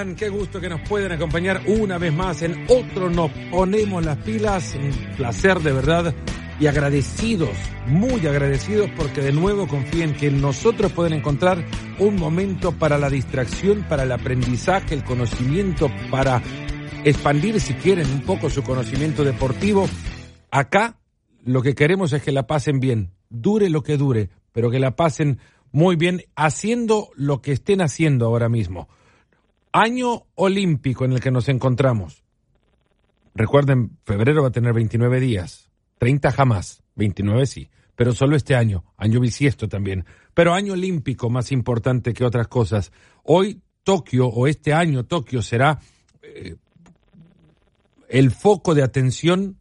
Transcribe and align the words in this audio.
Qué 0.00 0.30
gusto 0.30 0.62
que 0.62 0.70
nos 0.70 0.80
pueden 0.88 1.12
acompañar 1.12 1.60
una 1.66 1.98
vez 1.98 2.10
más 2.10 2.40
en 2.40 2.64
otro 2.70 3.10
Nos 3.10 3.30
Ponemos 3.50 4.02
las 4.02 4.16
Pilas. 4.16 4.74
Un 4.74 5.14
placer 5.14 5.60
de 5.60 5.72
verdad 5.72 6.14
y 6.58 6.66
agradecidos, 6.68 7.50
muy 7.86 8.26
agradecidos 8.26 8.88
porque 8.96 9.20
de 9.20 9.32
nuevo 9.32 9.68
confíen 9.68 10.14
que 10.14 10.30
nosotros 10.30 10.90
pueden 10.92 11.12
encontrar 11.12 11.62
un 11.98 12.16
momento 12.16 12.72
para 12.72 12.96
la 12.96 13.10
distracción, 13.10 13.82
para 13.90 14.04
el 14.04 14.12
aprendizaje, 14.12 14.94
el 14.94 15.04
conocimiento, 15.04 15.90
para 16.10 16.40
expandir 17.04 17.60
si 17.60 17.74
quieren 17.74 18.10
un 18.10 18.22
poco 18.22 18.48
su 18.48 18.62
conocimiento 18.62 19.22
deportivo. 19.22 19.86
Acá 20.50 20.98
lo 21.44 21.60
que 21.60 21.74
queremos 21.74 22.14
es 22.14 22.22
que 22.22 22.32
la 22.32 22.46
pasen 22.46 22.80
bien, 22.80 23.12
dure 23.28 23.68
lo 23.68 23.82
que 23.82 23.98
dure, 23.98 24.30
pero 24.52 24.70
que 24.70 24.78
la 24.78 24.96
pasen 24.96 25.40
muy 25.72 25.96
bien 25.96 26.22
haciendo 26.36 27.10
lo 27.16 27.42
que 27.42 27.52
estén 27.52 27.82
haciendo 27.82 28.24
ahora 28.24 28.48
mismo. 28.48 28.88
Año 29.72 30.26
olímpico 30.34 31.04
en 31.04 31.12
el 31.12 31.20
que 31.20 31.30
nos 31.30 31.48
encontramos. 31.48 32.24
Recuerden, 33.34 33.98
febrero 34.04 34.42
va 34.42 34.48
a 34.48 34.52
tener 34.52 34.72
29 34.72 35.20
días, 35.20 35.70
30 35.98 36.32
jamás, 36.32 36.82
29 36.96 37.46
sí, 37.46 37.70
pero 37.94 38.12
solo 38.12 38.34
este 38.34 38.56
año, 38.56 38.84
año 38.96 39.20
bisiesto 39.20 39.68
también. 39.68 40.04
Pero 40.34 40.54
año 40.54 40.72
olímpico 40.72 41.30
más 41.30 41.52
importante 41.52 42.12
que 42.12 42.24
otras 42.24 42.48
cosas. 42.48 42.92
Hoy 43.22 43.60
Tokio, 43.84 44.26
o 44.26 44.46
este 44.46 44.72
año 44.72 45.04
Tokio, 45.04 45.42
será 45.42 45.78
eh, 46.22 46.56
el 48.08 48.30
foco 48.30 48.74
de 48.74 48.82
atención 48.82 49.58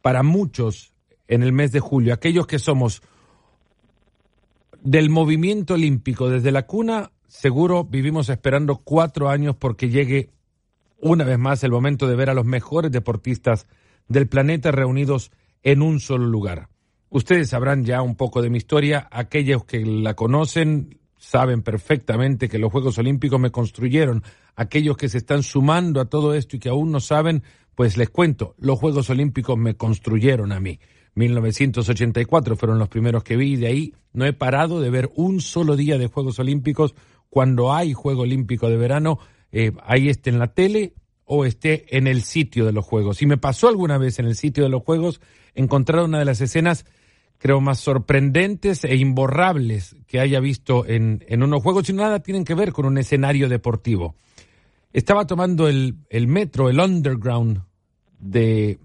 para 0.00 0.22
muchos 0.22 0.92
en 1.28 1.42
el 1.42 1.52
mes 1.52 1.70
de 1.70 1.80
julio. 1.80 2.12
Aquellos 2.12 2.46
que 2.46 2.58
somos 2.58 3.02
del 4.82 5.10
movimiento 5.10 5.74
olímpico 5.74 6.28
desde 6.28 6.50
la 6.50 6.66
cuna 6.66 7.12
seguro 7.32 7.84
vivimos 7.84 8.28
esperando 8.28 8.76
cuatro 8.76 9.30
años 9.30 9.56
porque 9.58 9.88
llegue 9.88 10.28
una 10.98 11.24
vez 11.24 11.38
más 11.38 11.64
el 11.64 11.70
momento 11.70 12.06
de 12.06 12.14
ver 12.14 12.28
a 12.28 12.34
los 12.34 12.44
mejores 12.44 12.92
deportistas 12.92 13.66
del 14.06 14.28
planeta 14.28 14.70
reunidos 14.70 15.32
en 15.62 15.80
un 15.80 15.98
solo 15.98 16.26
lugar. 16.26 16.68
Ustedes 17.08 17.48
sabrán 17.48 17.84
ya 17.84 18.02
un 18.02 18.16
poco 18.16 18.42
de 18.42 18.50
mi 18.50 18.58
historia, 18.58 19.08
aquellos 19.10 19.64
que 19.64 19.80
la 19.84 20.14
conocen 20.14 21.00
saben 21.16 21.62
perfectamente 21.62 22.50
que 22.50 22.58
los 22.58 22.70
Juegos 22.70 22.98
Olímpicos 22.98 23.40
me 23.40 23.50
construyeron, 23.50 24.22
aquellos 24.54 24.98
que 24.98 25.08
se 25.08 25.18
están 25.18 25.42
sumando 25.42 26.00
a 26.00 26.10
todo 26.10 26.34
esto 26.34 26.56
y 26.56 26.58
que 26.58 26.68
aún 26.68 26.92
no 26.92 27.00
saben, 27.00 27.42
pues 27.74 27.96
les 27.96 28.10
cuento, 28.10 28.54
los 28.58 28.78
Juegos 28.78 29.08
Olímpicos 29.08 29.56
me 29.56 29.74
construyeron 29.74 30.52
a 30.52 30.60
mí. 30.60 30.78
1984 31.14 32.56
fueron 32.56 32.78
los 32.78 32.88
primeros 32.88 33.24
que 33.24 33.36
vi 33.36 33.54
y 33.54 33.56
de 33.56 33.66
ahí 33.66 33.94
no 34.12 34.26
he 34.26 34.32
parado 34.32 34.80
de 34.80 34.90
ver 34.90 35.10
un 35.14 35.40
solo 35.40 35.76
día 35.76 35.98
de 35.98 36.08
Juegos 36.08 36.38
Olímpicos 36.38 36.94
cuando 37.32 37.72
hay 37.72 37.94
Juego 37.94 38.24
Olímpico 38.24 38.68
de 38.68 38.76
verano, 38.76 39.18
eh, 39.52 39.72
ahí 39.86 40.10
esté 40.10 40.28
en 40.28 40.38
la 40.38 40.48
tele 40.48 40.92
o 41.24 41.46
esté 41.46 41.96
en 41.96 42.06
el 42.06 42.24
sitio 42.24 42.66
de 42.66 42.72
los 42.72 42.84
Juegos. 42.84 43.22
Y 43.22 43.26
me 43.26 43.38
pasó 43.38 43.68
alguna 43.68 43.96
vez 43.96 44.18
en 44.18 44.26
el 44.26 44.36
sitio 44.36 44.64
de 44.64 44.68
los 44.68 44.82
Juegos 44.82 45.18
encontrar 45.54 46.04
una 46.04 46.18
de 46.18 46.26
las 46.26 46.42
escenas, 46.42 46.84
creo, 47.38 47.62
más 47.62 47.80
sorprendentes 47.80 48.84
e 48.84 48.96
imborrables 48.96 49.96
que 50.06 50.20
haya 50.20 50.40
visto 50.40 50.84
en, 50.86 51.24
en 51.26 51.42
unos 51.42 51.62
Juegos, 51.62 51.88
y 51.88 51.94
nada 51.94 52.20
tienen 52.20 52.44
que 52.44 52.54
ver 52.54 52.70
con 52.70 52.84
un 52.84 52.98
escenario 52.98 53.48
deportivo. 53.48 54.14
Estaba 54.92 55.26
tomando 55.26 55.68
el, 55.68 55.96
el 56.10 56.26
metro, 56.26 56.68
el 56.68 56.80
underground 56.80 57.62
de 58.18 58.78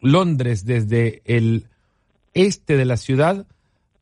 Londres 0.00 0.64
desde 0.64 1.20
el 1.24 1.66
este 2.32 2.76
de 2.76 2.84
la 2.84 2.96
ciudad 2.96 3.48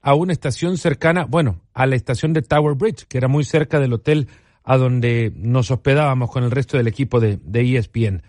a 0.06 0.14
una 0.14 0.32
estación 0.32 0.78
cercana, 0.78 1.24
bueno, 1.24 1.62
a 1.74 1.84
la 1.84 1.96
estación 1.96 2.32
de 2.32 2.40
Tower 2.40 2.76
Bridge, 2.76 3.06
que 3.08 3.18
era 3.18 3.26
muy 3.26 3.42
cerca 3.42 3.80
del 3.80 3.92
hotel 3.92 4.28
a 4.62 4.76
donde 4.76 5.32
nos 5.34 5.72
hospedábamos 5.72 6.30
con 6.30 6.44
el 6.44 6.52
resto 6.52 6.76
del 6.76 6.86
equipo 6.86 7.18
de, 7.18 7.40
de 7.42 7.76
ESPN. 7.76 8.22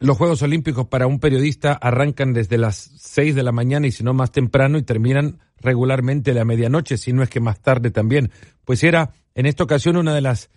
Los 0.00 0.18
Juegos 0.18 0.42
Olímpicos 0.42 0.86
para 0.86 1.06
un 1.06 1.18
periodista 1.18 1.72
arrancan 1.72 2.34
desde 2.34 2.58
las 2.58 2.76
6 2.76 3.34
de 3.36 3.42
la 3.42 3.52
mañana 3.52 3.86
y 3.86 3.90
si 3.90 4.04
no 4.04 4.12
más 4.12 4.32
temprano 4.32 4.76
y 4.76 4.82
terminan 4.82 5.38
regularmente 5.62 6.32
a 6.32 6.34
la 6.34 6.44
medianoche, 6.44 6.98
si 6.98 7.14
no 7.14 7.22
es 7.22 7.30
que 7.30 7.40
más 7.40 7.58
tarde 7.60 7.90
también. 7.90 8.30
Pues 8.66 8.84
era 8.84 9.14
en 9.34 9.46
esta 9.46 9.64
ocasión 9.64 9.96
una 9.96 10.14
de 10.14 10.20
las 10.20 10.50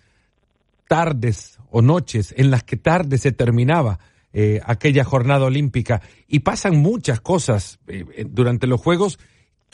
tardes 0.86 1.58
o 1.70 1.80
noches 1.80 2.34
en 2.36 2.50
las 2.50 2.62
que 2.62 2.76
tarde 2.76 3.16
se 3.16 3.32
terminaba 3.32 4.00
eh, 4.34 4.60
aquella 4.66 5.02
jornada 5.02 5.46
olímpica 5.46 6.02
y 6.28 6.40
pasan 6.40 6.76
muchas 6.76 7.22
cosas 7.22 7.78
eh, 7.86 8.26
durante 8.28 8.66
los 8.66 8.82
Juegos 8.82 9.18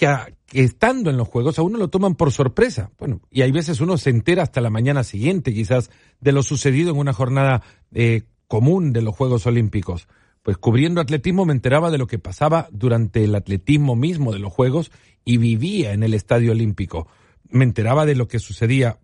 que, 0.00 0.34
estando 0.53 1.11
en 1.11 1.19
los 1.19 1.28
juegos 1.28 1.59
a 1.59 1.62
uno 1.62 1.78
lo 1.78 1.88
toman 1.88 2.15
por 2.15 2.33
sorpresa. 2.33 2.91
Bueno, 2.99 3.21
y 3.31 3.43
hay 3.43 3.53
veces 3.53 3.81
uno 3.81 3.99
se 3.99 4.11
entera 4.11 4.43
hasta 4.43 4.61
la 4.61 4.71
mañana 4.71 5.05
siguiente, 5.05 5.53
quizás, 5.53 5.91
de 6.21 6.33
lo 6.33 6.43
sucedido 6.43 6.93
en 6.93 6.99
una 6.99 7.12
jornada 7.12 7.62
eh, 7.93 8.22
común 8.49 8.93
de 8.93 9.03
los 9.03 9.15
Juegos 9.15 9.47
Olímpicos. 9.47 10.09
Pues 10.43 10.56
cubriendo 10.56 11.03
atletismo 11.03 11.44
me 11.44 11.53
enteraba 11.53 11.91
de 11.91 11.99
lo 11.99 12.06
que 12.06 12.19
pasaba 12.19 12.69
durante 12.72 13.25
el 13.25 13.34
atletismo 13.34 13.94
mismo 13.94 14.33
de 14.33 14.39
los 14.39 14.53
Juegos 14.53 14.91
y 15.25 15.37
vivía 15.37 15.93
en 15.93 16.03
el 16.03 16.15
Estadio 16.15 16.53
Olímpico. 16.53 17.06
Me 17.50 17.65
enteraba 17.65 18.06
de 18.06 18.15
lo 18.15 18.27
que 18.27 18.39
sucedía 18.39 18.99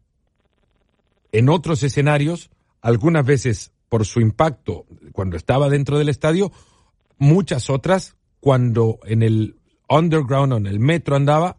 en 1.31 1.51
otros 1.51 1.83
escenarios, 1.83 2.49
algunas 2.81 3.27
veces 3.27 3.73
por 3.91 4.07
su 4.07 4.21
impacto 4.21 4.87
cuando 5.13 5.37
estaba 5.37 5.69
dentro 5.69 5.99
del 5.99 6.09
estadio, 6.09 6.53
muchas 7.19 7.69
otras 7.69 8.17
cuando 8.41 8.99
en 9.05 9.23
el 9.23 9.57
underground 9.89 10.53
o 10.53 10.57
en 10.57 10.67
el 10.67 10.81
metro 10.81 11.17
andaba 11.17 11.57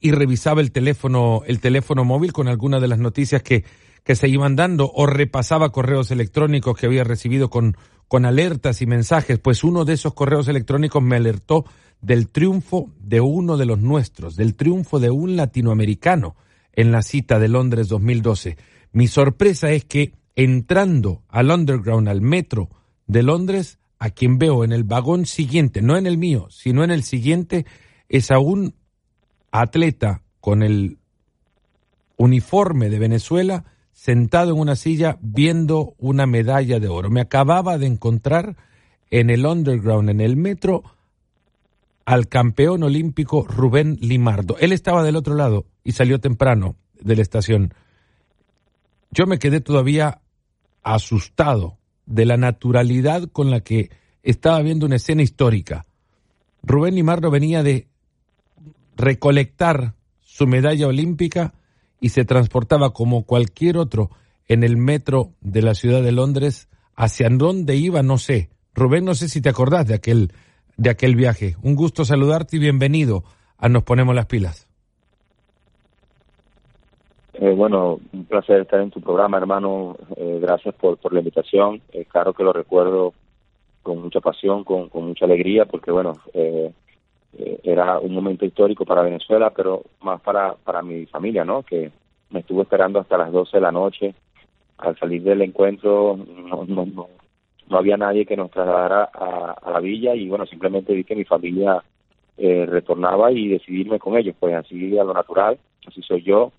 y 0.00 0.10
revisaba 0.10 0.60
el 0.60 0.72
teléfono, 0.72 1.42
el 1.46 1.60
teléfono 1.60 2.04
móvil 2.04 2.32
con 2.32 2.48
algunas 2.48 2.80
de 2.80 2.88
las 2.88 2.98
noticias 2.98 3.42
que, 3.42 3.64
que 4.04 4.16
se 4.16 4.28
iban 4.28 4.56
dando 4.56 4.90
o 4.92 5.06
repasaba 5.06 5.70
correos 5.70 6.10
electrónicos 6.10 6.76
que 6.76 6.86
había 6.86 7.04
recibido 7.04 7.50
con, 7.50 7.76
con 8.08 8.24
alertas 8.24 8.82
y 8.82 8.86
mensajes, 8.86 9.38
pues 9.38 9.64
uno 9.64 9.84
de 9.84 9.94
esos 9.94 10.14
correos 10.14 10.48
electrónicos 10.48 11.02
me 11.02 11.16
alertó 11.16 11.64
del 12.00 12.28
triunfo 12.28 12.90
de 12.98 13.20
uno 13.20 13.56
de 13.56 13.64
los 13.64 13.78
nuestros, 13.78 14.36
del 14.36 14.56
triunfo 14.56 14.98
de 14.98 15.10
un 15.10 15.36
latinoamericano 15.36 16.36
en 16.72 16.90
la 16.90 17.02
cita 17.02 17.38
de 17.38 17.48
Londres 17.48 17.88
2012. 17.88 18.56
Mi 18.92 19.06
sorpresa 19.06 19.70
es 19.70 19.84
que 19.84 20.14
entrando 20.34 21.22
al 21.28 21.50
underground, 21.50 22.08
al 22.08 22.20
metro 22.20 22.70
de 23.06 23.22
Londres, 23.22 23.78
a 24.02 24.10
quien 24.10 24.36
veo 24.36 24.64
en 24.64 24.72
el 24.72 24.82
vagón 24.82 25.26
siguiente, 25.26 25.80
no 25.80 25.96
en 25.96 26.08
el 26.08 26.18
mío, 26.18 26.48
sino 26.50 26.82
en 26.82 26.90
el 26.90 27.04
siguiente, 27.04 27.66
es 28.08 28.32
a 28.32 28.40
un 28.40 28.74
atleta 29.52 30.22
con 30.40 30.64
el 30.64 30.98
uniforme 32.16 32.90
de 32.90 32.98
Venezuela 32.98 33.64
sentado 33.92 34.54
en 34.54 34.58
una 34.58 34.74
silla 34.74 35.18
viendo 35.20 35.94
una 35.98 36.26
medalla 36.26 36.80
de 36.80 36.88
oro. 36.88 37.10
Me 37.10 37.20
acababa 37.20 37.78
de 37.78 37.86
encontrar 37.86 38.56
en 39.12 39.30
el 39.30 39.46
underground, 39.46 40.10
en 40.10 40.20
el 40.20 40.36
metro, 40.36 40.82
al 42.04 42.26
campeón 42.26 42.82
olímpico 42.82 43.46
Rubén 43.46 43.98
Limardo. 44.00 44.56
Él 44.58 44.72
estaba 44.72 45.04
del 45.04 45.14
otro 45.14 45.36
lado 45.36 45.66
y 45.84 45.92
salió 45.92 46.18
temprano 46.18 46.74
de 47.00 47.14
la 47.14 47.22
estación. 47.22 47.72
Yo 49.12 49.26
me 49.26 49.38
quedé 49.38 49.60
todavía 49.60 50.22
asustado 50.82 51.78
de 52.06 52.26
la 52.26 52.36
naturalidad 52.36 53.28
con 53.30 53.50
la 53.50 53.60
que 53.60 53.90
estaba 54.22 54.60
viendo 54.62 54.86
una 54.86 54.96
escena 54.96 55.22
histórica. 55.22 55.86
Rubén 56.62 56.94
Limardo 56.94 57.30
venía 57.30 57.62
de 57.62 57.88
recolectar 58.96 59.94
su 60.20 60.46
medalla 60.46 60.86
olímpica 60.86 61.54
y 62.00 62.10
se 62.10 62.24
transportaba 62.24 62.92
como 62.92 63.24
cualquier 63.24 63.76
otro 63.76 64.10
en 64.46 64.64
el 64.64 64.76
metro 64.76 65.32
de 65.40 65.62
la 65.62 65.74
ciudad 65.74 66.02
de 66.02 66.12
Londres. 66.12 66.68
¿Hacia 66.94 67.28
dónde 67.30 67.76
iba? 67.76 68.02
No 68.02 68.18
sé. 68.18 68.50
Rubén, 68.74 69.04
no 69.04 69.14
sé 69.14 69.28
si 69.28 69.40
te 69.40 69.48
acordás 69.48 69.86
de 69.86 69.94
aquel, 69.94 70.32
de 70.76 70.90
aquel 70.90 71.16
viaje. 71.16 71.56
Un 71.62 71.74
gusto 71.74 72.04
saludarte 72.04 72.56
y 72.56 72.60
bienvenido 72.60 73.24
a 73.58 73.68
Nos 73.68 73.82
Ponemos 73.82 74.14
las 74.14 74.26
Pilas. 74.26 74.66
Eh, 77.44 77.54
bueno, 77.54 77.98
un 78.12 78.24
placer 78.26 78.60
estar 78.60 78.80
en 78.80 78.92
tu 78.92 79.00
programa, 79.00 79.36
hermano. 79.36 79.96
Eh, 80.14 80.38
gracias 80.40 80.76
por, 80.76 80.96
por 80.98 81.12
la 81.12 81.18
invitación. 81.18 81.82
Eh, 81.92 82.04
claro 82.04 82.32
que 82.34 82.44
lo 82.44 82.52
recuerdo 82.52 83.14
con 83.82 84.00
mucha 84.00 84.20
pasión, 84.20 84.62
con, 84.62 84.88
con 84.88 85.08
mucha 85.08 85.24
alegría, 85.24 85.64
porque 85.64 85.90
bueno, 85.90 86.18
era 87.64 87.98
un 87.98 88.14
momento 88.14 88.44
histórico 88.44 88.84
para 88.84 89.02
Venezuela, 89.02 89.50
pero 89.50 89.82
más 90.02 90.20
para, 90.20 90.54
para 90.54 90.82
mi 90.82 91.04
familia, 91.06 91.44
¿no? 91.44 91.64
Que 91.64 91.90
me 92.30 92.40
estuvo 92.40 92.62
esperando 92.62 93.00
hasta 93.00 93.18
las 93.18 93.32
12 93.32 93.56
de 93.56 93.60
la 93.60 93.72
noche. 93.72 94.14
Al 94.78 94.96
salir 94.96 95.24
del 95.24 95.42
encuentro 95.42 96.16
no, 96.16 96.64
no, 96.64 96.86
no, 96.86 97.08
no 97.68 97.76
había 97.76 97.96
nadie 97.96 98.24
que 98.24 98.36
nos 98.36 98.52
trasladara 98.52 99.10
a, 99.12 99.56
a, 99.60 99.70
la 99.72 99.80
villa 99.80 100.14
y 100.14 100.28
bueno, 100.28 100.46
simplemente 100.46 100.94
vi 100.94 101.02
que 101.02 101.16
mi 101.16 101.24
familia 101.24 101.82
retornaba 102.36 103.32
y 103.32 103.48
decidirme 103.48 103.98
con 103.98 104.16
ellos, 104.16 104.36
pues 104.38 104.54
así 104.54 104.96
a 104.96 105.02
lo 105.02 105.12
natural, 105.12 105.58
así 105.86 106.02
soy 106.02 106.22
yo, 106.22 106.52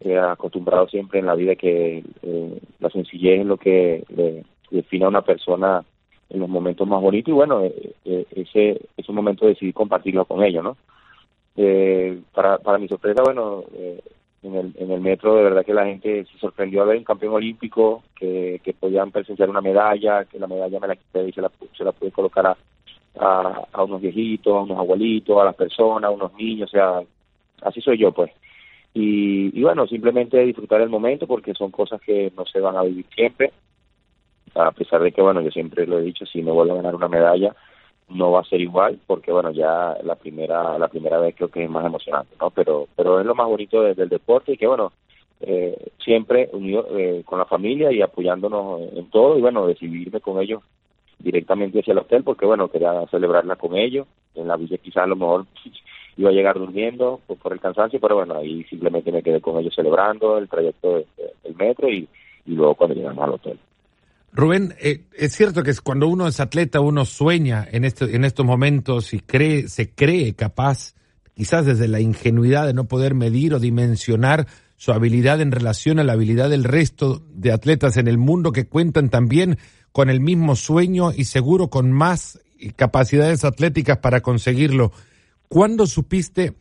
he 0.00 0.18
acostumbrado 0.18 0.88
siempre 0.88 1.18
en 1.18 1.26
la 1.26 1.34
vida 1.34 1.56
que 1.56 2.02
eh, 2.22 2.60
la 2.78 2.90
sencillez 2.90 3.40
es 3.40 3.46
lo 3.46 3.56
que 3.56 4.04
le 4.08 4.44
define 4.70 5.04
a 5.04 5.08
una 5.08 5.22
persona 5.22 5.84
en 6.30 6.40
los 6.40 6.48
momentos 6.48 6.86
más 6.86 7.00
bonitos 7.00 7.28
y 7.30 7.34
bueno, 7.34 7.64
eh, 7.64 7.92
eh, 8.04 8.26
ese 8.32 8.80
ese 8.96 9.12
momento 9.12 9.46
decidí 9.46 9.72
compartirlo 9.72 10.24
con 10.24 10.42
ellos, 10.42 10.62
¿no? 10.62 10.76
Eh, 11.56 12.20
para, 12.32 12.58
para 12.58 12.78
mi 12.78 12.88
sorpresa, 12.88 13.22
bueno, 13.22 13.64
en 14.42 14.54
el, 14.54 14.72
en 14.78 14.90
el 14.90 15.00
metro 15.00 15.34
de 15.34 15.42
verdad 15.42 15.66
que 15.66 15.74
la 15.74 15.84
gente 15.84 16.24
se 16.24 16.38
sorprendió 16.38 16.82
a 16.82 16.86
ver 16.86 16.98
un 16.98 17.04
campeón 17.04 17.34
olímpico 17.34 18.04
que, 18.14 18.60
que 18.62 18.72
podían 18.72 19.10
presenciar 19.10 19.50
una 19.50 19.60
medalla, 19.60 20.24
que 20.24 20.38
la 20.38 20.46
medalla 20.46 20.80
me 20.80 20.88
la 20.88 20.96
quité 20.96 21.28
y 21.28 21.32
se 21.32 21.42
la, 21.42 21.50
se 21.76 21.84
la 21.84 21.92
pude 21.92 22.12
colocar 22.12 22.46
a, 22.46 22.56
a, 23.72 23.82
unos 23.82 24.00
viejitos, 24.00 24.54
a 24.54 24.60
unos 24.60 24.78
abuelitos, 24.78 25.36
a 25.38 25.44
las 25.44 25.56
personas, 25.56 26.08
a 26.08 26.12
unos 26.12 26.32
niños, 26.34 26.70
o 26.70 26.72
sea, 26.72 27.02
así 27.62 27.80
soy 27.80 27.98
yo 27.98 28.12
pues. 28.12 28.30
Y, 28.92 29.62
bueno, 29.62 29.86
simplemente 29.86 30.38
disfrutar 30.40 30.80
el 30.80 30.88
momento 30.88 31.26
porque 31.26 31.54
son 31.54 31.70
cosas 31.70 32.00
que 32.00 32.32
no 32.36 32.44
se 32.44 32.60
van 32.60 32.76
a 32.76 32.82
vivir 32.82 33.06
siempre, 33.14 33.52
a 34.54 34.72
pesar 34.72 35.00
de 35.02 35.12
que 35.12 35.22
bueno, 35.22 35.40
yo 35.40 35.50
siempre 35.50 35.86
lo 35.86 35.98
he 35.98 36.02
dicho, 36.02 36.26
si 36.26 36.42
me 36.42 36.50
vuelvo 36.50 36.74
a 36.74 36.76
ganar 36.76 36.96
una 36.96 37.08
medalla, 37.08 37.54
no 38.08 38.32
va 38.32 38.40
a 38.40 38.44
ser 38.44 38.60
igual 38.60 38.98
porque 39.06 39.30
bueno 39.30 39.52
ya 39.52 39.96
la 40.02 40.16
primera 40.16 40.76
la 40.80 40.88
primera 40.88 41.20
vez 41.20 41.36
creo 41.36 41.48
que 41.48 41.62
es 41.62 41.70
más 41.70 41.86
emocionante 41.86 42.34
no 42.40 42.50
pero 42.50 42.88
pero 42.96 43.20
es 43.20 43.24
lo 43.24 43.36
más 43.36 43.46
bonito 43.46 43.82
del 43.82 44.08
deporte 44.08 44.54
y 44.54 44.56
que 44.56 44.66
bueno 44.66 44.90
eh, 45.40 45.92
siempre 46.04 46.50
unido 46.52 46.86
eh, 46.98 47.22
con 47.24 47.38
la 47.38 47.44
familia 47.44 47.92
y 47.92 48.02
apoyándonos 48.02 48.80
en 48.94 49.08
todo 49.10 49.38
y 49.38 49.40
bueno 49.40 49.66
decidirme 49.66 50.20
con 50.20 50.40
ellos 50.40 50.60
directamente 51.18 51.80
hacia 51.80 51.92
el 51.92 51.98
hotel 51.98 52.24
porque 52.24 52.46
bueno 52.46 52.68
quería 52.68 53.06
celebrarla 53.10 53.56
con 53.56 53.76
ellos. 53.76 54.06
En 54.34 54.48
la 54.48 54.56
villa 54.56 54.78
quizás 54.78 55.04
a 55.04 55.06
lo 55.06 55.16
mejor 55.16 55.46
iba 56.16 56.30
a 56.30 56.32
llegar 56.32 56.58
durmiendo 56.58 57.20
por, 57.26 57.52
el 57.52 57.60
cansancio 57.60 58.00
pero 58.00 58.16
bueno 58.16 58.36
ahí 58.36 58.64
simplemente 58.64 59.12
me 59.12 59.22
quedé 59.22 59.40
con 59.40 59.58
ellos 59.58 59.74
celebrando 59.74 60.38
el 60.38 60.48
trayecto 60.48 60.96
del 60.96 61.56
metro 61.56 61.88
y, 61.88 62.08
y 62.46 62.52
luego 62.52 62.74
cuando 62.74 62.96
llegamos 62.96 63.24
al 63.24 63.34
hotel 63.34 63.58
Rubén, 64.32 64.74
eh, 64.80 65.06
es 65.16 65.32
cierto 65.32 65.62
que 65.62 65.72
cuando 65.82 66.06
uno 66.06 66.28
es 66.28 66.38
atleta 66.38 66.80
uno 66.80 67.04
sueña 67.04 67.66
en, 67.70 67.84
este, 67.84 68.14
en 68.14 68.24
estos 68.24 68.46
momentos 68.46 69.12
y 69.12 69.18
cree, 69.20 69.68
se 69.68 69.90
cree 69.90 70.34
capaz, 70.34 70.94
quizás 71.34 71.66
desde 71.66 71.88
la 71.88 72.00
ingenuidad 72.00 72.66
de 72.66 72.74
no 72.74 72.84
poder 72.84 73.14
medir 73.14 73.54
o 73.54 73.58
dimensionar 73.58 74.46
su 74.76 74.92
habilidad 74.92 75.40
en 75.40 75.50
relación 75.50 75.98
a 75.98 76.04
la 76.04 76.12
habilidad 76.12 76.48
del 76.48 76.64
resto 76.64 77.22
de 77.34 77.52
atletas 77.52 77.96
en 77.96 78.06
el 78.06 78.18
mundo 78.18 78.52
que 78.52 78.66
cuentan 78.66 79.10
también 79.10 79.58
con 79.92 80.08
el 80.08 80.20
mismo 80.20 80.54
sueño 80.54 81.10
y 81.12 81.24
seguro 81.24 81.68
con 81.68 81.90
más 81.90 82.40
capacidades 82.76 83.44
atléticas 83.44 83.98
para 83.98 84.20
conseguirlo. 84.20 84.92
¿Cuándo 85.52 85.86
supiste 85.86 86.52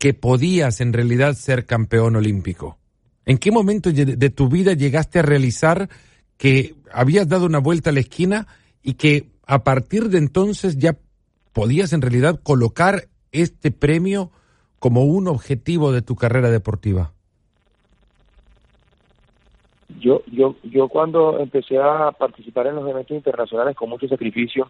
que 0.00 0.12
podías 0.12 0.80
en 0.80 0.92
realidad 0.92 1.34
ser 1.34 1.66
campeón 1.66 2.16
olímpico? 2.16 2.76
¿En 3.24 3.38
qué 3.38 3.52
momento 3.52 3.92
de 3.92 4.30
tu 4.30 4.48
vida 4.48 4.72
llegaste 4.72 5.20
a 5.20 5.22
realizar 5.22 5.88
que 6.36 6.74
habías 6.92 7.28
dado 7.28 7.46
una 7.46 7.60
vuelta 7.60 7.90
a 7.90 7.92
la 7.92 8.00
esquina 8.00 8.48
y 8.82 8.94
que 8.94 9.28
a 9.46 9.62
partir 9.62 10.08
de 10.08 10.18
entonces 10.18 10.78
ya 10.78 10.96
podías 11.52 11.92
en 11.92 12.02
realidad 12.02 12.40
colocar 12.42 13.04
este 13.30 13.70
premio 13.70 14.32
como 14.80 15.04
un 15.04 15.28
objetivo 15.28 15.92
de 15.92 16.02
tu 16.02 16.16
carrera 16.16 16.50
deportiva? 16.50 17.12
Yo, 20.00 20.22
yo, 20.26 20.56
yo 20.64 20.88
cuando 20.88 21.38
empecé 21.38 21.78
a 21.78 22.10
participar 22.10 22.66
en 22.66 22.74
los 22.74 22.90
eventos 22.90 23.16
internacionales 23.16 23.76
con 23.76 23.90
mucho 23.90 24.08
sacrificio, 24.08 24.68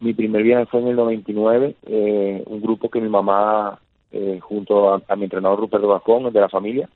mi 0.00 0.12
primer 0.14 0.42
viaje 0.42 0.66
fue 0.66 0.80
en 0.80 0.88
el 0.88 0.96
99, 0.96 1.76
eh, 1.86 2.42
un 2.46 2.60
grupo 2.60 2.90
que 2.90 3.00
mi 3.00 3.08
mamá, 3.08 3.78
eh, 4.12 4.38
junto 4.40 4.94
a, 4.94 5.16
mi 5.16 5.24
entrenador 5.24 5.60
Ruperto 5.60 5.88
Vascón, 5.88 6.32
de 6.32 6.40
la 6.40 6.48
familia, 6.48 6.88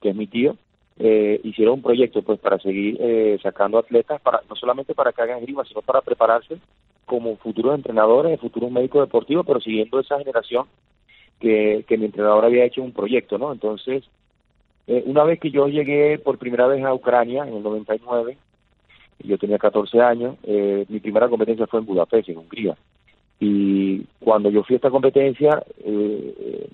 que 0.00 0.10
es 0.10 0.16
mi 0.16 0.26
tío, 0.26 0.56
eh, 0.98 1.40
hicieron 1.42 1.74
un 1.74 1.82
proyecto 1.82 2.22
pues 2.22 2.38
para 2.38 2.58
seguir 2.58 2.98
eh, 3.00 3.38
sacando 3.42 3.78
atletas 3.78 4.20
para 4.20 4.42
no 4.48 4.54
solamente 4.54 4.94
para 4.94 5.12
que 5.12 5.22
hagan 5.22 5.38
esgrima 5.38 5.64
sino 5.64 5.80
para 5.80 6.02
prepararse 6.02 6.58
como 7.06 7.36
futuros 7.36 7.74
entrenadores 7.74 8.38
futuros 8.38 8.70
médicos 8.70 9.06
deportivos 9.06 9.46
pero 9.46 9.58
siguiendo 9.58 10.00
esa 10.00 10.18
generación 10.18 10.66
que, 11.40 11.84
que 11.88 11.96
mi 11.96 12.04
entrenador 12.04 12.44
había 12.44 12.66
hecho 12.66 12.82
un 12.82 12.92
proyecto 12.92 13.38
no 13.38 13.52
entonces 13.52 14.04
eh, 14.86 15.02
una 15.06 15.24
vez 15.24 15.40
que 15.40 15.50
yo 15.50 15.66
llegué 15.66 16.18
por 16.18 16.36
primera 16.36 16.66
vez 16.66 16.84
a 16.84 16.92
Ucrania 16.92 17.44
en 17.48 17.54
el 17.54 17.62
99 17.62 18.36
yo 19.18 19.38
tenía 19.38 19.58
14 19.58 20.00
años 20.00 20.36
eh, 20.44 20.84
mi 20.88 21.00
primera 21.00 21.28
competencia 21.28 21.66
fue 21.66 21.80
en 21.80 21.86
Budapest 21.86 22.28
en 22.28 22.38
Hungría 22.38 22.76
y 23.40 24.04
cuando 24.20 24.50
yo 24.50 24.62
fui 24.62 24.74
a 24.74 24.76
esta 24.76 24.90
competencia 24.90 25.62
eh, 25.84 26.68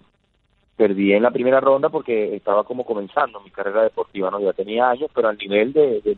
perdí 0.78 1.12
en 1.12 1.24
la 1.24 1.32
primera 1.32 1.60
ronda 1.60 1.88
porque 1.88 2.36
estaba 2.36 2.62
como 2.62 2.86
comenzando 2.86 3.40
mi 3.40 3.50
carrera 3.50 3.82
deportiva, 3.82 4.30
¿no? 4.30 4.40
Ya 4.40 4.52
tenía 4.52 4.88
años, 4.88 5.10
pero 5.12 5.28
al 5.28 5.36
nivel 5.36 5.72
de, 5.72 6.16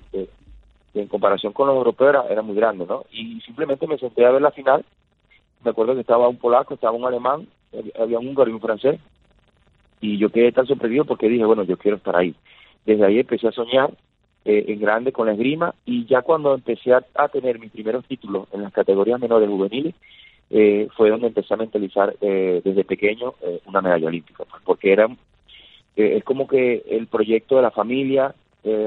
en 0.92 1.06
comparación 1.08 1.54
con 1.54 1.66
los 1.66 1.76
europeos 1.76 2.26
era, 2.28 2.42
muy 2.42 2.54
grande, 2.54 2.84
¿no? 2.86 3.04
Y 3.10 3.40
simplemente 3.40 3.86
me 3.86 3.96
senté 3.96 4.26
a 4.26 4.30
ver 4.30 4.42
la 4.42 4.50
final. 4.50 4.84
Me 5.64 5.70
acuerdo 5.70 5.94
que 5.94 6.02
estaba 6.02 6.28
un 6.28 6.36
polaco, 6.36 6.74
estaba 6.74 6.92
un 6.92 7.06
alemán, 7.06 7.46
había 7.98 8.18
un 8.18 8.28
húngaro 8.28 8.50
y 8.50 8.52
un 8.52 8.60
francés. 8.60 9.00
Y 10.02 10.18
yo 10.18 10.28
quedé 10.28 10.52
tan 10.52 10.66
sorprendido 10.66 11.06
porque 11.06 11.28
dije, 11.28 11.44
bueno, 11.44 11.62
yo 11.62 11.78
quiero 11.78 11.96
estar 11.96 12.14
ahí. 12.14 12.34
Desde 12.84 13.04
ahí 13.04 13.18
empecé 13.18 13.48
a 13.48 13.52
soñar 13.52 13.90
eh, 14.44 14.64
en 14.68 14.80
grande 14.80 15.12
con 15.12 15.26
la 15.26 15.32
esgrima 15.32 15.74
y 15.84 16.06
ya 16.06 16.22
cuando 16.22 16.54
empecé 16.54 16.94
a, 16.94 17.28
tener 17.28 17.58
mis 17.58 17.70
primeros 17.70 18.06
títulos 18.06 18.48
en 18.52 18.62
las 18.62 18.72
categorías 18.72 19.20
menores 19.20 19.48
juveniles, 19.48 19.94
eh, 20.48 20.88
fue 20.96 21.10
donde 21.10 21.28
empecé 21.28 21.54
a 21.54 21.58
mentalizar 21.58 22.16
eh, 22.20 22.60
desde 22.64 22.84
pequeño 22.84 23.34
eh, 23.42 23.60
una 23.66 23.80
medalla 23.80 24.08
olímpica, 24.08 24.44
pues, 24.44 24.62
porque 24.64 24.92
era 24.92 25.08
es 25.96 26.24
como 26.24 26.46
que 26.48 26.82
el 26.88 27.08
proyecto 27.08 27.56
de 27.56 27.62
la 27.62 27.72
familia, 27.72 28.34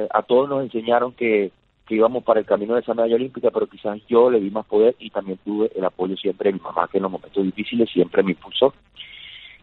a 0.10 0.24
todos 0.24 0.50
nos 0.50 0.64
enseñaron 0.64 1.12
que, 1.12 1.52
que 1.86 1.96
íbamos 1.96 2.24
para 2.24 2.40
el 2.40 2.46
camino 2.48 2.74
de 2.74 2.82
esa 2.82 2.96
medalla 2.96 3.16
olímpica, 3.16 3.52
pero 3.52 3.68
quizás 3.68 4.00
yo 4.08 4.32
le 4.32 4.40
di 4.40 4.50
más 4.50 4.66
poder 4.66 4.96
y 4.98 5.12
también 5.12 5.38
tuve 5.46 5.70
el 5.76 5.86
apoyo 5.86 6.18
siempre 6.18 6.50
de 6.50 6.54
mi 6.54 6.60
mamá, 6.60 6.88
que 6.92 6.98
en 6.98 7.04
los 7.04 7.12
momentos 7.12 7.44
difíciles 7.44 7.88
siempre 7.92 8.24
me 8.24 8.32
impulsó. 8.32 8.74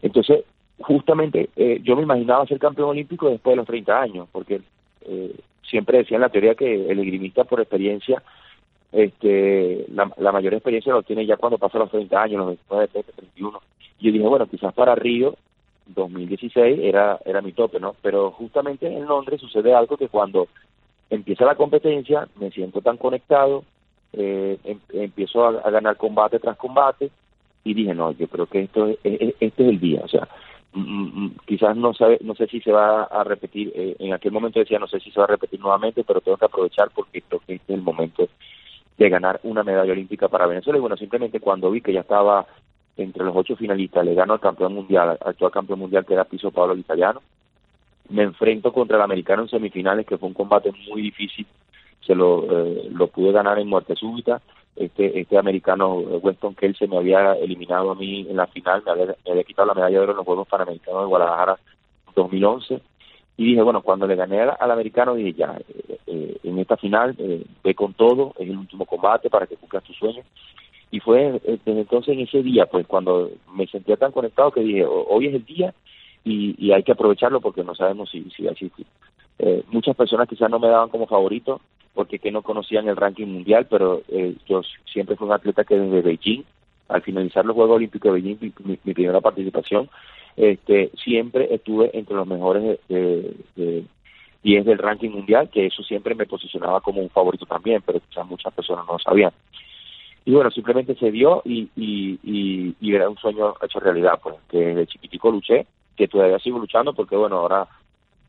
Entonces, 0.01 0.45
justamente 0.79 1.49
yo 1.83 1.97
me 1.97 2.03
imaginaba 2.03 2.45
ser 2.45 2.57
campeón 2.57 2.89
olímpico 2.89 3.29
después 3.29 3.51
de 3.51 3.57
los 3.57 3.67
30 3.67 4.01
años, 4.01 4.29
porque 4.31 4.61
siempre 5.71 5.99
decía 5.99 6.17
en 6.17 6.21
la 6.21 6.29
teoría 6.29 6.53
que 6.53 6.91
el 6.91 6.99
esgrimista 6.99 7.45
por 7.45 7.61
experiencia 7.61 8.21
este 8.91 9.85
la, 9.89 10.31
mayor 10.31 10.53
experiencia 10.53 10.93
lo 10.93 11.01
tiene 11.01 11.25
ya 11.25 11.37
cuando 11.37 11.57
pasa 11.57 11.79
los 11.79 11.89
30 11.89 12.21
años, 12.21 12.37
los 12.39 12.47
29, 12.47 12.87
30, 12.89 13.11
31. 13.13 13.61
Y 13.99 14.05
yo 14.05 14.11
dije, 14.11 14.27
bueno, 14.27 14.47
quizás 14.47 14.73
para 14.73 14.95
Río 14.95 15.35
2016 15.87 16.79
era, 16.83 17.19
era 17.25 17.41
mi 17.41 17.53
tope, 17.53 17.79
¿no? 17.79 17.95
Pero 18.01 18.31
justamente 18.31 18.87
en 18.87 19.05
Londres 19.05 19.39
sucede 19.39 19.73
algo 19.73 19.97
que 19.97 20.09
cuando 20.09 20.47
empieza 21.09 21.45
la 21.45 21.55
competencia 21.55 22.27
me 22.35 22.51
siento 22.51 22.81
tan 22.81 22.97
conectado, 22.97 23.63
eh, 24.13 24.57
em, 24.65 24.79
empiezo 24.91 25.45
a, 25.45 25.69
ganar 25.71 25.95
combate 25.95 26.39
tras 26.39 26.57
combate 26.57 27.09
y 27.63 27.73
dije, 27.73 27.93
no, 27.93 28.11
yo 28.11 28.27
creo 28.27 28.45
que 28.45 28.63
esto 28.63 28.87
es, 28.87 28.97
este 29.03 29.63
es 29.63 29.69
el 29.69 29.79
día, 29.79 30.01
o 30.03 30.07
sea, 30.07 30.27
quizás 31.45 31.75
no 31.75 31.93
sabe, 31.93 32.19
no 32.21 32.33
sé 32.35 32.47
si 32.47 32.61
se 32.61 32.71
va 32.71 33.03
a 33.03 33.23
repetir, 33.23 33.71
eh, 33.75 33.95
en 33.99 34.13
aquel 34.13 34.31
momento 34.31 34.59
decía, 34.59 34.79
no 34.79 34.87
sé 34.87 34.99
si 34.99 35.11
se 35.11 35.19
va 35.19 35.25
a 35.25 35.29
repetir 35.29 35.59
nuevamente, 35.59 36.03
pero 36.03 36.21
tengo 36.21 36.37
que 36.37 36.45
aprovechar 36.45 36.89
porque 36.95 37.21
creo 37.21 37.41
que 37.45 37.55
es 37.55 37.61
el 37.67 37.81
momento 37.81 38.29
de 38.97 39.09
ganar 39.09 39.39
una 39.43 39.63
medalla 39.63 39.91
olímpica 39.91 40.27
para 40.29 40.47
Venezuela. 40.47 40.77
Y 40.77 40.81
bueno, 40.81 40.95
simplemente 40.95 41.39
cuando 41.39 41.71
vi 41.71 41.81
que 41.81 41.93
ya 41.93 42.01
estaba 42.01 42.45
entre 42.97 43.23
los 43.23 43.35
ocho 43.35 43.55
finalistas, 43.55 44.05
le 44.05 44.13
gano 44.13 44.33
al 44.33 44.39
campeón 44.39 44.73
mundial, 44.73 45.09
al 45.09 45.17
actual 45.21 45.51
campeón 45.51 45.79
mundial 45.79 46.05
que 46.05 46.13
era 46.13 46.23
Piso 46.23 46.51
Pablo 46.51 46.73
el 46.73 46.79
italiano. 46.79 47.21
Me 48.09 48.23
enfrento 48.23 48.71
contra 48.71 48.97
el 48.97 49.03
americano 49.03 49.43
en 49.43 49.49
semifinales, 49.49 50.05
que 50.05 50.17
fue 50.17 50.27
un 50.27 50.33
combate 50.33 50.71
muy 50.89 51.01
difícil. 51.01 51.47
Se 52.05 52.15
lo, 52.15 52.43
eh, 52.49 52.89
lo 52.91 53.07
pude 53.07 53.31
ganar 53.31 53.59
en 53.59 53.67
muerte 53.67 53.95
súbita. 53.95 54.41
Este, 54.75 55.19
este 55.19 55.37
americano, 55.37 55.99
eh, 55.99 56.17
Weston 56.21 56.55
se 56.77 56.87
me 56.87 56.97
había 56.97 57.33
eliminado 57.33 57.91
a 57.91 57.95
mí 57.95 58.25
en 58.29 58.37
la 58.37 58.47
final, 58.47 58.83
me 58.85 58.91
había, 59.31 59.43
quitado 59.43 59.67
la 59.67 59.73
medalla 59.73 59.97
de 59.97 60.03
oro 60.03 60.11
en 60.11 60.17
los 60.17 60.25
Juegos 60.25 60.47
Panamericanos 60.47 61.01
de 61.01 61.07
Guadalajara 61.07 61.59
2011 62.15 62.81
y 63.37 63.45
dije, 63.45 63.61
bueno, 63.63 63.81
cuando 63.81 64.05
le 64.05 64.15
gané 64.15 64.41
al, 64.41 64.71
americano, 64.71 65.15
dije, 65.15 65.33
ya, 65.33 65.57
eh, 65.67 65.97
eh, 66.05 66.37
en 66.43 66.59
esta 66.59 66.77
final, 66.77 67.15
eh, 67.17 67.43
ve 67.63 67.73
con 67.73 67.95
todo, 67.95 68.33
es 68.37 68.47
el 68.47 68.57
último 68.57 68.85
combate 68.85 69.31
para 69.31 69.47
que 69.47 69.55
cumplas 69.55 69.83
tus 69.83 69.97
sueños. 69.97 70.25
Y 70.91 70.99
fue 70.99 71.41
desde 71.43 71.79
entonces, 71.79 72.13
en 72.13 72.19
ese 72.19 72.43
día, 72.43 72.67
pues 72.67 72.85
cuando 72.85 73.31
me 73.53 73.65
sentía 73.65 73.95
tan 73.95 74.11
conectado 74.11 74.51
que 74.51 74.61
dije, 74.61 74.85
hoy 74.85 75.27
es 75.27 75.33
el 75.33 75.45
día 75.45 75.73
y, 76.23 76.53
y 76.63 76.71
hay 76.71 76.83
que 76.83 76.91
aprovecharlo 76.91 77.41
porque 77.41 77.63
no 77.63 77.73
sabemos 77.73 78.11
si, 78.11 78.29
si 78.29 78.43
va 78.43 78.49
a 78.49 78.53
existir. 78.53 78.85
muchas 79.71 79.95
personas 79.95 80.27
quizás 80.27 80.49
no 80.51 80.59
me 80.59 80.67
daban 80.67 80.89
como 80.89 81.07
favorito 81.07 81.61
porque 81.93 82.19
que 82.19 82.31
no 82.31 82.41
conocían 82.41 82.87
el 82.87 82.95
ranking 82.95 83.27
mundial, 83.27 83.67
pero 83.69 84.01
yo 84.47 84.61
siempre 84.91 85.15
fui 85.15 85.27
un 85.27 85.33
atleta 85.33 85.63
que 85.63 85.77
desde 85.77 86.01
Beijing, 86.01 86.43
al 86.87 87.01
finalizar 87.01 87.45
los 87.45 87.55
Juegos 87.55 87.77
Olímpicos 87.77 88.13
de 88.13 88.21
Beijing, 88.21 88.53
mi 88.83 88.93
primera 88.93 89.21
participación, 89.21 89.89
este, 90.35 90.91
siempre 91.03 91.53
estuve 91.53 91.91
entre 91.93 92.15
los 92.15 92.27
mejores 92.27 92.79
de, 92.87 93.35
de, 93.55 93.83
10 94.43 94.65
del 94.65 94.77
ranking 94.77 95.09
mundial, 95.09 95.49
que 95.49 95.67
eso 95.67 95.83
siempre 95.83 96.15
me 96.15 96.25
posicionaba 96.25 96.81
como 96.81 97.01
un 97.01 97.09
favorito 97.09 97.45
también, 97.45 97.83
pero 97.85 98.01
muchas 98.25 98.53
personas 98.53 98.85
no 98.87 98.93
lo 98.93 98.99
sabían. 98.99 99.31
Y 100.25 100.31
bueno, 100.31 100.51
simplemente 100.51 100.95
se 100.95 101.11
dio 101.11 101.41
y, 101.45 101.69
y, 101.75 102.75
y, 102.79 102.95
era 102.95 103.09
un 103.09 103.17
sueño 103.17 103.53
hecho 103.61 103.79
realidad, 103.79 104.19
pues, 104.21 104.35
que 104.49 104.57
de 104.57 104.87
chiquitico 104.87 105.31
luché, 105.31 105.65
que 105.95 106.07
todavía 106.07 106.39
sigo 106.39 106.59
luchando 106.59 106.93
porque 106.93 107.15
bueno, 107.15 107.37
ahora 107.37 107.67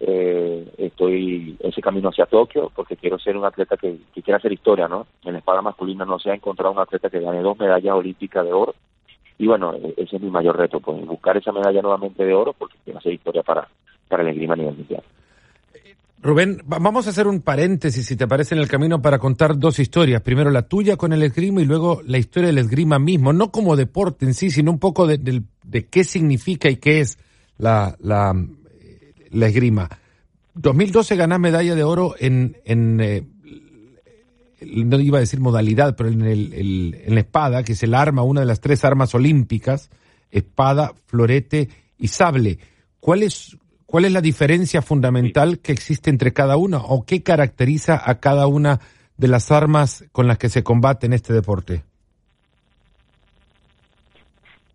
eh, 0.05 0.69
estoy 0.79 1.57
ese 1.61 1.81
camino 1.81 2.09
hacia 2.09 2.27
Tokio 2.27 2.73
porque 2.75 2.97
quiero 2.97 3.19
ser 3.19 3.37
un 3.37 3.45
atleta 3.45 3.77
que, 3.77 3.99
que 4.13 4.23
quiera 4.23 4.39
hacer 4.39 4.53
historia, 4.53 4.89
¿no? 4.89 5.07
En 5.25 5.33
la 5.33 5.39
espada 5.39 5.63
masculina 5.63 6.05
no 6.05 6.19
se 6.19 6.31
ha 6.31 6.35
encontrado 6.35 6.73
un 6.73 6.81
atleta 6.81 7.09
que 7.09 7.21
gane 7.21 7.41
dos 7.41 7.59
medallas 7.59 7.95
olímpicas 7.95 8.45
de 8.45 8.53
oro 8.53 8.75
y 9.39 9.47
bueno, 9.47 9.75
e-, 9.75 9.95
ese 9.97 10.17
es 10.17 10.23
mi 10.23 10.31
mayor 10.31 10.57
reto, 10.57 10.81
pues 10.81 11.05
buscar 11.07 11.37
esa 11.37 11.53
medalla 11.53 11.83
nuevamente 11.83 12.25
de 12.25 12.35
oro 12.35 12.53
porque 12.53 12.77
quiero 12.85 12.99
hacer 12.99 13.13
historia 13.13 13.43
para, 13.43 13.69
para 14.09 14.23
la 14.23 14.31
esgrima 14.31 14.55
a 14.55 14.57
nivel 14.57 14.77
mundial. 14.77 15.03
Rubén, 16.23 16.59
vamos 16.65 17.09
a 17.09 17.11
hacer 17.11 17.27
un 17.27 17.41
paréntesis, 17.41 18.07
si 18.07 18.17
te 18.17 18.29
parece, 18.29 18.55
en 18.55 18.61
el 18.61 18.69
camino 18.69 19.03
para 19.03 19.19
contar 19.19 19.59
dos 19.59 19.81
historias. 19.81 20.23
Primero 20.23 20.53
la 20.53 20.63
tuya 20.63 20.97
con 20.97 21.13
el 21.13 21.25
esgrima 21.25 21.61
y 21.61 21.65
luego 21.65 22.01
la 22.07 22.19
historia 22.19 22.47
del 22.47 22.59
esgrima 22.59 23.01
mismo, 23.01 23.33
no 23.33 23.51
como 23.51 23.75
deporte 23.75 24.25
en 24.25 24.35
sí, 24.35 24.51
sino 24.51 24.71
un 24.71 24.79
poco 24.79 25.09
de, 25.09 25.43
qué 25.91 26.05
significa 26.05 26.71
y 26.71 26.77
qué 26.77 27.01
es 27.01 27.19
la, 27.59 27.97
la 29.33 29.47
esgrima. 29.49 29.89
2012 30.55 31.17
ganás 31.17 31.41
medalla 31.41 31.75
de 31.75 31.85
oro 31.85 32.15
en, 32.19 32.57
en 32.65 33.01
eh, 33.01 33.27
no 34.67 34.99
iba 35.01 35.19
a 35.19 35.21
decir 35.21 35.41
modalidad, 35.41 35.97
pero 35.97 36.11
en, 36.11 36.23
el, 36.23 36.95
en 37.05 37.15
la 37.15 37.21
espada, 37.21 37.63
que 37.63 37.73
es 37.73 37.83
el 37.83 37.95
arma, 37.95 38.23
una 38.23 38.41
de 38.41 38.47
las 38.47 38.61
tres 38.61 38.85
armas 38.85 39.15
olímpicas, 39.15 39.91
espada, 40.31 40.93
florete 41.07 41.69
y 41.99 42.09
sable. 42.09 42.59
¿Cuál 43.01 43.23
es, 43.23 43.57
cuál 43.87 44.05
es 44.05 44.13
la 44.13 44.21
diferencia 44.21 44.83
fundamental 44.83 45.59
que 45.59 45.73
existe 45.73 46.11
entre 46.11 46.33
cada 46.33 46.57
una 46.57 46.79
o 46.79 47.05
qué 47.05 47.23
caracteriza 47.23 48.01
a 48.05 48.21
cada 48.21 48.47
una 48.47 48.81
de 49.17 49.29
las 49.29 49.51
armas 49.51 50.05
con 50.13 50.27
las 50.27 50.39
que 50.39 50.49
se 50.49 50.63
combate 50.63 51.07
en 51.07 51.13
este 51.13 51.33
deporte? 51.33 51.85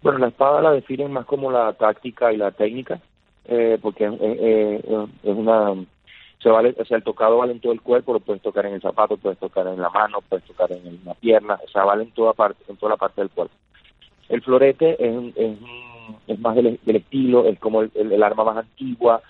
Bueno, 0.01 0.19
la 0.19 0.27
espada 0.27 0.61
la 0.61 0.71
definen 0.71 1.11
más 1.11 1.25
como 1.25 1.51
la 1.51 1.73
táctica 1.73 2.31
y 2.31 2.37
la 2.37 2.51
técnica, 2.51 3.01
eh, 3.47 3.77
porque 3.81 4.05
es 4.05 5.35
una 5.35 5.75
se 6.41 6.49
vale, 6.49 6.75
o 6.77 6.85
sea, 6.85 6.97
el 6.97 7.03
tocado 7.03 7.37
vale 7.37 7.53
en 7.53 7.59
todo 7.59 7.73
el 7.73 7.81
cuerpo, 7.81 8.13
lo 8.13 8.19
puedes 8.19 8.43
tocar 8.43 8.65
en 8.65 8.75
el 8.75 8.81
zapato, 8.81 9.17
puedes 9.17 9.39
tocar 9.39 9.65
en 9.67 9.81
la 9.81 9.89
mano, 9.89 10.19
puedes 10.29 10.45
tocar 10.45 10.71
en 10.71 10.99
la 11.03 11.15
pierna, 11.15 11.59
o 11.63 11.67
sea, 11.67 11.83
vale 11.83 12.03
en 12.03 12.11
toda 12.11 12.33
parte, 12.33 12.63
en 12.67 12.77
toda 12.77 12.91
la 12.91 12.97
parte 12.97 13.21
del 13.21 13.31
cuerpo. 13.31 13.55
El 14.29 14.41
florete 14.41 14.97
es, 14.99 15.35
es, 15.35 15.57
es 16.27 16.39
más 16.39 16.55
del, 16.55 16.79
estilo, 16.85 17.45
es 17.45 17.57
como 17.59 17.81
el, 17.81 18.23
arma 18.23 18.43
más 18.43 18.57
antigua 18.57 19.21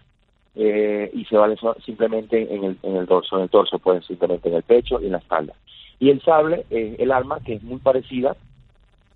eh, 0.56 1.10
y 1.14 1.24
se 1.26 1.38
vale 1.38 1.56
simplemente 1.86 2.54
en 2.54 2.64
el, 2.66 2.78
en 2.84 2.98
el 2.98 3.06
dorso, 3.06 3.38
en 3.38 3.44
el 3.44 3.50
torso, 3.50 3.80
pueden 3.80 4.04
simplemente 4.04 4.50
en 4.50 4.56
el 4.56 4.64
pecho 4.64 5.00
y 5.02 5.06
en 5.06 5.14
la 5.14 5.20
espalda. 5.20 5.54
Y 6.00 6.10
el 6.10 6.22
sable 6.22 6.66
es 6.70 7.00
el 7.00 7.12
arma 7.12 7.40
que 7.40 7.54
es 7.54 7.64
muy 7.64 7.80
parecida 7.80 8.36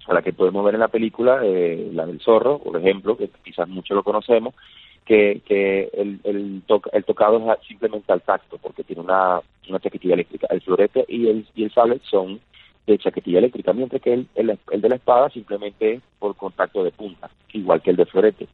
a 0.07 0.13
la 0.13 0.21
que 0.21 0.33
podemos 0.33 0.63
ver 0.63 0.75
en 0.75 0.79
la 0.79 0.87
película, 0.87 1.41
eh, 1.43 1.89
la 1.93 2.05
del 2.05 2.21
zorro, 2.21 2.59
por 2.59 2.77
ejemplo, 2.77 3.17
que 3.17 3.29
quizás 3.43 3.67
muchos 3.67 3.95
lo 3.95 4.03
conocemos, 4.03 4.55
que, 5.05 5.41
que 5.45 5.89
el, 5.93 6.19
el, 6.23 6.63
tocado 7.05 7.53
es 7.53 7.67
simplemente 7.67 8.11
al 8.11 8.21
tacto, 8.21 8.57
porque 8.57 8.83
tiene 8.83 9.01
una, 9.01 9.41
una 9.67 9.79
chaquetilla 9.79 10.13
eléctrica. 10.13 10.47
El 10.49 10.61
florete 10.61 11.05
y 11.07 11.27
el, 11.27 11.47
y 11.55 11.63
el 11.63 11.73
sable 11.73 11.99
son 12.03 12.39
de 12.87 12.97
chaquetilla 12.97 13.39
eléctrica, 13.39 13.73
mientras 13.73 14.01
que 14.01 14.13
el, 14.13 14.27
el, 14.35 14.81
de 14.81 14.89
la 14.89 14.95
espada 14.95 15.29
simplemente 15.29 15.93
es 15.93 16.01
por 16.19 16.35
contacto 16.35 16.83
de 16.83 16.91
punta, 16.91 17.29
igual 17.53 17.81
que 17.81 17.91
el 17.91 17.95
de 17.95 18.05
florete. 18.05 18.47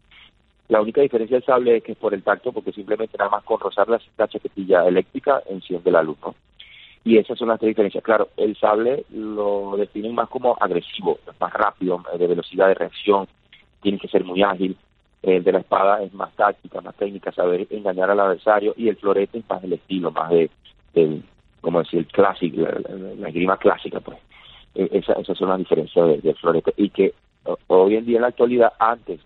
La 0.67 0.81
única 0.81 1.01
diferencia 1.01 1.37
del 1.37 1.45
sable 1.45 1.77
es 1.77 1.83
que 1.83 1.93
es 1.93 1.97
por 1.97 2.13
el 2.13 2.23
tacto, 2.23 2.51
porque 2.51 2.73
simplemente 2.73 3.17
nada 3.17 3.29
más 3.29 3.43
con 3.43 3.59
rozar 3.59 3.87
la, 3.87 4.27
chaquetilla 4.27 4.85
eléctrica 4.85 5.41
enciende 5.49 5.91
la 5.91 6.03
luz, 6.03 6.17
¿no? 6.21 6.35
Y 7.05 7.17
esas 7.17 7.37
son 7.37 7.47
las 7.47 7.59
tres 7.59 7.69
diferencias. 7.69 8.03
Claro, 8.03 8.29
el 8.35 8.57
sable 8.57 9.05
lo 9.11 9.77
definen 9.77 10.13
más 10.13 10.27
como 10.27 10.57
agresivo, 10.59 11.19
más 11.39 11.53
rápido, 11.53 12.03
de 12.17 12.27
velocidad 12.27 12.67
de 12.67 12.73
reacción, 12.73 13.27
tiene 13.81 13.97
que 13.97 14.09
ser 14.09 14.25
muy 14.25 14.43
ágil. 14.43 14.75
El 15.23 15.43
de 15.43 15.51
la 15.51 15.59
espada 15.59 16.03
es 16.03 16.13
más 16.13 16.31
táctica, 16.35 16.81
más 16.81 16.95
técnica, 16.95 17.31
saber 17.31 17.67
engañar 17.69 18.11
al 18.11 18.19
adversario. 18.19 18.73
Y 18.77 18.87
el 18.89 18.97
florete 18.97 19.39
es 19.39 19.49
más 19.49 19.61
del 19.61 19.73
estilo, 19.73 20.11
más 20.11 20.29
de, 20.29 20.49
como 21.61 21.79
decir, 21.79 21.99
el 21.99 22.07
clásico, 22.07 22.61
la, 22.61 23.27
esgrima 23.27 23.57
clásica, 23.57 23.99
pues. 23.99 24.17
E, 24.75 24.89
esa, 24.91 25.13
esas 25.13 25.37
son 25.37 25.49
las 25.49 25.57
diferencias 25.57 26.21
del 26.21 26.35
florete. 26.35 26.73
Y 26.77 26.89
que 26.89 27.13
hoy 27.67 27.95
en 27.95 28.05
día, 28.05 28.17
en 28.17 28.21
la 28.21 28.27
actualidad, 28.27 28.73
antes 28.79 29.19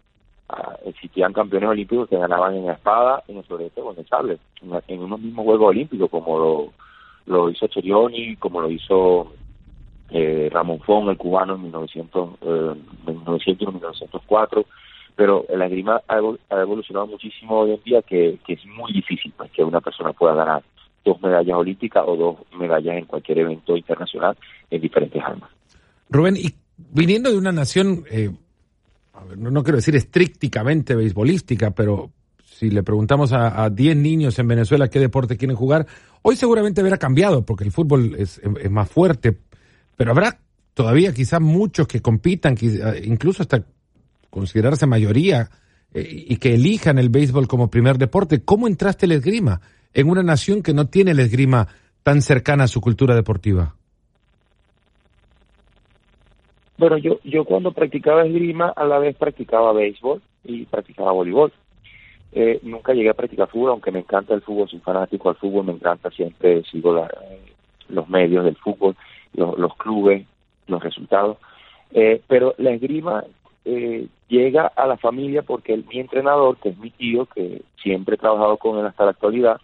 ah, 0.50 0.77
existían 0.86 1.33
campeones 1.33 1.69
olímpicos 1.69 2.07
que 2.07 2.17
ganaban 2.17 2.55
en 2.55 2.67
la 2.67 2.74
espada, 2.74 3.24
en 3.27 3.38
el 3.38 3.43
florete 3.43 3.81
o 3.81 3.91
en 3.91 4.00
el 4.00 4.07
sable, 4.07 4.38
en, 4.88 5.01
unos 5.01 5.19
mismos 5.19 5.45
Juegos 5.45 5.69
Olímpicos, 5.69 6.10
como 6.10 6.39
lo, 6.39 6.74
lo 7.25 7.50
hizo 7.50 7.67
Cherioni, 7.67 8.38
como 8.38 8.62
lo 8.62 8.71
hizo 8.71 9.33
eh, 10.10 10.50
Ramón 10.51 10.79
Fon, 10.79 11.10
el 11.10 11.17
cubano, 11.17 11.55
en 11.55 11.63
1900, 11.63 12.29
eh, 12.41 12.75
1900 13.07 13.62
y 13.62 13.71
1904 13.71 14.65
pero 15.15 15.46
la 15.50 15.65
esgrima 15.65 16.01
ha, 16.08 16.18
evolucionado 16.62 17.08
muchísimo 17.08 17.60
hoy 17.60 17.72
en 17.72 17.84
día 17.84 18.01
que, 18.01 18.39
es 18.48 18.65
muy 18.65 18.94
difícil 18.94 19.34
pues, 19.36 19.51
que 19.51 19.63
una 19.63 19.82
persona 19.82 20.13
pueda 20.13 20.34
ganar 20.34 20.63
dos 21.03 21.22
medallas 21.22 21.58
olímpicas 21.58 22.03
o 22.06 22.15
dos 22.15 22.38
medallas 22.58 22.98
en 22.98 23.06
cualquier 23.06 23.39
evento 23.39 23.75
internacional 23.75 24.38
en 24.70 24.82
diferentes 24.82 25.22
armas. 25.24 25.50
Rubén, 26.10 26.38
y 26.38 26.53
viniendo 26.77 27.32
de 27.32 27.38
una 27.38 27.51
nación, 27.51 28.03
eh, 28.12 28.30
no, 29.38 29.63
quiero 29.63 29.77
decir 29.77 29.96
estrictamente 29.96 30.96
beisbolística, 30.96 31.72
pero 31.72 32.12
si 32.44 32.70
le 32.70 32.84
preguntamos 32.84 33.34
a 33.34 33.70
10 33.70 33.98
niños 33.98 34.38
en 34.38 34.48
Venezuela 34.48 34.89
qué 34.89 35.00
deporte 35.00 35.38
quieren 35.38 35.58
jugar, 35.58 35.88
hoy 36.22 36.36
seguramente 36.36 36.82
habrá 36.82 36.98
cambiado 36.98 37.44
porque 37.44 37.63
el 37.63 37.72
fútbol 37.72 38.15
es, 38.18 38.39
es 38.39 38.70
más 38.70 38.89
fuerte, 38.89 39.36
pero 39.98 40.12
habrá 40.12 40.39
todavía 40.74 41.13
quizás 41.13 41.41
muchos 41.41 41.88
que 41.88 42.01
compitan, 42.01 42.56
incluso 43.03 43.44
hasta 43.44 43.63
considerarse 44.32 44.88
mayoría 44.88 45.50
eh, 45.94 46.26
y 46.30 46.38
que 46.38 46.56
elijan 46.56 46.98
el 46.98 47.10
béisbol 47.10 47.48
como 47.48 47.70
primer 47.70 48.00
deporte. 48.00 48.44
¿Cómo 48.44 48.68
entraste 48.68 49.06
el 49.06 49.12
esgrima 49.12 49.62
en 49.94 50.10
una 50.10 50.24
nación 50.24 50.64
que 50.64 50.74
no 50.74 50.88
tiene 50.88 51.12
el 51.12 51.20
esgrima 51.20 51.68
tan 52.02 52.24
cercana 52.24 52.64
a 52.64 52.68
su 52.68 52.82
cultura 52.82 53.14
deportiva? 53.14 53.76
Bueno, 56.78 56.98
yo, 56.98 57.20
yo 57.24 57.46
cuando 57.46 57.74
practicaba 57.74 58.26
esgrima 58.26 58.74
a 58.76 58.86
la 58.86 58.98
vez 58.98 59.16
practicaba 59.16 59.72
béisbol 59.72 60.20
y 60.44 60.66
practicaba 60.66 61.12
voleibol. 61.12 61.54
Eh, 62.34 62.60
nunca 62.64 62.94
llegué 62.94 63.10
a 63.10 63.14
practicar 63.14 63.50
fútbol, 63.50 63.72
aunque 63.72 63.92
me 63.92 64.00
encanta 64.00 64.34
el 64.34 64.42
fútbol, 64.42 64.70
soy 64.70 64.80
fanático 64.80 65.30
del 65.30 65.38
fútbol, 65.38 65.66
me 65.66 65.74
encanta, 65.74 66.10
siempre 66.10 66.64
sigo 66.64 66.94
la, 66.94 67.08
los 67.90 68.10
medios 68.10 68.46
del 68.46 68.56
fútbol, 68.56 68.96
los, 69.34 69.76
clubes, 69.76 70.26
los 70.68 70.82
resultados. 70.82 71.38
Eh, 71.92 72.22
pero 72.28 72.56
la 72.58 72.72
esgrima 72.72 73.26
eh, 73.65 74.08
llega 74.27 74.68
a 74.68 74.88
la 74.88 74.98
familia 74.98 75.41
porque 75.41 75.77
mi 75.77 76.00
entrenador, 76.00 76.58
que 76.58 76.70
es 76.70 76.77
mi 76.77 76.89
tío, 76.89 77.25
que 77.25 77.62
siempre 77.82 78.15
he 78.15 78.18
trabajado 78.18 78.58
con 78.58 78.80
él 78.80 78.86
hasta 78.86 79.06
la 79.06 79.12
actualidad, 79.12 79.60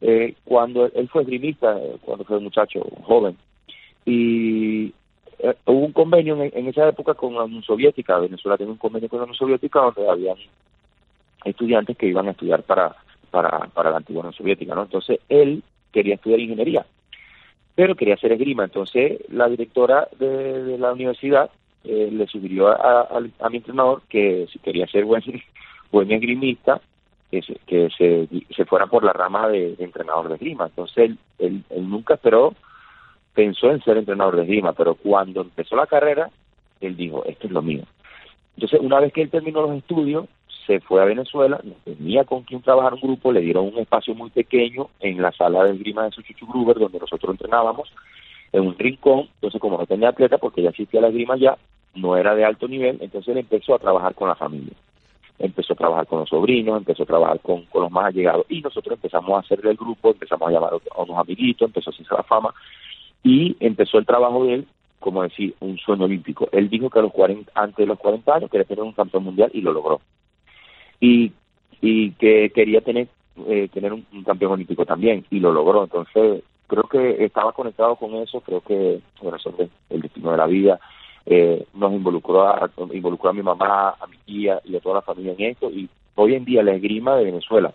eh, 0.00 0.34
cuando 0.44 0.86
él 0.86 1.08
fue 1.08 1.22
esgrimista, 1.22 1.76
eh, 1.78 1.96
cuando 2.02 2.24
fue 2.24 2.38
muchacho 2.38 2.80
joven, 3.02 3.36
y 4.04 4.92
eh, 5.38 5.54
hubo 5.66 5.86
un 5.86 5.92
convenio 5.92 6.40
en, 6.42 6.68
esa 6.68 6.88
época 6.88 7.14
con 7.14 7.34
la 7.34 7.44
Unión 7.44 7.62
Soviética, 7.62 8.18
Venezuela 8.18 8.56
tiene 8.56 8.72
un 8.72 8.78
convenio 8.78 9.08
con 9.08 9.18
la 9.18 9.24
Unión 9.24 9.36
Soviética 9.36 9.80
donde 9.80 10.08
había 10.08 10.34
estudiantes 11.44 11.96
que 11.96 12.06
iban 12.06 12.28
a 12.28 12.32
estudiar 12.32 12.62
para, 12.62 12.94
para, 13.30 13.58
para 13.72 13.90
la 13.90 13.96
antigua 13.96 14.20
Unión 14.20 14.34
Soviética, 14.34 14.74
¿no? 14.74 14.82
Entonces 14.82 15.18
él 15.28 15.62
quería 15.92 16.14
estudiar 16.14 16.40
ingeniería, 16.40 16.86
pero 17.74 17.94
quería 17.94 18.14
hacer 18.14 18.32
esgrima, 18.32 18.64
entonces 18.64 19.20
la 19.30 19.48
directora 19.48 20.08
de 20.18 20.76
la 20.78 20.92
universidad 20.92 21.50
eh, 21.88 22.10
le 22.12 22.26
sugirió 22.26 22.68
a, 22.68 23.18
mi 23.50 23.56
entrenador 23.56 24.02
que 24.10 24.46
si 24.52 24.58
quería 24.58 24.86
ser 24.86 25.06
buen, 25.06 25.22
buen 25.90 26.12
esgrimista, 26.12 26.82
que, 27.30 27.40
se, 27.40 27.54
que 27.66 27.88
se, 27.96 28.28
se 28.54 28.64
fuera 28.66 28.86
por 28.86 29.04
la 29.04 29.14
rama 29.14 29.48
de, 29.48 29.74
entrenador 29.78 30.28
de 30.28 30.34
esgrima. 30.34 30.66
Entonces 30.66 30.98
él, 30.98 31.18
él, 31.38 31.64
nunca 31.88 32.14
esperó, 32.14 32.54
pensó 33.32 33.70
en 33.70 33.82
ser 33.82 33.96
entrenador 33.96 34.36
de 34.36 34.42
esgrima, 34.42 34.74
pero 34.74 34.96
cuando 34.96 35.40
empezó 35.40 35.76
la 35.76 35.86
carrera, 35.86 36.30
él 36.82 36.94
dijo, 36.94 37.24
esto 37.24 37.46
es 37.46 37.52
lo 37.52 37.62
mío. 37.62 37.84
Entonces, 38.56 38.80
una 38.80 39.00
vez 39.00 39.12
que 39.12 39.22
él 39.22 39.30
terminó 39.30 39.62
los 39.62 39.78
estudios, 39.78 40.26
se 40.66 40.80
fue 40.80 41.00
a 41.00 41.06
Venezuela, 41.06 41.58
tenía 41.84 42.24
con 42.24 42.42
quien 42.42 42.60
trabajar 42.60 42.92
un 42.92 43.00
grupo, 43.00 43.32
le 43.32 43.40
dieron 43.40 43.64
un 43.64 43.78
espacio 43.78 44.14
muy 44.14 44.28
pequeño 44.28 44.90
en 45.00 45.22
la 45.22 45.32
sala 45.32 45.64
de 45.64 45.72
esgrima 45.72 46.04
de 46.04 46.10
Suchuchu 46.10 46.46
Gruber, 46.46 46.78
donde 46.78 46.98
nosotros 46.98 47.30
entrenábamos, 47.30 47.90
en 48.52 48.66
un 48.66 48.78
rincón, 48.78 49.28
entonces 49.34 49.60
como 49.60 49.78
no 49.78 49.86
tenía 49.86 50.10
atleta, 50.10 50.38
porque 50.38 50.62
ya 50.62 50.70
existía 50.70 51.00
la 51.00 51.08
esgrima 51.08 51.36
ya, 51.36 51.56
no 51.94 52.16
era 52.16 52.34
de 52.34 52.44
alto 52.44 52.68
nivel, 52.68 52.98
entonces 53.00 53.28
él 53.28 53.38
empezó 53.38 53.74
a 53.74 53.78
trabajar 53.78 54.14
con 54.14 54.28
la 54.28 54.34
familia. 54.34 54.72
Empezó 55.38 55.74
a 55.74 55.76
trabajar 55.76 56.06
con 56.06 56.20
los 56.20 56.28
sobrinos, 56.28 56.78
empezó 56.78 57.04
a 57.04 57.06
trabajar 57.06 57.40
con, 57.40 57.64
los 57.72 57.90
más 57.90 58.06
allegados 58.06 58.44
y 58.48 58.60
nosotros 58.60 58.94
empezamos 58.96 59.30
a 59.30 59.40
hacer 59.40 59.64
el 59.64 59.76
grupo, 59.76 60.10
empezamos 60.10 60.48
a 60.48 60.52
llamar 60.52 60.72
a 60.74 61.02
unos 61.02 61.18
amiguitos, 61.18 61.66
empezó 61.66 61.90
a 61.90 61.92
hacerse 61.92 62.14
la 62.14 62.24
fama 62.24 62.52
y 63.22 63.56
empezó 63.60 63.98
el 63.98 64.06
trabajo 64.06 64.44
de 64.44 64.54
él, 64.54 64.68
como 64.98 65.22
decir, 65.22 65.54
un 65.60 65.78
sueño 65.78 66.04
olímpico. 66.04 66.48
Él 66.50 66.68
dijo 66.68 66.90
que 66.90 66.98
a 66.98 67.02
los 67.02 67.12
40, 67.12 67.52
antes 67.54 67.76
de 67.76 67.86
los 67.86 67.98
40 67.98 68.34
años 68.34 68.50
quería 68.50 68.66
tener 68.66 68.82
un 68.82 68.92
campeón 68.92 69.24
mundial 69.24 69.50
y 69.52 69.60
lo 69.60 69.72
logró. 69.72 70.00
Y, 71.00 71.32
y 71.80 72.12
que 72.12 72.50
quería 72.50 72.80
tener, 72.80 73.06
eh, 73.46 73.68
tener 73.72 73.92
un, 73.92 74.04
campeón 74.24 74.52
olímpico 74.52 74.84
también 74.84 75.24
y 75.30 75.38
lo 75.38 75.52
logró. 75.52 75.84
Entonces, 75.84 76.42
creo 76.68 76.84
que 76.84 77.24
estaba 77.24 77.52
conectado 77.52 77.96
con 77.96 78.14
eso, 78.14 78.40
creo 78.40 78.60
que, 78.60 79.00
bueno, 79.20 79.36
es 79.36 79.70
el 79.90 80.00
destino 80.00 80.30
de 80.30 80.36
la 80.36 80.46
vida 80.46 80.78
eh, 81.30 81.66
nos 81.74 81.92
involucró 81.92 82.48
a, 82.48 82.70
involucró 82.94 83.28
a 83.28 83.34
mi 83.34 83.42
mamá, 83.42 83.90
a 84.00 84.06
mi 84.06 84.16
tía 84.24 84.62
y 84.64 84.74
a 84.76 84.80
toda 84.80 84.96
la 84.96 85.02
familia 85.02 85.34
en 85.36 85.50
esto. 85.50 85.70
Y 85.70 85.86
hoy 86.14 86.34
en 86.34 86.46
día 86.46 86.62
la 86.62 86.72
esgrima 86.72 87.16
de 87.16 87.24
Venezuela, 87.24 87.74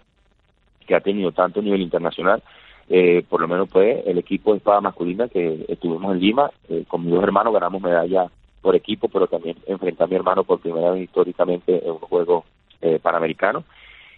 que 0.88 0.96
ha 0.96 1.02
tenido 1.02 1.32
tanto 1.32 1.62
nivel 1.62 1.82
internacional, 1.82 2.42
eh, 2.90 3.24
por 3.30 3.42
lo 3.42 3.48
menos 3.48 3.70
fue 3.70 4.04
el 4.08 4.18
equipo 4.18 4.52
de 4.52 4.58
espada 4.58 4.82
masculina 4.82 5.28
que 5.28 5.66
estuvimos 5.68 6.14
en 6.14 6.20
Lima, 6.20 6.50
eh, 6.68 6.84
con 6.88 7.04
mis 7.04 7.14
dos 7.14 7.24
hermanos 7.24 7.54
ganamos 7.54 7.80
medalla 7.80 8.26
por 8.62 8.76
equipo, 8.76 9.08
pero 9.08 9.28
también 9.28 9.56
enfrenté 9.68 10.04
a 10.04 10.08
mi 10.08 10.16
hermano 10.16 10.44
por 10.44 10.60
primera 10.60 10.90
vez 10.90 11.04
históricamente 11.04 11.86
en 11.86 11.92
un 11.92 12.00
juego 12.00 12.46
eh, 12.82 12.98
panamericano. 13.00 13.64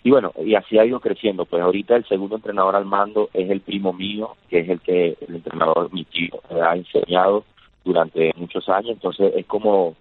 Y 0.05 0.11
bueno, 0.11 0.31
y 0.37 0.53
así 0.53 0.77
ha 0.77 0.85
ido 0.85 0.99
creciendo. 0.99 1.45
Pues 1.45 1.63
ahorita 1.63 1.95
el 1.95 2.05
segundo 2.05 2.35
entrenador 2.35 2.75
al 2.75 2.85
mando 2.85 3.31
es 3.33 3.49
el 3.49 3.61
primo 3.61 3.91
mío, 3.91 4.35
que 4.47 4.59
es 4.59 4.69
el 4.69 4.79
que 4.79 5.17
el 5.27 5.35
entrenador 5.37 5.91
mi 5.91 6.05
tío 6.05 6.39
ha 6.63 6.75
enseñado 6.75 7.43
durante 7.83 8.31
muchos 8.37 8.69
años. 8.69 8.91
Entonces 8.91 9.33
es 9.35 9.47
como 9.47 9.95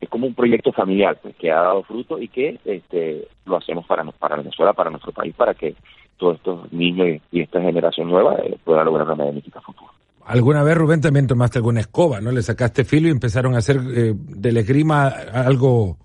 es 0.00 0.08
como 0.08 0.26
un 0.26 0.34
proyecto 0.34 0.72
familiar 0.72 1.20
pues, 1.22 1.36
que 1.36 1.52
ha 1.52 1.60
dado 1.60 1.84
fruto 1.84 2.20
y 2.20 2.26
que 2.26 2.58
este 2.64 3.28
lo 3.46 3.58
hacemos 3.58 3.86
para 3.86 4.02
para 4.10 4.38
Venezuela, 4.38 4.72
para 4.72 4.90
nuestro 4.90 5.12
país, 5.12 5.32
para 5.36 5.54
que 5.54 5.76
todos 6.16 6.34
estos 6.38 6.72
niños 6.72 7.22
y, 7.30 7.40
esta 7.40 7.60
generación 7.60 8.08
nueva 8.08 8.34
eh, 8.42 8.58
puedan 8.64 8.86
lograr 8.86 9.06
una 9.06 9.14
medalla 9.14 9.40
futuro. 9.60 9.92
Alguna 10.26 10.64
vez, 10.64 10.76
Rubén, 10.76 11.00
también 11.00 11.28
tomaste 11.28 11.58
alguna 11.58 11.78
escoba, 11.78 12.20
¿no? 12.20 12.32
Le 12.32 12.42
sacaste 12.42 12.84
filo 12.84 13.06
y 13.06 13.12
empezaron 13.12 13.54
a 13.54 13.58
hacer 13.58 13.76
eh, 13.76 14.14
del 14.16 14.56
esgrima 14.56 15.06
algo 15.06 15.96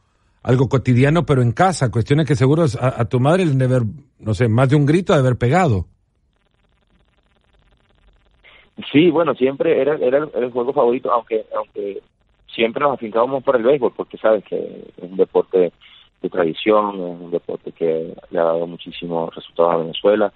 algo 0.44 0.68
cotidiano, 0.68 1.26
pero 1.26 1.42
en 1.42 1.54
casa, 1.54 1.90
cuestiones 1.90 2.28
que 2.28 2.36
seguro 2.36 2.66
a, 2.80 3.06
tu 3.06 3.20
madre 3.20 3.46
de 3.46 3.66
haber, 3.66 3.84
no 4.20 4.34
sé, 4.34 4.50
más 4.50 4.70
de 4.70 4.76
un 4.76 4.86
grito 4.86 5.14
de 5.14 5.20
haber 5.20 5.38
pegado. 5.38 5.86
Sí, 8.92 9.10
bueno, 9.10 9.34
siempre 9.36 9.80
era, 9.82 9.96
era, 9.96 10.28
el 10.34 10.52
juego 10.52 10.74
favorito, 10.74 11.12
aunque 11.12 11.46
aunque 11.56 12.02
siempre 12.54 12.84
nos 12.84 12.96
afincábamos 12.96 13.44
por 13.44 13.56
el 13.56 13.64
béisbol, 13.64 13.94
porque 13.96 14.18
sabes 14.18 14.44
que 14.44 14.58
es 14.58 15.04
un 15.04 15.16
deporte 15.16 15.72
de 16.22 16.30
tradición, 16.30 16.96
es 16.96 17.22
un 17.22 17.32
deporte 17.32 17.72
que 17.72 18.14
le 18.30 18.40
ha 18.40 18.44
dado 18.44 18.68
muchísimos 18.68 19.34
resultados 19.34 19.74
a 19.74 19.78
Venezuela. 19.78 20.34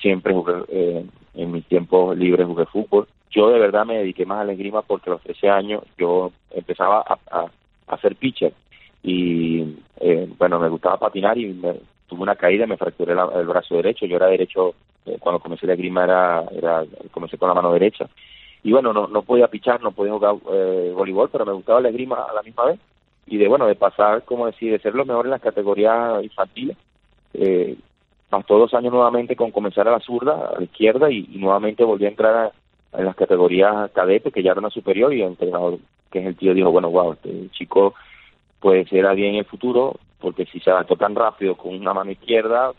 Siempre 0.00 0.32
jugué, 0.32 0.54
eh, 0.68 1.04
en 1.34 1.52
mis 1.52 1.66
tiempos 1.66 2.16
libres 2.16 2.46
jugué 2.46 2.64
fútbol. 2.66 3.06
Yo 3.30 3.48
de 3.50 3.58
verdad 3.58 3.84
me 3.84 3.98
dediqué 3.98 4.24
más 4.24 4.40
a 4.40 4.44
la 4.44 4.52
esgrima 4.52 4.82
porque 4.82 5.10
a 5.10 5.14
los 5.14 5.22
13 5.22 5.50
años 5.50 5.82
yo 5.98 6.32
empezaba 6.50 7.04
a, 7.06 7.18
a, 7.30 7.46
a 7.88 7.98
ser 7.98 8.16
pitcher 8.16 8.54
y 9.02 9.76
eh, 10.00 10.28
bueno, 10.38 10.58
me 10.58 10.68
gustaba 10.68 10.98
patinar 10.98 11.36
y 11.38 11.46
me, 11.46 11.74
tuve 12.12 12.22
una 12.22 12.36
caída, 12.36 12.66
me 12.66 12.76
fracturé 12.76 13.12
el 13.12 13.46
brazo 13.46 13.76
derecho, 13.76 14.06
yo 14.06 14.16
era 14.16 14.26
derecho, 14.26 14.74
eh, 15.06 15.16
cuando 15.18 15.40
comencé 15.40 15.66
la 15.66 15.74
grima 15.74 16.04
era, 16.04 16.44
era, 16.52 16.84
comencé 17.10 17.38
con 17.38 17.48
la 17.48 17.54
mano 17.54 17.72
derecha. 17.72 18.08
Y 18.62 18.70
bueno, 18.70 18.92
no, 18.92 19.08
no 19.08 19.22
podía 19.22 19.48
pichar, 19.48 19.82
no 19.82 19.92
podía 19.92 20.12
jugar 20.12 20.36
eh, 20.52 20.92
voleibol, 20.94 21.30
pero 21.30 21.46
me 21.46 21.52
gustaba 21.52 21.80
la 21.80 21.90
grima 21.90 22.16
a 22.16 22.32
la 22.34 22.42
misma 22.42 22.66
vez. 22.66 22.80
Y 23.26 23.38
de 23.38 23.48
bueno, 23.48 23.66
de 23.66 23.74
pasar, 23.74 24.24
como 24.24 24.46
decir, 24.46 24.72
de 24.72 24.78
ser 24.78 24.94
lo 24.94 25.04
mejor 25.04 25.26
en 25.26 25.30
las 25.30 25.40
categorías 25.40 26.22
infantiles, 26.22 26.76
eh, 27.34 27.76
pasó 28.28 28.58
dos 28.58 28.74
años 28.74 28.92
nuevamente 28.92 29.36
con 29.36 29.50
comenzar 29.50 29.88
a 29.88 29.92
la 29.92 30.00
zurda, 30.00 30.50
a 30.54 30.58
la 30.58 30.64
izquierda 30.64 31.10
y, 31.10 31.22
nuevamente 31.38 31.84
volví 31.84 32.04
a 32.04 32.08
entrar 32.08 32.52
en 32.92 33.04
las 33.04 33.16
categorías 33.16 33.90
cadetes, 33.92 34.32
que 34.32 34.42
ya 34.42 34.52
era 34.52 34.60
una 34.60 34.70
superior 34.70 35.12
y 35.12 35.22
el 35.22 35.28
entrenador, 35.28 35.78
que 36.10 36.20
es 36.20 36.26
el 36.26 36.36
tío, 36.36 36.54
dijo, 36.54 36.70
bueno, 36.70 36.90
wow, 36.90 37.12
este 37.14 37.48
chico 37.52 37.94
pues 38.62 38.88
será 38.88 39.12
bien 39.12 39.34
en 39.34 39.40
el 39.40 39.44
futuro, 39.44 39.98
porque 40.20 40.46
si 40.46 40.60
se 40.60 40.70
adaptó 40.70 40.96
tan 40.96 41.16
rápido 41.16 41.56
con 41.56 41.74
una 41.74 41.92
mano 41.92 42.12
izquierda, 42.12 42.70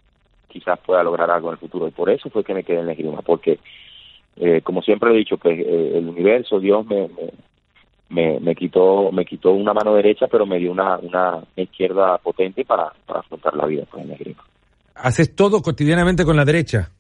quizás 0.48 0.80
pueda 0.80 1.04
lograr 1.04 1.30
algo 1.30 1.50
en 1.50 1.54
el 1.54 1.60
futuro. 1.60 1.88
Y 1.88 1.92
por 1.92 2.10
eso 2.10 2.30
fue 2.30 2.44
que 2.44 2.54
me 2.54 2.64
quedé 2.64 2.80
en 2.80 2.86
la 2.88 2.94
esgrima, 2.94 3.22
porque 3.22 3.60
eh, 4.38 4.62
como 4.62 4.82
siempre 4.82 5.12
he 5.12 5.18
dicho, 5.18 5.38
pues 5.38 5.60
eh, 5.60 5.92
el 5.96 6.08
universo, 6.08 6.60
Dios 6.62 6.86
me, 6.86 7.10
me, 8.10 8.40
me, 8.40 8.56
quitó 8.56 9.12
me 9.12 9.26
quitó 9.26 9.52
una 9.52 9.74
mano 9.74 9.94
derecha, 9.94 10.28
pero 10.28 10.46
me 10.46 10.58
dio 10.58 10.72
una, 10.72 10.98
una 11.00 11.44
izquierda 11.58 12.18
potente 12.20 12.64
para, 12.64 12.94
para 13.06 13.20
afrontar 13.20 13.54
la 13.56 13.66
vida 13.66 13.84
pues, 13.92 14.04
en 14.04 14.10
la 14.10 14.16
esgrima. 14.16 14.44
¿Haces 14.96 15.36
todo 15.36 15.62
cotidianamente 15.62 16.24
con 16.24 16.38
la 16.38 16.46
derecha? 16.46 16.92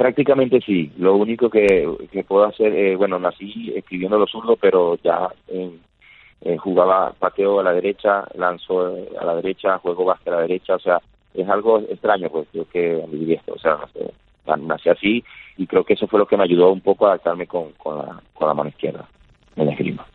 Prácticamente 0.00 0.62
sí. 0.62 0.90
Lo 0.96 1.14
único 1.14 1.50
que, 1.50 1.86
puedo 2.26 2.46
hacer, 2.46 2.74
eh, 2.74 2.96
bueno, 2.96 3.18
nací 3.18 3.70
escribiendo 3.76 4.18
los 4.18 4.30
zurdos, 4.30 4.58
pero 4.58 4.96
ya 5.04 5.28
eh, 5.48 6.56
jugaba 6.56 7.12
pateo 7.18 7.60
a 7.60 7.64
la 7.64 7.74
derecha, 7.74 8.24
lanzo 8.34 8.96
a 9.20 9.24
la 9.26 9.34
derecha, 9.34 9.76
juego 9.76 10.06
básquet 10.06 10.28
a 10.28 10.36
la 10.36 10.40
derecha, 10.40 10.76
o 10.76 10.78
sea, 10.78 11.02
es 11.34 11.46
algo 11.46 11.80
extraño, 11.80 12.30
pues 12.30 12.48
yo 12.54 12.66
que 12.70 13.04
viví 13.12 13.34
esto, 13.34 13.52
o 13.52 13.58
sea, 13.58 13.76
nací 14.56 14.88
así 14.88 15.22
y 15.58 15.66
creo 15.66 15.84
que 15.84 15.92
eso 15.92 16.06
fue 16.06 16.18
lo 16.18 16.26
que 16.26 16.38
me 16.38 16.44
ayudó 16.44 16.72
un 16.72 16.80
poco 16.80 17.04
a 17.04 17.10
adaptarme 17.10 17.46
con, 17.46 17.72
con, 17.72 17.98
la, 17.98 18.22
con 18.32 18.48
la 18.48 18.54
mano 18.54 18.70
izquierda 18.70 19.06
en 19.54 19.66
la 19.66 19.72
esgrima. 19.72 20.06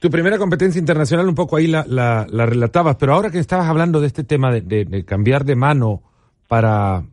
Tu 0.00 0.10
primera 0.10 0.38
competencia 0.38 0.80
internacional 0.80 1.28
un 1.28 1.36
poco 1.36 1.54
ahí 1.54 1.68
la, 1.68 1.84
la, 1.86 2.46
relatabas, 2.46 2.96
pero 2.96 3.12
ahora 3.14 3.30
que 3.30 3.38
estabas 3.38 3.68
hablando 3.68 4.00
de 4.00 4.08
este 4.08 4.24
tema 4.24 4.50
de 4.50 5.04
cambiar 5.06 5.44
de 5.44 5.54
mano 5.54 6.02
para, 6.48 7.04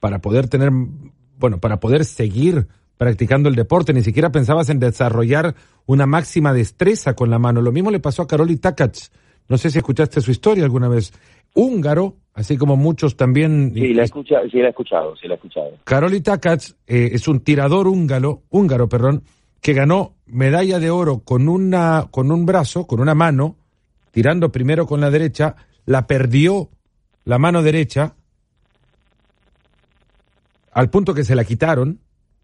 para 0.00 0.20
poder 0.20 0.48
tener, 0.48 0.70
bueno, 1.38 1.60
para 1.60 1.78
poder 1.78 2.04
seguir 2.04 2.66
practicando 2.96 3.48
el 3.48 3.54
deporte, 3.54 3.92
ni 3.92 4.02
siquiera 4.02 4.32
pensabas 4.32 4.68
en 4.68 4.78
desarrollar 4.78 5.54
una 5.86 6.06
máxima 6.06 6.52
destreza 6.52 7.14
con 7.14 7.30
la 7.30 7.38
mano. 7.38 7.62
Lo 7.62 7.72
mismo 7.72 7.90
le 7.90 8.00
pasó 8.00 8.22
a 8.22 8.26
Karoli 8.26 8.56
Takac. 8.56 8.96
No 9.48 9.56
sé 9.56 9.70
si 9.70 9.78
escuchaste 9.78 10.20
su 10.20 10.30
historia 10.30 10.64
alguna 10.64 10.88
vez. 10.88 11.12
Húngaro, 11.54 12.16
así 12.34 12.56
como 12.56 12.76
muchos 12.76 13.16
también. 13.16 13.72
Sí, 13.74 13.94
la 13.94 14.02
he 14.02 14.04
escuchado, 14.04 14.48
sí 14.50 14.58
la 14.58 14.66
he 14.66 14.70
escuchado, 14.70 15.16
sí 15.16 15.26
la 15.26 15.34
he 15.34 15.36
escuchado. 15.36 15.70
Karoli 15.84 16.20
Takac 16.20 16.62
eh, 16.86 17.10
es 17.12 17.26
un 17.26 17.40
tirador 17.40 17.88
húngaro, 17.88 18.42
húngaro, 18.50 18.88
perdón, 18.88 19.24
que 19.60 19.72
ganó 19.72 20.14
medalla 20.26 20.78
de 20.78 20.90
oro 20.90 21.20
con 21.20 21.48
una, 21.48 22.08
con 22.10 22.30
un 22.30 22.46
brazo, 22.46 22.86
con 22.86 23.00
una 23.00 23.14
mano, 23.14 23.56
tirando 24.10 24.52
primero 24.52 24.86
con 24.86 25.00
la 25.00 25.10
derecha, 25.10 25.56
la 25.86 26.06
perdió 26.06 26.70
la 27.24 27.38
mano 27.38 27.62
derecha 27.62 28.14
al 30.72 30.90
punto 30.90 31.14
que 31.14 31.24
se 31.24 31.34
la 31.34 31.44
quitaron. 31.44 32.00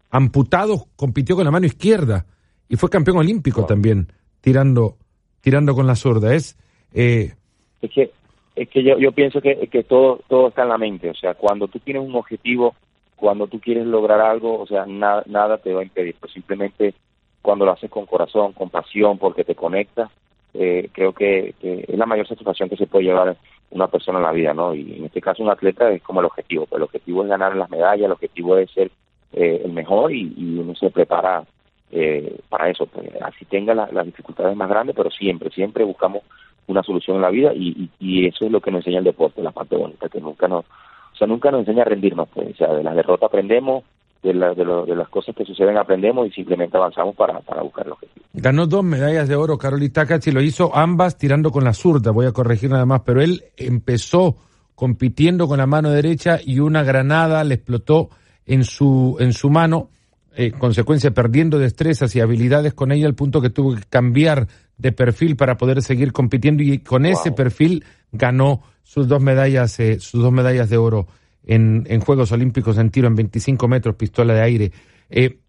Amputado 0.09 0.85
compitió 0.95 1.35
con 1.35 1.45
la 1.45 1.51
mano 1.51 1.65
izquierda 1.65 2.25
y 2.69 2.75
fue 2.75 2.89
campeón 2.89 3.17
olímpico 3.17 3.65
también, 3.65 4.11
tirando, 4.41 4.97
tirando 5.41 5.75
con 5.75 5.87
la 5.87 5.95
zurda. 5.95 6.33
Es, 6.33 6.57
eh... 6.93 7.33
es 7.81 7.91
que, 7.91 8.11
es 8.55 8.69
que 8.69 8.83
yo, 8.83 8.97
yo 8.97 9.11
pienso 9.11 9.41
que, 9.41 9.67
que 9.67 9.83
todo, 9.83 10.21
todo 10.27 10.49
está 10.49 10.63
en 10.63 10.69
la 10.69 10.77
mente. 10.77 11.09
O 11.09 11.15
sea, 11.15 11.33
cuando 11.33 11.67
tú 11.67 11.79
tienes 11.79 12.03
un 12.03 12.15
objetivo, 12.15 12.75
cuando 13.15 13.47
tú 13.47 13.59
quieres 13.59 13.85
lograr 13.85 14.21
algo, 14.21 14.59
o 14.59 14.67
sea, 14.67 14.85
nada, 14.85 15.23
nada 15.27 15.57
te 15.57 15.73
va 15.73 15.81
a 15.81 15.85
impedir. 15.85 16.15
Pues 16.19 16.31
simplemente 16.31 16.93
cuando 17.41 17.65
lo 17.65 17.71
haces 17.71 17.89
con 17.89 18.05
corazón, 18.05 18.53
con 18.53 18.69
pasión, 18.69 19.17
porque 19.17 19.43
te 19.43 19.55
conectas, 19.55 20.09
eh, 20.53 20.89
creo 20.91 21.13
que, 21.13 21.53
es 21.61 21.97
la 21.97 22.05
mayor 22.05 22.27
satisfacción 22.27 22.67
que 22.67 22.77
se 22.77 22.87
puede 22.87 23.05
llevar 23.05 23.37
una 23.71 23.87
persona 23.87 24.19
en 24.19 24.23
la 24.23 24.31
vida, 24.31 24.53
¿no? 24.53 24.73
Y 24.73 24.97
en 24.97 25.05
este 25.05 25.21
caso 25.21 25.43
un 25.43 25.49
atleta 25.49 25.89
es 25.91 26.01
como 26.01 26.21
el 26.21 26.25
objetivo, 26.25 26.65
pues 26.65 26.79
el 26.79 26.83
objetivo 26.83 27.23
es 27.23 27.29
ganar 27.29 27.55
las 27.55 27.69
medallas, 27.69 28.05
el 28.05 28.11
objetivo 28.11 28.57
es 28.57 28.71
ser 28.71 28.91
eh, 29.33 29.61
el 29.65 29.73
mejor 29.73 30.11
y, 30.13 30.59
uno 30.59 30.73
se 30.75 30.89
prepara 30.89 31.43
eh, 31.91 32.39
para 32.49 32.69
eso, 32.69 32.85
pues 32.85 33.09
así 33.21 33.45
tenga 33.45 33.73
las 33.73 34.05
dificultades 34.05 34.55
más 34.55 34.69
grandes, 34.69 34.95
pero 34.95 35.11
siempre, 35.11 35.49
siempre 35.51 35.83
buscamos 35.83 36.23
una 36.67 36.83
solución 36.83 37.17
en 37.17 37.21
la 37.21 37.29
vida 37.29 37.51
y, 37.53 37.89
eso 38.27 38.45
es 38.45 38.51
lo 38.51 38.61
que 38.61 38.71
nos 38.71 38.79
enseña 38.79 38.99
el 38.99 39.05
deporte, 39.05 39.41
la 39.41 39.51
parte 39.51 39.75
bonita, 39.75 40.09
que 40.09 40.19
nunca 40.19 40.47
nos, 40.47 40.65
o 40.65 41.15
sea, 41.17 41.27
nunca 41.27 41.49
nos 41.49 41.61
enseña 41.61 41.83
a 41.83 41.85
rendirnos, 41.85 42.27
pues, 42.29 42.51
o 42.51 42.55
sea, 42.55 42.73
de 42.73 42.83
las 42.83 42.95
derrotas 42.95 43.27
aprendemos, 43.27 43.83
de, 44.23 44.33
de, 44.33 44.95
las 44.95 45.09
cosas 45.09 45.35
que 45.35 45.45
suceden 45.45 45.77
aprendemos 45.77 46.27
y 46.27 46.31
simplemente 46.31 46.77
avanzamos 46.77 47.15
para, 47.15 47.39
para 47.41 47.61
buscar 47.61 47.85
el 47.85 47.93
objetivo. 47.93 48.25
Ganó 48.33 48.67
dos 48.67 48.83
medallas 48.83 49.27
de 49.27 49.35
oro 49.35 49.57
Caroli 49.57 49.89
Takac 49.89 50.25
y 50.27 50.31
lo 50.31 50.41
hizo 50.41 50.75
ambas 50.75 51.17
tirando 51.17 51.51
con 51.51 51.63
la 51.63 51.73
zurda, 51.73 52.11
voy 52.11 52.25
a 52.25 52.31
corregir 52.31 52.69
nada 52.69 52.85
más, 52.85 53.01
pero 53.01 53.21
él 53.21 53.43
empezó 53.55 54.35
compitiendo 54.75 55.47
con 55.47 55.57
la 55.57 55.65
mano 55.65 55.89
derecha 55.89 56.39
y 56.43 56.59
una 56.59 56.83
granada 56.83 57.43
le 57.43 57.55
explotó 57.55 58.09
en 58.45 58.63
su, 58.63 59.17
en 59.19 59.33
su 59.33 59.49
mano, 59.49 59.89
en 60.35 60.45
eh, 60.45 60.51
consecuencia 60.51 61.11
perdiendo 61.11 61.57
destrezas 61.57 62.15
y 62.15 62.19
habilidades 62.19 62.73
con 62.73 62.91
ella 62.91 63.07
al 63.07 63.15
punto 63.15 63.41
que 63.41 63.49
tuvo 63.49 63.75
que 63.75 63.81
cambiar 63.89 64.47
de 64.77 64.91
perfil 64.91 65.35
para 65.35 65.57
poder 65.57 65.81
seguir 65.81 66.13
compitiendo 66.13 66.61
y 66.61 66.77
con 66.79 67.05
ese 67.05 67.31
perfil 67.31 67.83
ganó 68.11 68.61
sus 68.83 69.07
dos 69.07 69.21
medallas, 69.21 69.79
eh, 69.79 69.99
sus 69.99 70.21
dos 70.21 70.31
medallas 70.31 70.69
de 70.69 70.77
oro 70.77 71.07
en, 71.47 71.85
en, 71.89 72.01
Juegos 72.01 72.31
Olímpicos 72.31 72.77
en 72.77 72.91
tiro 72.91 73.07
en 73.07 73.15
25 73.15 73.67
metros, 73.67 73.95
pistola 73.95 74.33
de 74.33 74.41
aire. 74.41 74.71
Eh, 75.09 75.39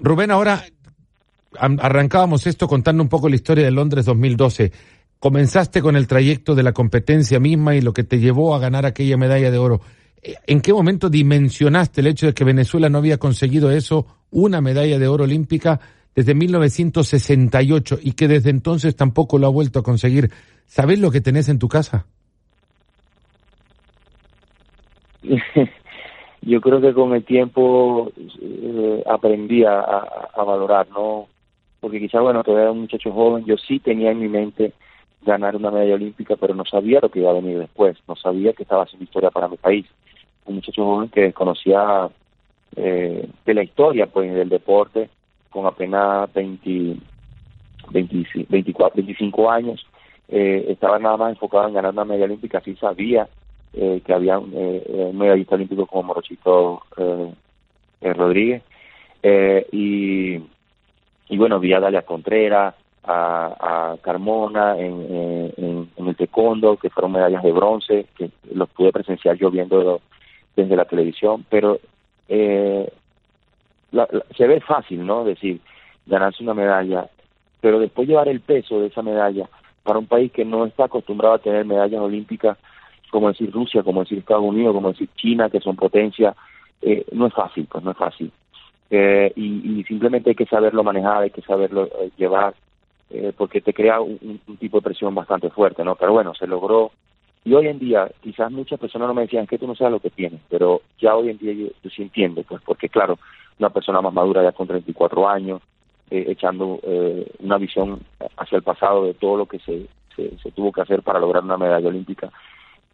Rubén, 0.00 0.30
ahora 0.30 0.64
arrancábamos 1.58 2.46
esto 2.46 2.66
contando 2.66 3.02
un 3.02 3.08
poco 3.08 3.28
la 3.28 3.36
historia 3.36 3.64
de 3.64 3.70
Londres 3.70 4.06
2012. 4.06 4.72
Comenzaste 5.18 5.82
con 5.82 5.96
el 5.96 6.06
trayecto 6.06 6.54
de 6.54 6.62
la 6.62 6.72
competencia 6.72 7.40
misma 7.40 7.74
y 7.74 7.80
lo 7.80 7.92
que 7.92 8.04
te 8.04 8.18
llevó 8.18 8.54
a 8.54 8.58
ganar 8.58 8.86
aquella 8.86 9.16
medalla 9.16 9.50
de 9.50 9.58
oro. 9.58 9.80
Eh, 10.22 10.34
¿En 10.46 10.60
qué 10.60 10.72
momento 10.72 11.10
dimensionaste 11.10 12.00
el 12.00 12.06
hecho 12.06 12.26
de 12.26 12.34
que 12.34 12.44
Venezuela 12.44 12.88
no 12.88 12.98
había 12.98 13.18
conseguido 13.18 13.70
eso, 13.70 14.06
una 14.30 14.60
medalla 14.60 14.98
de 14.98 15.08
oro 15.08 15.24
olímpica, 15.24 15.80
desde 16.14 16.34
1968 16.34 17.98
y 18.02 18.12
que 18.12 18.28
desde 18.28 18.50
entonces 18.50 18.96
tampoco 18.96 19.38
lo 19.38 19.46
ha 19.46 19.50
vuelto 19.50 19.80
a 19.80 19.82
conseguir? 19.82 20.30
¿Sabes 20.66 20.98
lo 20.98 21.10
que 21.10 21.20
tenés 21.20 21.48
en 21.48 21.58
tu 21.58 21.68
casa? 21.68 22.06
yo 26.42 26.60
creo 26.60 26.80
que 26.80 26.92
con 26.94 27.14
el 27.14 27.24
tiempo 27.24 28.10
eh, 28.40 29.02
aprendí 29.06 29.64
a, 29.64 30.30
valorar, 30.36 30.88
¿no? 30.90 31.26
Porque 31.80 32.00
quizás, 32.00 32.22
bueno, 32.22 32.42
todavía 32.42 32.64
era 32.64 32.72
un 32.72 32.82
muchacho 32.82 33.12
joven, 33.12 33.44
yo 33.44 33.56
sí 33.56 33.78
tenía 33.78 34.10
en 34.10 34.20
mi 34.20 34.28
mente 34.28 34.72
ganar 35.22 35.56
una 35.56 35.70
medalla 35.70 35.94
olímpica, 35.94 36.36
pero 36.36 36.54
no 36.54 36.64
sabía 36.64 37.00
lo 37.00 37.10
que 37.10 37.20
iba 37.20 37.30
a 37.30 37.34
venir 37.34 37.58
después, 37.58 37.96
no 38.08 38.16
sabía 38.16 38.52
que 38.52 38.62
estaba 38.62 38.84
haciendo 38.84 39.04
historia 39.04 39.30
para 39.30 39.48
mi 39.48 39.56
país. 39.56 39.86
Un 40.46 40.56
muchacho 40.56 40.84
joven 40.84 41.08
que 41.10 41.22
desconocía 41.22 42.08
eh, 42.76 43.28
de 43.44 43.54
la 43.54 43.62
historia, 43.62 44.06
pues, 44.06 44.32
del 44.32 44.48
deporte, 44.48 45.10
con 45.50 45.66
apenas 45.66 46.32
20, 46.32 46.96
24, 47.90 48.96
25 48.96 49.50
años, 49.50 49.86
eh, 50.28 50.66
estaba 50.68 50.98
nada 50.98 51.16
más 51.16 51.30
enfocado 51.30 51.68
en 51.68 51.74
ganar 51.74 51.92
una 51.92 52.04
medalla 52.04 52.24
olímpica, 52.24 52.60
sí 52.60 52.74
sabía 52.76 53.28
eh, 53.74 54.00
que 54.04 54.12
había 54.12 54.38
un 54.38 55.16
medallista 55.16 55.54
olímpico 55.54 55.86
como 55.86 56.04
Morochito 56.04 56.82
Rodríguez, 58.00 58.62
y, 59.72 60.36
y 61.28 61.36
bueno, 61.36 61.60
vi 61.60 61.72
a 61.72 61.80
Dalia 61.80 62.02
Contreras, 62.02 62.74
a, 63.04 63.96
Carmona 64.02 64.78
en, 64.78 65.52
en, 65.56 66.06
el 66.06 66.16
taekwondo, 66.16 66.76
que 66.76 66.90
fueron 66.90 67.12
medallas 67.12 67.42
de 67.42 67.52
bronce, 67.52 68.06
que 68.16 68.30
los 68.52 68.68
pude 68.70 68.92
presenciar 68.92 69.36
yo 69.36 69.50
viendo 69.50 70.00
desde 70.54 70.76
la 70.76 70.84
televisión, 70.84 71.44
pero 71.48 71.78
eh, 72.28 72.90
se 74.36 74.46
ve 74.46 74.60
fácil, 74.60 75.06
¿no? 75.06 75.24
Decir, 75.24 75.60
ganarse 76.06 76.42
una 76.42 76.54
medalla, 76.54 77.08
pero 77.60 77.78
después 77.78 78.08
llevar 78.08 78.28
el 78.28 78.40
peso 78.40 78.80
de 78.80 78.88
esa 78.88 79.02
medalla 79.02 79.48
para 79.82 79.98
un 79.98 80.06
país 80.06 80.30
que 80.32 80.44
no 80.44 80.66
está 80.66 80.84
acostumbrado 80.84 81.34
a 81.34 81.38
tener 81.38 81.64
medallas 81.64 82.00
olímpicas, 82.00 82.58
como 83.10 83.28
decir 83.28 83.50
Rusia, 83.50 83.82
como 83.82 84.00
decir 84.00 84.18
Estados 84.18 84.44
Unidos, 84.44 84.74
como 84.74 84.92
decir 84.92 85.08
China, 85.16 85.50
que 85.50 85.60
son 85.60 85.76
potencias, 85.76 86.36
eh, 86.82 87.04
no 87.12 87.26
es 87.26 87.34
fácil, 87.34 87.66
pues 87.70 87.84
no 87.84 87.90
es 87.92 87.96
fácil. 87.96 88.32
Eh, 88.90 89.32
y, 89.36 89.84
simplemente 89.84 90.30
hay 90.30 90.36
que 90.36 90.46
saberlo 90.46 90.82
manejar, 90.82 91.22
hay 91.22 91.30
que 91.30 91.42
saberlo 91.42 91.86
eh, 91.86 92.10
llevar, 92.16 92.54
eh, 93.10 93.32
porque 93.36 93.60
te 93.60 93.72
crea 93.72 94.00
un, 94.00 94.40
tipo 94.58 94.78
de 94.78 94.84
presión 94.84 95.14
bastante 95.14 95.50
fuerte, 95.50 95.84
¿no? 95.84 95.96
Pero 95.96 96.12
bueno, 96.12 96.34
se 96.34 96.46
logró. 96.46 96.90
Y 97.44 97.54
hoy 97.54 97.68
en 97.68 97.78
día, 97.78 98.10
quizás 98.20 98.50
muchas 98.50 98.78
personas 98.78 99.08
no 99.08 99.14
me 99.14 99.22
decían, 99.22 99.46
que 99.46 99.58
tú 99.58 99.66
no 99.66 99.74
sabes 99.74 99.92
lo 99.92 100.00
que 100.00 100.10
tienes, 100.10 100.40
pero 100.50 100.82
ya 101.00 101.16
hoy 101.16 101.30
en 101.30 101.38
día 101.38 101.52
yo, 101.52 101.90
sí 101.90 102.02
entiendo, 102.02 102.42
pues 102.42 102.60
porque 102.62 102.88
claro, 102.88 103.18
una 103.58 103.70
persona 103.70 104.02
más 104.02 104.12
madura 104.12 104.42
ya 104.42 104.52
con 104.52 104.66
34 104.66 105.28
años, 105.28 105.62
eh, 106.10 106.24
echando 106.28 106.80
eh, 106.82 107.30
una 107.40 107.56
visión 107.58 108.00
hacia 108.36 108.56
el 108.56 108.62
pasado 108.62 109.04
de 109.04 109.14
todo 109.14 109.38
lo 109.38 109.46
que 109.46 109.58
se, 109.60 109.86
se, 110.16 110.50
tuvo 110.50 110.72
que 110.72 110.80
hacer 110.82 111.02
para 111.02 111.20
lograr 111.20 111.44
una 111.44 111.56
medalla 111.56 111.88
olímpica, 111.88 112.30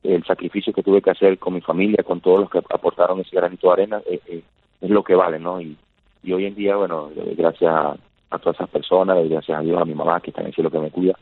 el 0.04 0.24
sacrificio 0.24 0.72
que 0.72 0.82
tuve 0.82 1.02
que 1.02 1.10
hacer 1.10 1.38
con 1.38 1.54
mi 1.54 1.60
familia, 1.60 2.04
con 2.04 2.20
todos 2.20 2.40
los 2.40 2.50
que 2.50 2.58
aportaron 2.58 3.20
ese 3.20 3.34
granito 3.34 3.68
de 3.68 3.72
arena, 3.72 4.02
es 4.06 4.90
lo 4.90 5.02
que 5.02 5.14
vale, 5.14 5.38
¿no? 5.38 5.60
Y, 5.60 5.76
hoy 6.32 6.46
en 6.46 6.54
día, 6.54 6.76
bueno, 6.76 7.10
gracias 7.36 7.74
a, 7.74 8.38
todas 8.38 8.56
esas 8.56 8.68
personas, 8.68 9.16
gracias 9.28 9.58
a 9.58 9.62
Dios, 9.62 9.80
a 9.80 9.84
mi 9.84 9.94
mamá 9.94 10.20
que 10.20 10.30
está 10.30 10.40
en 10.40 10.48
el 10.48 10.54
cielo 10.54 10.70
que 10.70 10.78
me 10.78 10.90
cuida, 10.90 11.18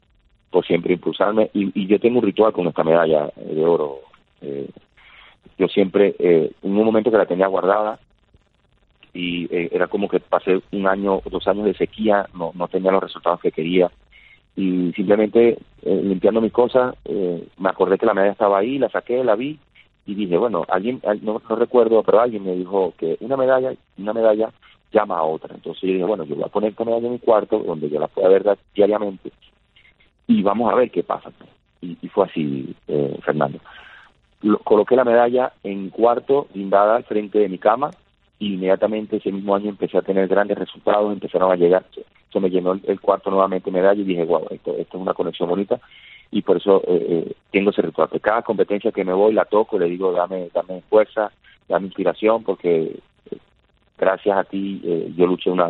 por 0.51 0.67
siempre 0.67 0.95
impulsarme. 0.95 1.51
Y, 1.55 1.87
yo 1.87 1.99
tengo 2.01 2.19
un 2.19 2.25
ritual 2.25 2.53
con 2.53 2.67
esta 2.67 2.85
medalla 2.85 3.31
de 3.37 3.65
oro. 3.65 4.01
Eh, 4.41 4.69
yo 5.59 5.69
siempre, 5.69 6.15
eh, 6.19 6.51
en 6.63 6.77
un 6.77 6.85
momento 6.85 7.11
que 7.11 7.19
la 7.19 7.27
tenía 7.27 7.47
guardada, 7.47 7.99
y 9.15 9.45
eh, 9.55 9.69
era 9.73 9.89
como 9.89 10.09
que 10.09 10.21
pasé 10.21 10.61
un 10.73 10.87
año, 10.87 11.21
dos 11.31 11.47
años 11.47 11.67
de 11.67 11.75
sequía, 11.75 12.27
no, 12.35 12.53
no 12.55 12.69
tenía 12.69 12.91
los 12.91 13.03
resultados 13.03 13.41
que 13.41 13.53
quería. 13.53 13.91
Y 14.55 14.93
simplemente 14.93 15.59
limpiando 15.83 16.41
mis 16.41 16.53
cosas, 16.53 16.95
me 17.07 17.69
acordé 17.69 17.99
que 17.99 18.07
la 18.07 18.15
medalla 18.15 18.33
estaba 18.33 18.59
ahí, 18.59 18.79
la 18.79 18.91
saqué, 18.91 19.25
la 19.25 19.35
vi 19.35 19.59
y 20.05 20.15
dije, 20.15 20.37
bueno, 20.37 20.65
alguien, 20.69 21.01
no, 21.23 21.41
no 21.49 21.57
recuerdo, 21.57 22.03
pero 22.03 22.21
alguien 22.21 22.45
me 22.45 22.55
dijo 22.55 22.93
que 22.99 23.17
una 23.21 23.37
medalla, 23.37 23.73
una 23.99 24.13
medalla 24.13 24.51
llama 24.93 25.19
a 25.19 25.23
otra. 25.23 25.55
Entonces 25.55 25.83
yo 25.83 25.93
dije, 25.95 26.05
bueno, 26.05 26.25
yo 26.25 26.35
voy 26.35 26.45
a 26.45 26.49
poner 26.49 26.71
esta 26.71 26.85
medalla 26.85 27.07
en 27.07 27.13
mi 27.13 27.19
cuarto, 27.19 27.59
donde 27.61 27.89
yo 27.89 28.01
la 28.01 28.09
pueda 28.09 28.29
ver 28.29 28.45
diariamente, 28.75 29.33
y 30.27 30.43
vamos 30.43 30.73
a 30.73 30.77
ver 30.77 30.91
qué 30.91 31.03
pasa. 31.03 31.31
Y, 31.81 31.97
fue 32.09 32.27
así, 32.27 32.75
eh, 32.87 33.19
Fernando. 33.25 33.59
coloqué 34.65 34.95
la 34.97 35.05
medalla 35.05 35.53
en 35.65 35.91
cuarto, 35.91 36.47
blindada 36.55 36.97
al 36.97 37.05
frente 37.05 37.39
de 37.39 37.49
mi 37.49 37.59
cama, 37.59 37.91
y 38.39 38.55
inmediatamente 38.55 39.17
ese 39.17 39.33
mismo 39.33 39.55
año 39.55 39.69
empecé 39.69 39.99
a 39.99 40.03
tener 40.03 40.29
grandes 40.29 40.59
resultados, 40.59 41.13
empezaron 41.13 41.51
a 41.51 41.57
llegar, 41.57 41.85
se 42.33 42.41
me 42.41 42.51
llenó 42.51 42.73
el, 42.73 43.01
cuarto 43.01 43.31
nuevamente 43.31 43.71
medalla 43.71 44.01
y 44.01 44.05
dije, 44.05 44.25
wow, 44.25 44.47
esto, 44.51 44.73
esto 44.77 44.97
es 44.97 45.03
una 45.03 45.15
conexión 45.15 45.49
bonita 45.49 45.79
y 46.31 46.43
por 46.43 46.57
eso 46.57 46.83
eh, 46.87 47.07
eh, 47.09 47.33
tengo 47.51 47.71
ese 47.71 47.83
ritual. 47.83 48.09
cada 48.21 48.43
competencia 48.43 48.91
que 48.91 49.05
me 49.05 49.13
voy 49.13 49.35
la 49.35 49.45
toco, 49.45 49.79
le 49.79 49.87
digo, 49.87 50.13
dame, 50.13 50.49
dame 50.53 50.83
fuerza, 50.89 51.31
dame 51.69 51.87
inspiración, 51.87 52.43
porque 52.43 52.99
gracias 53.99 54.37
a 54.39 54.45
ti 54.45 54.81
eh, 54.85 55.13
yo 55.15 55.27
luché 55.27 55.51
una, 55.51 55.69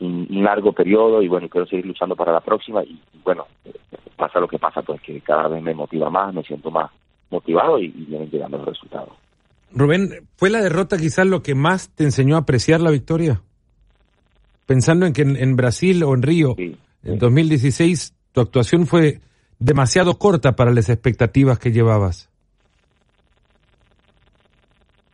un, 0.00 0.26
largo 0.30 0.72
periodo 0.72 1.22
y 1.22 1.28
bueno, 1.28 1.48
quiero 1.48 1.66
seguir 1.66 1.84
luchando 1.84 2.16
para 2.16 2.32
la 2.32 2.40
próxima 2.40 2.82
y 2.82 2.98
bueno, 3.22 3.46
pasa 4.16 4.40
lo 4.40 4.48
que 4.48 4.58
pasa, 4.58 4.80
pues 4.80 5.00
que 5.02 5.20
cada 5.20 5.48
vez 5.48 5.62
me 5.62 5.74
motiva 5.74 6.08
más, 6.08 6.32
me 6.32 6.42
siento 6.42 6.70
más 6.70 6.90
motivado 7.30 7.78
y, 7.78 7.86
y 7.86 8.04
vienen 8.06 8.30
llegando 8.30 8.56
los 8.56 8.68
resultados. 8.68 9.10
Rubén, 9.72 10.26
¿fue 10.36 10.48
la 10.48 10.62
derrota 10.62 10.96
quizás 10.96 11.26
lo 11.26 11.42
que 11.42 11.54
más 11.54 11.90
te 11.90 12.04
enseñó 12.04 12.36
a 12.36 12.40
apreciar 12.40 12.80
la 12.80 12.90
victoria? 12.90 13.42
Pensando 14.68 15.06
en 15.06 15.14
que 15.14 15.22
en, 15.22 15.56
Brasil 15.56 16.04
o 16.04 16.12
en 16.12 16.20
Río, 16.20 16.54
en 17.02 17.18
2016, 17.18 18.14
tu 18.32 18.42
actuación 18.42 18.84
fue 18.84 19.20
demasiado 19.58 20.18
corta 20.18 20.56
para 20.56 20.72
las 20.72 20.90
expectativas 20.90 21.58
que 21.58 21.72
llevabas. 21.72 22.30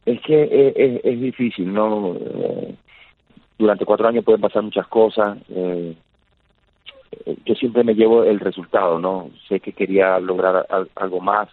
Es 0.05 0.21
que 0.23 0.73
es, 1.05 1.21
difícil, 1.21 1.73
¿no? 1.73 2.17
Eh, 2.17 2.75
durante 3.57 3.85
cuatro 3.85 4.09
años 4.09 4.25
pueden 4.25 4.41
pasar 4.41 4.65
muchas 4.65 4.89
cosas. 4.89 5.39
Eh, 5.49 5.95
yo 7.47 7.55
siempre 7.55 7.85
me 7.85 7.95
llevo 7.95 8.25
el 8.25 8.41
resultado, 8.41 8.99
¿no? 8.99 9.31
Sé 9.49 9.61
que 9.61 9.73
quería 9.73 10.19
lograr 10.19 10.67
algo 10.97 11.21
más. 11.21 11.49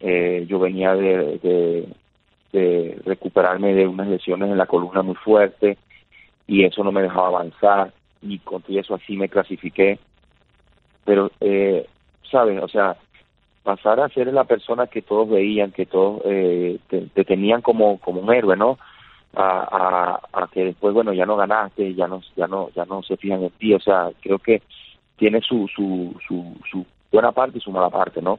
Eh, 0.00 0.46
yo 0.48 0.58
venía 0.58 0.94
de, 0.94 1.84
de, 2.54 2.98
recuperarme 3.04 3.74
de 3.74 3.86
unas 3.86 4.08
lesiones 4.08 4.50
en 4.50 4.56
la 4.56 4.64
columna 4.64 5.02
muy 5.02 5.16
fuerte 5.16 5.76
y 6.48 6.64
eso 6.64 6.82
no 6.82 6.90
me 6.90 7.02
dejaba 7.02 7.28
avanzar 7.28 7.92
y 8.22 8.38
con 8.40 8.62
todo 8.62 8.80
eso 8.80 8.94
así 8.94 9.16
me 9.16 9.28
clasifiqué. 9.28 10.00
Pero, 11.04 11.30
eh, 11.40 11.86
¿saben? 12.28 12.58
O 12.58 12.68
sea, 12.68 12.96
pasar 13.62 14.00
a 14.00 14.08
ser 14.08 14.32
la 14.32 14.44
persona 14.44 14.86
que 14.86 15.02
todos 15.02 15.28
veían, 15.28 15.72
que 15.72 15.86
todos 15.86 16.22
eh, 16.24 16.78
te, 16.88 17.24
tenían 17.24 17.60
como, 17.60 17.98
como 17.98 18.22
un 18.22 18.32
héroe, 18.32 18.56
¿no? 18.56 18.78
A, 19.34 20.18
a, 20.32 20.48
que 20.48 20.64
después, 20.64 20.94
bueno, 20.94 21.12
ya 21.12 21.26
no 21.26 21.36
ganaste, 21.36 21.94
ya 21.94 22.08
no, 22.08 22.22
ya 22.34 22.46
no, 22.46 22.70
ya 22.74 22.86
no 22.86 23.02
se 23.02 23.18
fijan 23.18 23.42
en 23.44 23.50
ti, 23.50 23.74
o 23.74 23.78
sea, 23.78 24.08
creo 24.22 24.38
que 24.38 24.62
tiene 25.16 25.42
su, 25.42 25.68
su, 25.68 26.16
su, 26.26 26.56
su 26.70 26.86
buena 27.12 27.30
parte 27.32 27.58
y 27.58 27.60
su 27.60 27.70
mala 27.70 27.90
parte, 27.90 28.22
¿no? 28.22 28.38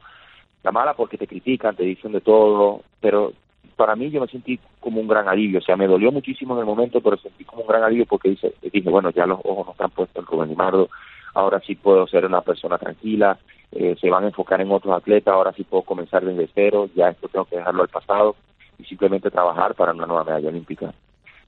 La 0.64 0.72
mala 0.72 0.94
porque 0.94 1.16
te 1.16 1.28
critican, 1.28 1.76
te 1.76 1.84
dicen 1.84 2.10
de 2.10 2.20
todo, 2.20 2.82
pero 3.00 3.32
para 3.80 3.96
mí 3.96 4.10
yo 4.10 4.20
me 4.20 4.26
sentí 4.26 4.60
como 4.78 5.00
un 5.00 5.08
gran 5.08 5.26
alivio, 5.26 5.58
o 5.58 5.62
sea, 5.62 5.74
me 5.74 5.86
dolió 5.86 6.12
muchísimo 6.12 6.52
en 6.52 6.60
el 6.60 6.66
momento, 6.66 7.00
pero 7.00 7.16
sentí 7.16 7.44
como 7.44 7.62
un 7.62 7.68
gran 7.68 7.82
alivio 7.82 8.04
porque 8.04 8.28
dice, 8.28 8.52
dije, 8.60 8.90
bueno, 8.90 9.08
ya 9.08 9.24
los 9.24 9.40
ojos 9.42 9.64
no 9.64 9.72
están 9.72 9.88
puestos 9.88 10.22
en 10.22 10.26
Rubén 10.26 10.50
Limardo, 10.50 10.90
ahora 11.32 11.60
sí 11.60 11.76
puedo 11.76 12.06
ser 12.06 12.26
una 12.26 12.42
persona 12.42 12.76
tranquila, 12.76 13.38
eh, 13.72 13.96
se 13.98 14.10
van 14.10 14.24
a 14.24 14.26
enfocar 14.26 14.60
en 14.60 14.70
otros 14.70 14.94
atletas, 14.94 15.32
ahora 15.32 15.54
sí 15.54 15.64
puedo 15.64 15.82
comenzar 15.84 16.22
desde 16.22 16.50
cero, 16.54 16.90
ya 16.94 17.08
esto 17.08 17.28
tengo 17.28 17.46
que 17.46 17.56
dejarlo 17.56 17.80
al 17.80 17.88
pasado 17.88 18.36
y 18.78 18.84
simplemente 18.84 19.30
trabajar 19.30 19.74
para 19.74 19.94
una 19.94 20.04
nueva 20.04 20.24
medalla 20.24 20.50
olímpica. 20.50 20.92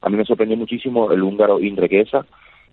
A 0.01 0.09
mí 0.09 0.17
me 0.17 0.25
sorprendió 0.25 0.57
muchísimo 0.57 1.13
el 1.13 1.23
húngaro 1.23 1.61
Indreguesa, 1.61 2.25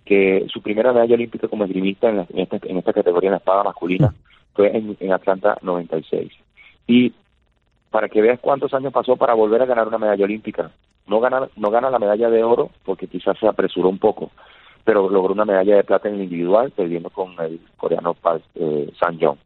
que 0.05 0.45
su 0.47 0.61
primera 0.61 0.93
medalla 0.93 1.15
olímpica 1.15 1.49
como 1.49 1.65
esgrimista 1.65 2.07
en, 2.07 2.25
esta, 2.33 2.59
en 2.63 2.77
esta 2.77 2.93
categoría 2.93 3.27
en 3.27 3.33
la 3.33 3.39
espada 3.39 3.63
masculina 3.63 4.15
fue 4.53 4.69
en, 4.73 4.95
en 5.01 5.11
Atlanta 5.11 5.57
96. 5.61 6.31
Y 6.87 7.11
para 7.91 8.09
que 8.09 8.21
veas 8.21 8.39
cuántos 8.39 8.73
años 8.73 8.93
pasó 8.93 9.15
para 9.15 9.33
volver 9.33 9.61
a 9.61 9.65
ganar 9.65 9.87
una 9.87 9.97
medalla 9.97 10.25
olímpica. 10.25 10.71
No 11.07 11.19
gana, 11.19 11.49
no 11.55 11.71
gana 11.71 11.89
la 11.89 11.99
medalla 11.99 12.29
de 12.29 12.43
oro 12.43 12.69
porque 12.85 13.07
quizás 13.07 13.37
se 13.39 13.47
apresuró 13.47 13.89
un 13.89 13.97
poco, 13.97 14.31
pero 14.83 15.09
logró 15.09 15.33
una 15.33 15.45
medalla 15.45 15.75
de 15.75 15.83
plata 15.83 16.07
en 16.07 16.15
el 16.15 16.23
individual, 16.23 16.71
perdiendo 16.71 17.09
con 17.09 17.33
el 17.39 17.59
coreano 17.77 18.15
eh, 18.55 18.91
San 18.99 19.19
Jong. 19.19 19.37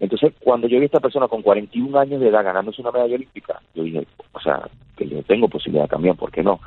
Entonces, 0.00 0.32
cuando 0.40 0.68
yo 0.68 0.78
vi 0.78 0.84
a 0.84 0.86
esta 0.86 1.00
persona 1.00 1.28
con 1.28 1.42
41 1.42 1.98
años 1.98 2.20
de 2.20 2.28
edad 2.28 2.44
ganándose 2.44 2.82
una 2.82 2.92
medalla 2.92 3.16
olímpica, 3.16 3.60
yo 3.74 3.82
dije, 3.82 4.06
o 4.32 4.40
sea, 4.40 4.68
que 4.96 5.08
yo 5.08 5.22
tengo 5.22 5.48
posibilidad 5.48 5.88
también, 5.88 6.16
¿por 6.16 6.30
qué 6.30 6.42
no? 6.42 6.60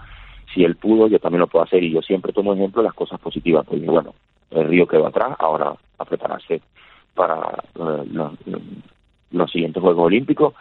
Si 0.53 0.63
él 0.63 0.75
pudo, 0.75 1.07
yo 1.07 1.19
también 1.19 1.39
lo 1.39 1.47
puedo 1.47 1.63
hacer. 1.63 1.83
Y 1.83 1.91
yo 1.91 2.01
siempre 2.01 2.33
tomo 2.33 2.53
ejemplo 2.53 2.81
de 2.81 2.87
las 2.87 2.95
cosas 2.95 3.19
positivas. 3.19 3.65
Pues 3.65 3.85
bueno, 3.85 4.13
el 4.49 4.67
río 4.67 4.85
quedó 4.85 5.07
atrás, 5.07 5.35
ahora 5.39 5.73
a 5.97 6.05
prepararse 6.05 6.61
para 7.13 7.63
eh, 7.75 8.05
los, 9.31 9.51
siguientes 9.51 9.81
Juegos 9.81 10.05
Olímpicos 10.05 10.53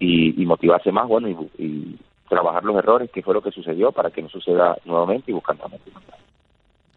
y, 0.00 0.44
motivarse 0.46 0.90
más, 0.90 1.06
bueno, 1.06 1.28
y, 1.28 1.96
trabajar 2.28 2.64
los 2.64 2.76
errores, 2.76 3.10
que 3.10 3.22
fue 3.22 3.34
lo 3.34 3.42
que 3.42 3.50
sucedió, 3.50 3.90
para 3.90 4.10
que 4.10 4.22
no 4.22 4.28
suceda 4.28 4.76
nuevamente 4.84 5.32
y 5.32 5.34
buscar 5.34 5.56
nuevamente. 5.56 5.90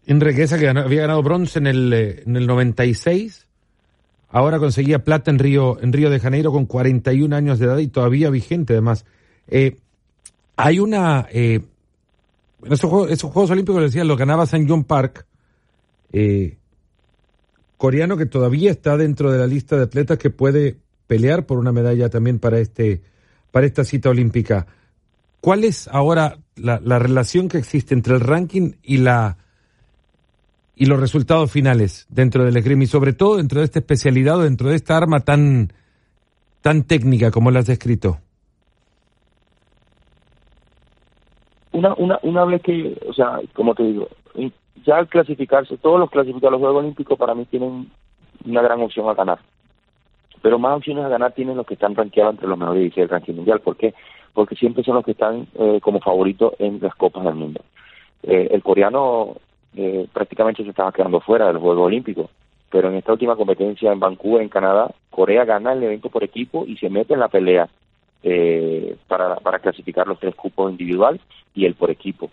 Enriqueza 0.06 0.58
que 0.58 0.68
había 0.68 1.00
ganado 1.02 1.22
bronce 1.24 1.58
en 1.58 1.66
el, 1.66 1.92
eh, 1.92 2.22
en 2.24 2.36
el 2.36 2.46
96, 2.46 3.48
ahora 4.30 4.60
conseguía 4.60 5.00
plata 5.00 5.32
en 5.32 5.40
Río, 5.40 5.80
en 5.80 5.92
Río 5.92 6.08
de 6.08 6.20
Janeiro 6.20 6.52
con 6.52 6.66
41 6.66 7.34
años 7.34 7.58
de 7.58 7.66
edad 7.66 7.78
y 7.78 7.88
todavía 7.88 8.30
vigente 8.30 8.74
además. 8.74 9.04
Eh, 9.48 9.76
hay 10.56 10.78
una... 10.78 11.26
Eh, 11.32 11.60
esos, 12.64 12.88
juegos, 12.88 13.10
esos 13.10 13.32
Juegos 13.32 13.50
Olímpicos, 13.50 13.82
decía, 13.82 14.04
lo 14.04 14.16
ganaba 14.16 14.46
San 14.46 14.68
John 14.68 14.84
Park, 14.84 15.26
eh, 16.12 16.56
coreano 17.76 18.16
que 18.16 18.26
todavía 18.26 18.70
está 18.70 18.96
dentro 18.96 19.32
de 19.32 19.38
la 19.38 19.46
lista 19.46 19.76
de 19.76 19.82
atletas 19.82 20.16
que 20.16 20.30
puede 20.30 20.76
pelear 21.06 21.46
por 21.46 21.58
una 21.58 21.72
medalla 21.72 22.08
también 22.08 22.38
para, 22.38 22.58
este, 22.58 23.02
para 23.50 23.66
esta 23.66 23.84
cita 23.84 24.10
olímpica. 24.10 24.66
¿Cuál 25.40 25.64
es 25.64 25.88
ahora 25.88 26.38
la, 26.56 26.80
la 26.82 26.98
relación 26.98 27.48
que 27.48 27.58
existe 27.58 27.94
entre 27.94 28.14
el 28.14 28.20
ranking 28.20 28.72
y 28.82 28.98
la 28.98 29.36
y 30.76 30.86
los 30.86 31.00
resultados 31.00 31.52
finales 31.52 32.06
dentro 32.08 32.44
del 32.44 32.56
esgrima 32.56 32.84
y 32.84 32.86
sobre 32.86 33.12
todo 33.12 33.36
dentro 33.36 33.60
de 33.60 33.66
esta 33.66 33.78
especialidad 33.78 34.42
dentro 34.42 34.70
de 34.70 34.76
esta 34.76 34.96
arma 34.96 35.20
tan, 35.20 35.72
tan 36.62 36.82
técnica 36.82 37.30
como 37.30 37.50
la 37.50 37.60
has 37.60 37.66
descrito? 37.66 38.18
Una, 41.72 41.94
una, 41.94 42.18
una 42.22 42.44
vez 42.44 42.62
que, 42.62 43.00
o 43.08 43.12
sea, 43.12 43.40
como 43.52 43.74
te 43.74 43.82
digo, 43.82 44.08
ya 44.84 44.96
al 44.96 45.08
clasificarse, 45.08 45.76
todos 45.78 45.98
los 45.98 46.10
clasificados 46.10 46.48
a 46.48 46.52
los 46.52 46.60
Juegos 46.60 46.82
Olímpicos 46.82 47.18
para 47.18 47.34
mí 47.34 47.46
tienen 47.46 47.90
una 48.44 48.62
gran 48.62 48.80
opción 48.80 49.08
a 49.08 49.14
ganar. 49.14 49.38
Pero 50.44 50.58
más 50.58 50.76
opciones 50.76 51.06
a 51.06 51.08
ganar 51.08 51.32
tienen 51.32 51.56
los 51.56 51.66
que 51.66 51.72
están 51.72 51.94
rankeados 51.94 52.34
entre 52.34 52.48
los 52.48 52.58
mejores 52.58 52.82
16 52.82 53.08
del 53.08 53.08
ranking 53.08 53.32
mundial. 53.32 53.60
¿Por 53.60 53.78
qué? 53.78 53.94
Porque 54.34 54.54
siempre 54.56 54.84
son 54.84 54.96
los 54.96 55.02
que 55.02 55.12
están 55.12 55.46
eh, 55.54 55.80
como 55.80 56.00
favoritos 56.00 56.52
en 56.58 56.80
las 56.82 56.94
Copas 56.96 57.24
del 57.24 57.34
Mundo. 57.34 57.62
Eh, 58.22 58.48
el 58.50 58.62
coreano 58.62 59.36
eh, 59.74 60.06
prácticamente 60.12 60.62
se 60.62 60.68
estaba 60.68 60.92
quedando 60.92 61.20
fuera 61.20 61.46
de 61.46 61.54
los 61.54 61.62
Juegos 61.62 61.86
Olímpicos. 61.86 62.28
Pero 62.68 62.90
en 62.90 62.96
esta 62.96 63.12
última 63.12 63.36
competencia 63.36 63.90
en 63.90 64.00
Vancouver, 64.00 64.42
en 64.42 64.50
Canadá, 64.50 64.90
Corea 65.08 65.46
gana 65.46 65.72
el 65.72 65.82
evento 65.82 66.10
por 66.10 66.22
equipo 66.22 66.66
y 66.66 66.76
se 66.76 66.90
mete 66.90 67.14
en 67.14 67.20
la 67.20 67.28
pelea 67.28 67.66
eh, 68.22 68.98
para, 69.08 69.36
para 69.36 69.60
clasificar 69.60 70.06
los 70.06 70.18
tres 70.18 70.34
cupos 70.34 70.70
individual 70.70 71.18
y 71.54 71.64
el 71.64 71.72
por 71.72 71.90
equipo. 71.90 72.28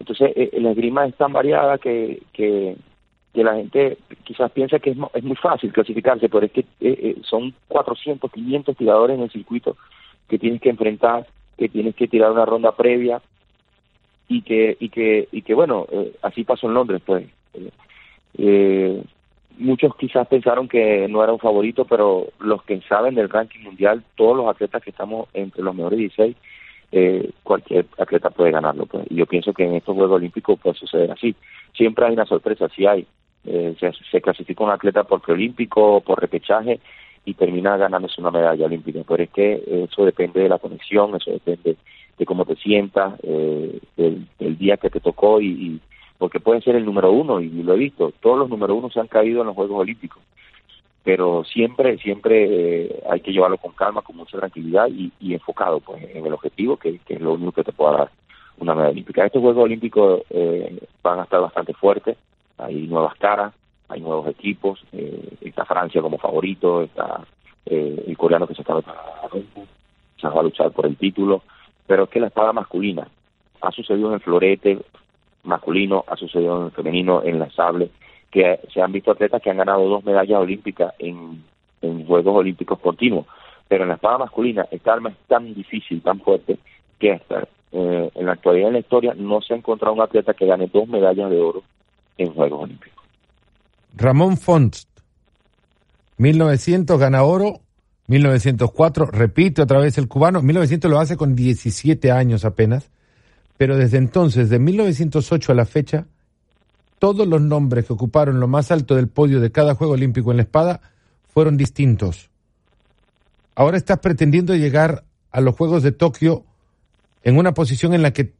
Entonces, 0.00 0.32
eh, 0.34 0.58
la 0.62 0.70
esgrima 0.70 1.04
es 1.04 1.14
tan 1.16 1.34
variada 1.34 1.76
que, 1.76 2.22
que, 2.32 2.74
que, 3.32 3.44
la 3.44 3.54
gente 3.54 3.98
quizás 4.24 4.50
piensa 4.50 4.78
que 4.78 4.90
es, 4.90 4.96
muy 4.96 5.36
fácil 5.36 5.72
clasificarse, 5.72 6.28
pero 6.28 6.46
es 6.46 6.52
que 6.52 6.64
eh, 6.80 7.16
son 7.22 7.54
400, 7.68 8.30
500 8.30 8.76
tiradores 8.76 9.16
en 9.16 9.24
el 9.24 9.30
circuito 9.30 9.76
que 10.28 10.38
tienes 10.38 10.60
que 10.60 10.70
enfrentar, 10.70 11.26
que 11.56 11.68
tienes 11.68 11.94
que 11.94 12.08
tirar 12.08 12.32
una 12.32 12.44
ronda 12.44 12.72
previa, 12.72 13.20
y 14.28 14.42
que 14.42 14.76
y 14.78 14.90
que 14.90 15.28
y 15.32 15.42
que 15.42 15.54
bueno 15.54 15.86
eh, 15.90 16.14
así 16.22 16.44
pasó 16.44 16.68
en 16.68 16.74
Londres 16.74 17.02
pues. 17.04 17.26
Eh, 18.36 19.02
muchos 19.56 19.96
quizás 19.96 20.28
pensaron 20.28 20.68
que 20.68 21.08
no 21.08 21.24
era 21.24 21.32
un 21.32 21.38
favorito 21.38 21.86
pero 21.86 22.28
los 22.38 22.62
que 22.62 22.80
saben 22.82 23.14
del 23.14 23.30
ranking 23.30 23.60
mundial 23.60 24.04
todos 24.14 24.36
los 24.36 24.46
atletas 24.46 24.82
que 24.82 24.90
estamos 24.90 25.28
entre 25.32 25.62
los 25.62 25.74
mejores 25.74 25.98
16 25.98 26.36
eh, 26.92 27.30
cualquier 27.42 27.86
atleta 27.98 28.30
puede 28.30 28.52
ganarlo 28.52 28.86
pues. 28.86 29.06
Y 29.10 29.16
yo 29.16 29.26
pienso 29.26 29.52
que 29.52 29.64
en 29.64 29.74
estos 29.74 29.94
Juegos 29.94 30.16
Olímpicos 30.16 30.58
puede 30.58 30.76
suceder 30.76 31.10
así. 31.10 31.34
Siempre 31.74 32.06
hay 32.06 32.12
una 32.12 32.26
sorpresa 32.26 32.68
sí 32.74 32.86
hay. 32.86 33.06
Eh, 33.44 33.74
se, 33.78 33.92
se 34.10 34.20
clasifica 34.20 34.64
un 34.64 34.70
atleta 34.70 35.04
por 35.04 35.20
preolímpico 35.20 36.00
por 36.00 36.20
repechaje 36.20 36.80
y 37.24 37.34
termina 37.34 37.76
ganándose 37.76 38.20
una 38.20 38.30
medalla 38.30 38.66
olímpica. 38.66 39.00
Pero 39.06 39.22
es 39.22 39.30
que 39.30 39.86
eso 39.90 40.04
depende 40.04 40.40
de 40.40 40.48
la 40.48 40.58
conexión 40.58 41.14
eso 41.16 41.30
depende 41.30 41.76
de 42.18 42.26
cómo 42.26 42.44
te 42.44 42.56
sientas, 42.56 43.14
eh, 43.22 43.80
del, 43.96 44.58
día 44.58 44.76
que 44.76 44.90
te 44.90 45.00
tocó 45.00 45.40
y, 45.40 45.80
porque 46.18 46.40
puede 46.40 46.60
ser 46.62 46.74
el 46.74 46.84
número 46.84 47.12
uno 47.12 47.40
y 47.40 47.48
lo 47.48 47.74
he 47.74 47.78
visto, 47.78 48.12
todos 48.20 48.38
los 48.38 48.48
número 48.48 48.74
uno 48.74 48.90
se 48.90 48.98
han 48.98 49.06
caído 49.06 49.40
en 49.40 49.46
los 49.46 49.54
Juegos 49.54 49.80
Olímpicos, 49.80 50.20
pero 51.08 51.42
siempre, 51.42 51.96
siempre 51.96 52.84
eh, 52.84 53.02
hay 53.08 53.22
que 53.22 53.32
llevarlo 53.32 53.56
con 53.56 53.72
calma, 53.72 54.02
con 54.02 54.14
mucha 54.14 54.36
tranquilidad 54.36 54.88
y, 54.88 55.10
enfocado 55.32 55.80
pues 55.80 56.02
en 56.02 56.26
el 56.26 56.34
objetivo 56.34 56.76
que, 56.76 57.00
es 57.08 57.20
lo 57.22 57.32
único 57.32 57.52
que 57.52 57.64
te 57.64 57.72
pueda 57.72 57.96
dar 57.96 58.10
una 58.58 58.74
medalla 58.74 58.92
olímpica. 58.92 59.24
Estos 59.24 59.40
Juegos 59.40 59.64
Olímpicos 59.64 60.20
eh, 60.28 60.86
van 61.02 61.20
a 61.20 61.22
estar 61.22 61.40
bastante 61.40 61.72
fuertes, 61.72 62.18
hay 62.58 62.86
nuevas 62.88 63.16
caras, 63.16 63.54
hay 63.88 64.02
nuevos 64.02 64.28
equipos, 64.28 64.84
eh, 64.92 65.30
está 65.40 65.64
Francia 65.64 66.02
como 66.02 66.18
favorito, 66.18 66.82
está 66.82 67.24
el 67.64 68.14
coreano 68.18 68.46
que 68.46 68.54
se 68.54 68.60
está 68.60 68.74
se 70.20 70.28
va 70.28 70.40
a 70.40 70.42
luchar 70.42 70.72
por 70.72 70.84
el 70.84 70.98
título, 70.98 71.40
pero 71.86 72.04
es 72.04 72.10
que 72.10 72.20
la 72.20 72.26
espada 72.26 72.52
masculina 72.52 73.08
ha 73.62 73.70
sucedido 73.70 74.08
en 74.08 74.14
el 74.14 74.20
florete 74.20 74.78
masculino, 75.44 76.04
ha 76.06 76.16
sucedido 76.16 76.58
en 76.58 76.64
el 76.66 76.72
femenino, 76.72 77.22
en 77.24 77.38
la 77.38 77.50
sable, 77.52 77.88
que 78.30 78.60
se 78.72 78.80
han 78.80 78.92
visto 78.92 79.10
atletas 79.10 79.40
que 79.42 79.50
han 79.50 79.56
ganado 79.56 79.88
dos 79.88 80.04
medallas 80.04 80.40
olímpicas 80.40 80.94
en, 80.98 81.44
Juegos 81.80 82.34
Olímpicos 82.34 82.80
continuos, 82.80 83.26
pero 83.68 83.84
en 83.84 83.90
la 83.90 83.94
espada 83.94 84.18
masculina 84.18 84.66
esta 84.72 84.94
arma 84.94 85.10
es 85.10 85.16
tan 85.28 85.54
difícil, 85.54 86.02
tan 86.02 86.18
fuerte, 86.20 86.58
que 86.98 87.12
hasta 87.12 87.46
eh, 87.70 88.10
en 88.12 88.26
la 88.26 88.32
actualidad 88.32 88.68
en 88.68 88.72
la 88.72 88.80
historia 88.80 89.14
no 89.14 89.40
se 89.40 89.54
ha 89.54 89.56
encontrado 89.56 89.94
un 89.94 90.00
atleta 90.00 90.34
que 90.34 90.46
gane 90.46 90.68
dos 90.72 90.88
medallas 90.88 91.30
de 91.30 91.40
oro 91.40 91.62
en 92.16 92.34
Juegos 92.34 92.64
Olímpicos. 92.64 93.04
Ramón 93.94 94.36
Font, 94.38 94.74
1900 96.16 96.98
gana 96.98 97.22
oro, 97.22 97.60
1904, 98.08 99.06
repite 99.06 99.62
otra 99.62 99.78
vez 99.78 99.98
el 99.98 100.08
cubano, 100.08 100.42
1900 100.42 100.90
lo 100.90 100.98
hace 100.98 101.16
con 101.16 101.36
17 101.36 102.10
años 102.10 102.44
apenas, 102.44 102.90
pero 103.56 103.76
desde 103.76 103.98
entonces, 103.98 104.50
de 104.50 104.58
1908 104.58 105.52
a 105.52 105.54
la 105.54 105.64
fecha, 105.64 106.06
todos 106.98 107.26
los 107.26 107.40
nombres 107.40 107.86
que 107.86 107.92
ocuparon 107.92 108.40
lo 108.40 108.48
más 108.48 108.70
alto 108.70 108.94
del 108.94 109.08
podio 109.08 109.40
de 109.40 109.52
cada 109.52 109.74
Juego 109.74 109.94
Olímpico 109.94 110.30
en 110.30 110.38
la 110.38 110.42
espada 110.44 110.80
fueron 111.32 111.56
distintos. 111.56 112.30
Ahora 113.54 113.76
estás 113.76 113.98
pretendiendo 113.98 114.54
llegar 114.54 115.04
a 115.30 115.40
los 115.40 115.54
Juegos 115.56 115.82
de 115.82 115.92
Tokio 115.92 116.44
en 117.22 117.38
una 117.38 117.54
posición 117.54 117.94
en 117.94 118.02
la 118.02 118.12
que 118.12 118.34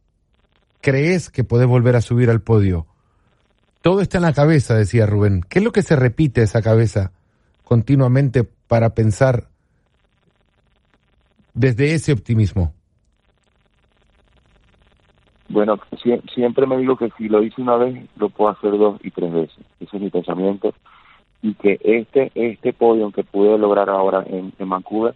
crees 0.81 1.31
que 1.31 1.44
puedes 1.44 1.66
volver 1.66 1.97
a 1.97 2.01
subir 2.01 2.31
al 2.31 2.40
podio. 2.40 2.87
Todo 3.83 4.01
está 4.01 4.18
en 4.18 4.23
la 4.23 4.33
cabeza, 4.33 4.75
decía 4.75 5.07
Rubén. 5.07 5.44
¿Qué 5.49 5.59
es 5.61 5.64
lo 5.64 5.73
que 5.73 5.83
se 5.83 5.97
repite 5.97 6.42
esa 6.42 6.62
cabeza 6.62 7.12
continuamente 7.64 8.44
para 8.44 8.94
pensar 8.94 9.49
desde 11.55 11.94
ese 11.94 12.12
optimismo? 12.12 12.75
Bueno, 15.48 15.78
siempre 16.34 16.66
me 16.66 16.76
digo 16.76 16.96
que 16.96 17.11
si 17.16 17.28
lo 17.28 17.42
hice 17.42 17.62
una 17.62 17.76
vez, 17.76 18.06
lo 18.16 18.28
puedo 18.28 18.50
hacer 18.50 18.72
dos 18.72 19.00
y 19.02 19.11
tres 19.11 19.32
veces. 19.32 19.58
Ese 19.80 19.96
es 19.96 20.02
mi 20.02 20.11
pensamiento. 20.11 20.74
Y 21.40 21.54
que 21.54 21.78
este 21.82 22.30
este 22.34 22.72
podio 22.74 23.11
que 23.12 23.24
pude 23.24 23.56
lograr 23.56 23.88
ahora 23.88 24.24
en, 24.26 24.52
Vancouver 24.58 25.14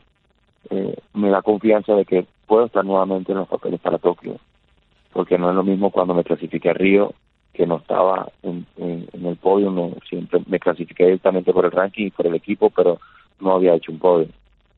eh, 0.70 0.96
me 1.14 1.28
da 1.28 1.42
confianza 1.42 1.94
de 1.94 2.04
que 2.06 2.26
puedo 2.46 2.66
estar 2.66 2.84
nuevamente 2.84 3.32
en 3.32 3.38
los 3.38 3.48
papeles 3.48 3.80
para 3.80 3.98
Tokio. 3.98 4.36
Porque 5.12 5.36
no 5.36 5.50
es 5.50 5.56
lo 5.56 5.64
mismo 5.64 5.90
cuando 5.90 6.14
me 6.14 6.24
clasifiqué 6.24 6.70
a 6.70 6.74
Río, 6.74 7.12
que 7.52 7.66
no 7.66 7.76
estaba 7.76 8.28
en, 8.42 8.66
el 8.78 9.36
podio. 9.36 9.70
No, 9.70 9.92
siempre 10.08 10.40
me 10.46 10.58
clasifiqué 10.58 11.04
directamente 11.04 11.52
por 11.52 11.66
el 11.66 11.72
ranking 11.72 12.06
y 12.06 12.10
por 12.10 12.26
el 12.26 12.34
equipo, 12.34 12.70
pero 12.70 12.98
no 13.40 13.52
había 13.52 13.74
hecho 13.74 13.92
un 13.92 13.98
podio. 13.98 14.28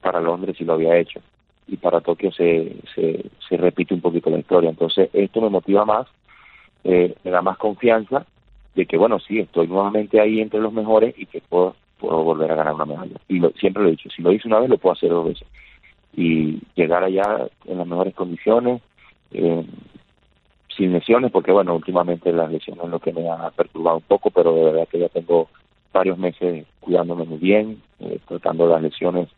Para 0.01 0.21
Londres 0.21 0.57
sí 0.59 0.65
lo 0.65 0.73
había 0.73 0.97
hecho 0.97 1.21
y 1.67 1.77
para 1.77 2.01
Tokio 2.01 2.31
se, 2.33 2.77
se, 2.95 3.25
se 3.49 3.57
repite 3.57 3.95
un 3.95 4.01
poquito 4.01 4.31
la 4.31 4.39
historia. 4.39 4.71
Entonces, 4.71 5.11
esto 5.13 5.41
me 5.41 5.49
motiva 5.49 5.85
más, 5.85 6.07
eh, 6.85 7.15
me 7.25 7.31
da 7.31 7.43
más 7.43 7.57
confianza 7.57 8.27
de 8.75 8.87
que, 8.87 8.97
bueno, 8.97 9.19
sí, 9.21 9.39
estoy 9.39 9.69
nuevamente 9.69 10.21
ahí 10.21 10.41
entre 10.41 10.61
los 10.61 10.73
mejores 10.73 11.15
y 11.17 11.27
que 11.27 11.41
puedo, 11.41 11.75
puedo 11.99 12.23
volver 12.23 12.51
a 12.53 12.57
ganar 12.57 12.75
una 12.75 12.85
medalla. 12.85 13.17
Y 13.29 13.41
siempre 13.59 13.83
lo 13.83 13.89
he 13.89 13.93
dicho, 13.93 14.11
si 14.11 14.23
lo 14.23 14.33
hice 14.33 14.49
una 14.49 14.61
vez, 14.61 14.69
lo 14.69 14.79
puedo 14.79 14.95
hacer 14.95 15.11
dos 15.11 15.27
veces. 15.27 15.47
Y 16.17 16.61
llegar 16.75 17.03
allá 17.03 17.49
en 17.67 17.79
las 17.79 17.87
mejores 17.87 18.15
condiciones, 18.15 18.83
eh, 19.33 19.65
sin 20.77 20.93
lesiones, 20.93 21.31
porque, 21.31 21.53
bueno, 21.53 21.75
últimamente 21.75 22.33
las 22.33 22.51
lesiones 22.51 22.85
es 22.85 22.91
lo 22.91 22.99
que 22.99 23.13
me 23.13 23.29
ha 23.31 23.51
perturbado 23.51 23.99
un 23.99 24.03
poco, 24.03 24.31
pero 24.31 24.55
de 24.55 24.65
verdad 24.65 24.89
que 24.89 24.99
ya 24.99 25.09
tengo 25.09 25.49
varios 25.93 26.19
meses 26.19 26.67
cuidándome 26.81 27.25
muy 27.25 27.39
bien, 27.39 27.81
eh, 28.01 28.19
tratando 28.27 28.67
las 28.67 28.83
lesiones 28.83 29.29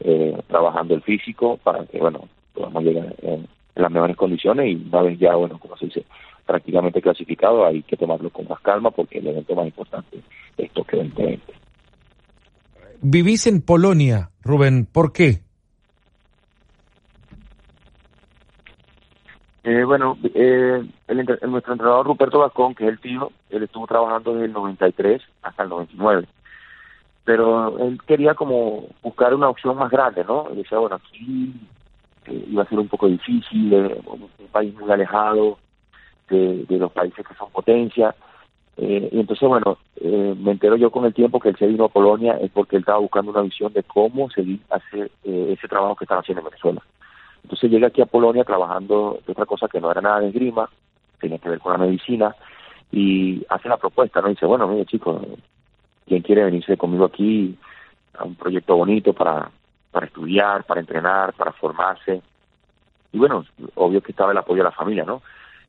eh, 0.00 0.36
trabajando 0.48 0.94
el 0.94 1.02
físico 1.02 1.58
para 1.62 1.84
que, 1.86 1.98
bueno, 1.98 2.28
podamos 2.54 2.82
llegar 2.84 3.14
en, 3.22 3.46
las 3.74 3.90
mejores 3.90 4.16
condiciones 4.16 4.66
y 4.68 4.74
una 4.74 5.02
vez 5.02 5.18
ya, 5.18 5.34
bueno, 5.34 5.58
como 5.58 5.76
se 5.76 5.86
dice, 5.86 6.04
prácticamente 6.44 7.00
clasificado, 7.00 7.64
hay 7.64 7.82
que 7.82 7.96
tomarlo 7.96 8.28
con 8.30 8.46
más 8.48 8.60
calma 8.60 8.90
porque 8.90 9.18
el 9.18 9.28
evento 9.28 9.54
más 9.54 9.66
importante 9.66 10.20
es 10.58 10.70
Tokio 10.72 10.98
2020. 10.98 11.52
Vivís 13.02 13.46
en 13.46 13.62
Polonia, 13.62 14.30
Rubén, 14.42 14.86
¿por 14.86 15.12
qué? 15.12 15.40
Eh, 19.62 19.84
bueno, 19.84 20.18
eh, 20.34 20.82
el, 21.08 21.16
nuestro 21.50 21.72
entrenador 21.72 22.06
Ruperto 22.06 22.38
Vascón, 22.38 22.74
que 22.74 22.84
es 22.84 22.90
el 22.90 22.98
tío, 22.98 23.30
él 23.50 23.62
estuvo 23.62 23.86
trabajando 23.86 24.32
desde 24.32 24.46
el 24.46 24.52
93 24.52 25.22
hasta 25.42 25.62
el 25.62 25.68
99 25.68 26.26
pero 27.24 27.78
él 27.78 27.98
quería 28.06 28.34
como 28.34 28.86
buscar 29.02 29.34
una 29.34 29.48
opción 29.48 29.76
más 29.76 29.90
grande, 29.90 30.24
¿no? 30.24 30.48
Y 30.52 30.56
decía, 30.56 30.78
bueno, 30.78 30.96
aquí 30.96 31.52
eh, 32.26 32.44
iba 32.50 32.62
a 32.62 32.68
ser 32.68 32.78
un 32.78 32.88
poco 32.88 33.08
difícil, 33.08 33.72
eh, 33.72 34.00
un, 34.06 34.28
país 34.50 34.74
muy 34.74 34.90
alejado 34.90 35.58
de, 36.28 36.66
los 36.68 36.90
países 36.92 37.24
que 37.26 37.34
son 37.34 37.50
potencia. 37.50 38.14
Eh, 38.76 39.10
y 39.12 39.20
entonces, 39.20 39.48
bueno, 39.48 39.78
me 40.00 40.52
entero 40.52 40.76
yo 40.76 40.90
con 40.90 41.04
el 41.04 41.14
tiempo 41.14 41.38
que 41.38 41.50
él 41.50 41.56
se 41.56 41.66
vino 41.66 41.84
a 41.84 41.88
Polonia 41.88 42.38
es 42.40 42.50
porque 42.50 42.76
él 42.76 42.80
estaba 42.80 42.98
buscando 42.98 43.30
una 43.30 43.42
visión 43.42 43.72
de 43.72 43.82
cómo 43.82 44.30
seguir 44.30 44.60
hacer 44.70 45.10
ese 45.22 45.68
trabajo 45.68 45.94
que 45.94 46.04
estaba 46.04 46.20
haciendo 46.20 46.40
en 46.40 46.46
Venezuela. 46.46 46.82
Entonces 47.42 47.70
llega 47.70 47.88
aquí 47.88 48.00
a 48.00 48.06
Polonia 48.06 48.44
trabajando 48.44 49.18
de 49.26 49.32
otra 49.32 49.46
cosa 49.46 49.68
que 49.68 49.80
no 49.80 49.90
era 49.90 50.00
nada 50.00 50.20
de 50.20 50.28
esgrima, 50.28 50.68
tenía 51.20 51.38
que 51.38 51.50
ver 51.50 51.60
con 51.60 51.72
la 51.72 51.78
medicina, 51.78 52.34
y 52.90 53.44
hace 53.48 53.68
la 53.68 53.76
propuesta, 53.76 54.20
¿no? 54.20 54.28
dice, 54.28 54.46
bueno, 54.46 54.66
mire 54.66 54.86
chicos, 54.86 55.22
quien 56.06 56.22
quiere 56.22 56.44
venirse 56.44 56.76
conmigo 56.76 57.04
aquí 57.04 57.56
a 58.14 58.24
un 58.24 58.34
proyecto 58.34 58.76
bonito 58.76 59.12
para, 59.12 59.50
para 59.90 60.06
estudiar, 60.06 60.64
para 60.64 60.80
entrenar, 60.80 61.32
para 61.34 61.52
formarse. 61.52 62.22
Y 63.12 63.18
bueno, 63.18 63.44
obvio 63.74 64.00
que 64.02 64.12
estaba 64.12 64.32
el 64.32 64.38
apoyo 64.38 64.58
de 64.58 64.70
la 64.70 64.76
familia, 64.76 65.04
¿no? 65.04 65.22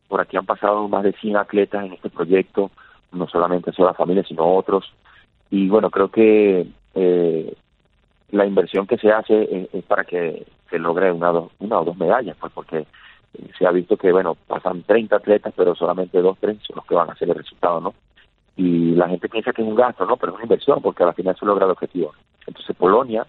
Por 0.07 0.21
aquí 0.21 0.37
han 0.37 0.45
pasado 0.45 0.87
más 0.87 1.03
de 1.03 1.13
100 1.13 1.37
atletas 1.37 1.85
en 1.85 1.93
este 1.93 2.09
proyecto, 2.09 2.71
no 3.11 3.27
solamente 3.27 3.69
hacia 3.69 3.85
la 3.85 3.93
familia, 3.93 4.23
sino 4.23 4.45
otros. 4.45 4.93
Y 5.49 5.67
bueno, 5.69 5.89
creo 5.89 6.09
que 6.09 6.67
eh, 6.95 7.55
la 8.31 8.45
inversión 8.45 8.87
que 8.87 8.97
se 8.97 9.11
hace 9.11 9.67
es, 9.73 9.83
para 9.85 10.03
que 10.03 10.45
se 10.69 10.79
logre 10.79 11.11
una, 11.11 11.31
una 11.59 11.79
o 11.79 11.85
dos 11.85 11.97
medallas, 11.97 12.37
pues 12.39 12.51
porque 12.53 12.85
se 13.57 13.65
ha 13.65 13.71
visto 13.71 13.97
que, 13.97 14.11
bueno, 14.11 14.35
pasan 14.47 14.83
30 14.83 15.15
atletas, 15.15 15.53
pero 15.55 15.75
solamente 15.75 16.21
dos, 16.21 16.37
tres 16.39 16.57
son 16.65 16.77
los 16.77 16.85
que 16.85 16.95
van 16.95 17.09
a 17.09 17.13
hacer 17.13 17.29
el 17.29 17.35
resultado, 17.35 17.79
¿no? 17.79 17.93
Y 18.55 18.91
la 18.95 19.07
gente 19.07 19.29
piensa 19.29 19.53
que 19.53 19.61
es 19.61 19.67
un 19.67 19.75
gasto, 19.75 20.05
¿no? 20.05 20.17
Pero 20.17 20.31
es 20.31 20.35
una 20.35 20.43
inversión 20.43 20.81
porque 20.81 21.03
al 21.03 21.13
final 21.13 21.35
se 21.37 21.45
logra 21.45 21.65
el 21.65 21.71
objetivo. 21.71 22.13
Entonces 22.45 22.75
Polonia, 22.75 23.25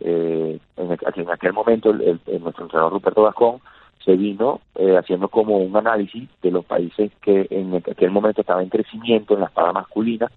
eh, 0.00 0.58
en, 0.76 0.90
en, 0.90 1.30
aquel 1.30 1.52
momento 1.52 1.90
el, 1.90 2.20
nuestro 2.40 2.64
entrenador 2.64 2.92
Ruperto 2.92 3.22
Gascón 3.24 3.60
se 4.04 4.16
vino 4.16 4.60
eh, 4.74 4.96
haciendo 4.96 5.28
como 5.28 5.58
un 5.58 5.76
análisis 5.76 6.28
de 6.42 6.50
los 6.50 6.64
países 6.64 7.10
que 7.22 7.46
en 7.50 7.76
aquel 7.76 8.10
momento 8.10 8.40
estaban 8.42 8.64
en 8.64 8.70
crecimiento 8.70 9.34
en 9.34 9.40
la 9.40 9.46
espada 9.46 9.72
masculina. 9.72 10.30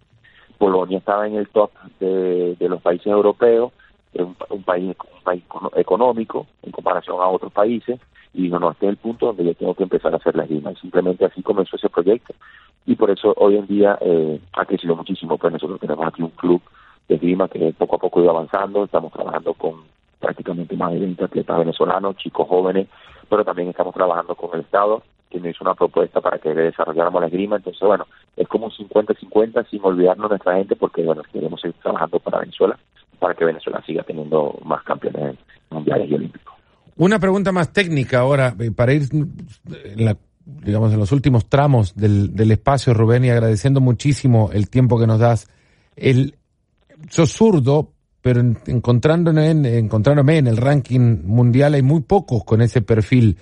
Polonia 0.57 0.99
estaba 0.99 1.27
en 1.27 1.35
el 1.35 1.49
top 1.49 1.71
de, 1.99 2.55
los 2.59 2.81
países 2.81 3.07
europeos, 3.07 3.71
un, 4.13 4.35
un, 4.49 4.63
país, 4.63 4.95
un 5.15 5.23
país 5.23 5.43
económico 5.75 6.47
en 6.63 6.71
comparación 6.71 7.21
a 7.21 7.27
otros 7.27 7.51
países, 7.51 7.99
y 8.33 8.43
dijo, 8.43 8.59
no, 8.59 8.71
este 8.71 8.85
es 8.85 8.91
el 8.91 8.97
punto 8.97 9.27
donde 9.27 9.45
yo 9.45 9.53
tengo 9.55 9.73
que 9.73 9.83
empezar 9.83 10.13
a 10.13 10.17
hacer 10.17 10.35
la 10.35 10.43
esgrima. 10.43 10.71
Y 10.71 10.75
simplemente 10.75 11.25
así 11.25 11.41
comenzó 11.41 11.75
ese 11.75 11.89
proyecto. 11.89 12.33
Y 12.85 12.95
por 12.95 13.09
eso 13.11 13.33
hoy 13.37 13.57
en 13.57 13.67
día 13.67 13.97
eh, 14.01 14.39
ha 14.53 14.65
crecido 14.65 14.95
muchísimo. 14.95 15.37
Pues 15.37 15.53
nosotros 15.53 15.79
tenemos 15.79 16.05
aquí 16.07 16.21
un 16.21 16.29
club 16.29 16.61
de 17.07 17.15
esgrima 17.15 17.47
que 17.47 17.73
poco 17.77 17.95
a 17.97 17.99
poco 17.99 18.21
iba 18.21 18.31
avanzando. 18.31 18.85
Estamos 18.85 19.11
trabajando 19.11 19.53
con 19.53 19.75
prácticamente 20.19 20.75
más 20.75 20.91
de 20.93 20.99
20 20.99 21.23
atletas 21.23 21.59
venezolanos, 21.59 22.17
chicos 22.17 22.47
jóvenes, 22.47 22.87
pero 23.29 23.43
también 23.43 23.69
estamos 23.69 23.93
trabajando 23.93 24.35
con 24.35 24.53
el 24.53 24.61
Estado, 24.61 25.03
que 25.29 25.39
nos 25.39 25.49
hizo 25.49 25.63
una 25.63 25.75
propuesta 25.75 26.21
para 26.21 26.39
que 26.39 26.53
desarrolláramos 26.53 27.21
la 27.21 27.27
esgrima. 27.27 27.57
Entonces, 27.57 27.81
bueno, 27.81 28.07
es 28.35 28.47
como 28.47 28.65
un 28.65 28.71
50-50 28.71 29.69
sin 29.69 29.79
olvidarnos 29.83 30.29
de 30.29 30.33
nuestra 30.35 30.55
gente, 30.55 30.75
porque, 30.75 31.03
bueno, 31.03 31.21
queremos 31.31 31.61
seguir 31.61 31.75
trabajando 31.81 32.19
para 32.19 32.39
Venezuela, 32.39 32.77
para 33.19 33.33
que 33.33 33.45
Venezuela 33.45 33.83
siga 33.85 34.03
teniendo 34.03 34.57
más 34.63 34.83
campeones 34.83 35.37
mundiales 35.69 36.09
y 36.09 36.15
olímpicos. 36.15 36.53
Una 36.95 37.19
pregunta 37.19 37.51
más 37.51 37.71
técnica 37.71 38.19
ahora, 38.19 38.55
eh, 38.59 38.71
para 38.71 38.93
ir 38.93 39.03
en 39.11 40.05
la, 40.05 40.17
digamos, 40.47 40.93
en 40.93 40.99
los 40.99 41.11
últimos 41.11 41.49
tramos 41.49 41.93
del, 41.95 42.35
del 42.35 42.51
espacio, 42.51 42.93
Rubén, 42.93 43.25
y 43.25 43.29
agradeciendo 43.29 43.81
muchísimo 43.81 44.49
el 44.53 44.69
tiempo 44.69 44.97
que 44.97 45.07
nos 45.07 45.19
das. 45.19 45.47
El, 45.95 46.35
sos 47.09 47.31
zurdo, 47.31 47.91
pero 48.21 48.41
encontrándome 48.65 49.49
en, 49.49 49.65
encontrándome 49.65 50.37
en 50.37 50.47
el 50.47 50.57
ranking 50.57 51.21
mundial 51.23 51.73
hay 51.73 51.81
muy 51.81 52.01
pocos 52.01 52.43
con 52.43 52.61
ese 52.61 52.81
perfil. 52.81 53.37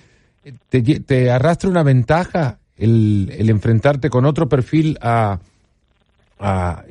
¿Te, 0.68 1.30
arrastra 1.30 1.70
una 1.70 1.82
ventaja 1.82 2.58
el, 2.76 3.30
enfrentarte 3.48 4.10
con 4.10 4.24
otro 4.24 4.48
perfil 4.48 4.98
a, 5.00 5.38
a 6.38 6.84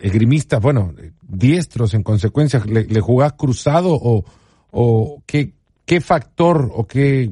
esgrimistas, 0.00 0.60
bueno, 0.60 0.94
diestros 1.22 1.94
en 1.94 2.02
consecuencia? 2.02 2.62
¿Le, 2.66 3.00
jugás 3.00 3.34
cruzado 3.34 3.90
o, 3.92 4.24
o 4.70 5.22
qué, 5.26 5.52
qué 5.84 6.00
factor 6.00 6.70
o 6.74 6.86
qué, 6.86 7.30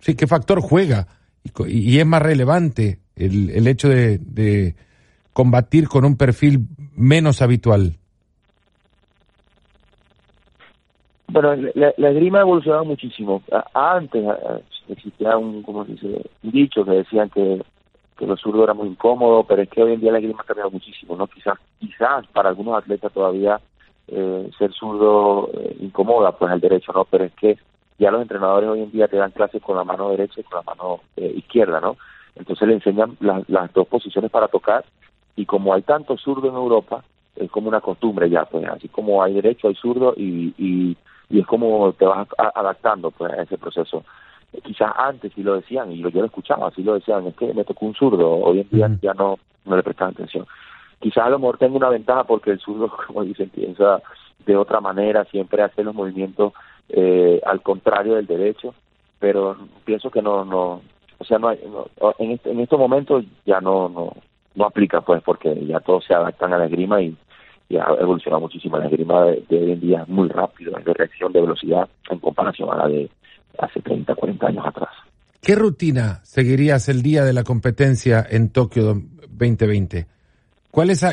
sí, 0.00 0.16
qué 0.16 0.26
factor 0.26 0.60
juega? 0.60 1.06
Y, 1.66 1.98
es 1.98 2.06
más 2.06 2.22
relevante 2.22 2.98
el, 3.16 3.50
el 3.50 3.66
hecho 3.66 3.88
de, 3.88 4.18
de 4.18 4.74
combatir 5.32 5.88
con 5.88 6.04
un 6.04 6.16
perfil 6.16 6.66
menos 6.94 7.40
habitual. 7.40 7.94
Bueno, 11.28 11.54
la, 11.74 11.94
la 11.96 12.10
esgrima 12.10 12.38
ha 12.38 12.42
evolucionado 12.42 12.84
muchísimo. 12.84 13.42
Antes 13.72 14.24
existía 14.88 15.36
un, 15.36 15.62
como 15.62 15.84
dice, 15.84 16.08
un 16.42 16.50
dicho 16.50 16.84
que 16.84 16.90
decían 16.90 17.30
que, 17.30 17.62
que 18.18 18.26
lo 18.26 18.36
zurdo 18.36 18.64
era 18.64 18.74
muy 18.74 18.88
incómodo, 18.88 19.44
pero 19.44 19.62
es 19.62 19.68
que 19.70 19.82
hoy 19.82 19.94
en 19.94 20.00
día 20.00 20.12
la 20.12 20.18
esgrima 20.18 20.42
ha 20.42 20.46
cambiado 20.46 20.70
muchísimo, 20.70 21.16
¿no? 21.16 21.26
Quizás, 21.28 21.58
quizás 21.78 22.26
para 22.28 22.48
algunos 22.48 22.76
atletas 22.76 23.12
todavía 23.12 23.60
eh, 24.08 24.50
ser 24.58 24.72
zurdo 24.72 25.50
eh, 25.54 25.76
incomoda, 25.80 26.32
pues 26.32 26.52
el 26.52 26.60
derecho, 26.60 26.92
¿no? 26.92 27.04
Pero 27.04 27.24
es 27.24 27.32
que 27.34 27.58
ya 28.00 28.10
los 28.10 28.22
entrenadores 28.22 28.68
hoy 28.68 28.80
en 28.80 28.90
día 28.90 29.06
te 29.06 29.16
dan 29.16 29.30
clases 29.30 29.62
con 29.62 29.76
la 29.76 29.84
mano 29.84 30.10
derecha 30.10 30.40
y 30.40 30.44
con 30.44 30.56
la 30.58 30.74
mano 30.74 31.00
eh, 31.16 31.32
izquierda, 31.36 31.80
¿no? 31.80 31.96
Entonces 32.34 32.66
le 32.66 32.74
enseñan 32.74 33.16
las 33.20 33.72
dos 33.72 33.86
posiciones 33.86 34.30
para 34.30 34.48
tocar 34.48 34.84
y 35.36 35.46
como 35.46 35.74
hay 35.74 35.82
tanto 35.82 36.16
zurdo 36.16 36.48
en 36.48 36.54
Europa, 36.54 37.04
es 37.36 37.50
como 37.50 37.68
una 37.68 37.80
costumbre 37.80 38.28
ya, 38.28 38.44
pues 38.44 38.66
así 38.68 38.88
como 38.88 39.22
hay 39.22 39.34
derecho, 39.34 39.68
hay 39.68 39.74
zurdo 39.74 40.14
y, 40.16 40.54
y 40.58 40.96
y 41.30 41.38
es 41.38 41.46
como 41.46 41.92
te 41.92 42.04
vas 42.04 42.28
adaptando 42.36 43.10
pues 43.12 43.32
a 43.32 43.42
ese 43.42 43.56
proceso. 43.56 44.04
Quizás 44.64 44.92
antes 44.96 45.32
sí 45.34 45.42
lo 45.42 45.54
decían 45.54 45.92
y 45.92 45.98
yo, 45.98 46.10
lo 46.12 46.24
escuchaba 46.24 46.68
así 46.68 46.82
lo 46.82 46.94
decían 46.94 47.24
es 47.28 47.36
que 47.36 47.54
me 47.54 47.64
tocó 47.64 47.86
un 47.86 47.94
zurdo 47.94 48.28
hoy 48.28 48.60
en 48.60 48.68
día 48.70 48.90
ya 49.00 49.14
no 49.14 49.38
no 49.64 49.76
le 49.76 49.82
prestan 49.84 50.08
atención 50.08 50.44
quizás 50.98 51.26
a 51.26 51.30
lo 51.30 51.38
mejor 51.38 51.58
tengo 51.58 51.76
una 51.76 51.88
ventaja 51.88 52.24
porque 52.24 52.50
el 52.50 52.58
zurdo 52.58 52.90
como 53.06 53.22
dicen 53.22 53.48
piensa 53.50 54.02
de 54.44 54.56
otra 54.56 54.80
manera 54.80 55.24
siempre 55.26 55.62
hace 55.62 55.84
los 55.84 55.94
movimientos 55.94 56.52
eh, 56.92 57.40
al 57.44 57.62
contrario 57.62 58.14
del 58.14 58.26
derecho 58.26 58.74
pero 59.18 59.56
pienso 59.84 60.10
que 60.10 60.22
no 60.22 60.44
no 60.44 60.82
o 61.18 61.24
sea 61.24 61.38
no, 61.38 61.48
hay, 61.48 61.58
en 62.18 62.30
este, 62.32 62.50
en 62.50 62.60
estos 62.60 62.78
momentos 62.78 63.24
ya 63.44 63.60
no 63.60 63.88
no 63.88 64.14
no 64.54 64.64
aplica 64.64 65.00
pues 65.00 65.22
porque 65.22 65.54
ya 65.66 65.80
todos 65.80 66.04
se 66.04 66.14
adaptan 66.14 66.52
a 66.52 66.58
la 66.58 66.66
esgrima 66.66 67.00
y 67.02 67.16
y 67.70 67.76
ha 67.76 67.86
evolucionado 68.00 68.42
muchísimo. 68.42 68.76
La 68.76 68.86
esgrima 68.86 69.24
de, 69.24 69.44
hoy 69.50 69.70
en 69.70 69.80
día 69.80 70.02
es 70.02 70.08
muy 70.08 70.28
rápido, 70.28 70.72
de 70.84 70.92
reacción 70.92 71.32
de 71.32 71.40
velocidad 71.40 71.88
en 72.10 72.18
comparación 72.18 72.68
a 72.72 72.76
la 72.76 72.88
de 72.88 73.08
hace 73.58 73.80
30, 73.80 74.12
40 74.14 74.46
años 74.48 74.66
atrás. 74.66 74.90
¿Qué 75.40 75.54
rutina 75.54 76.20
seguirías 76.24 76.88
el 76.88 77.00
día 77.00 77.24
de 77.24 77.32
la 77.32 77.44
competencia 77.44 78.26
en 78.28 78.50
Tokio 78.50 79.00
2020? 79.30 80.06
¿Cuál 80.70 80.90
es, 80.90 81.04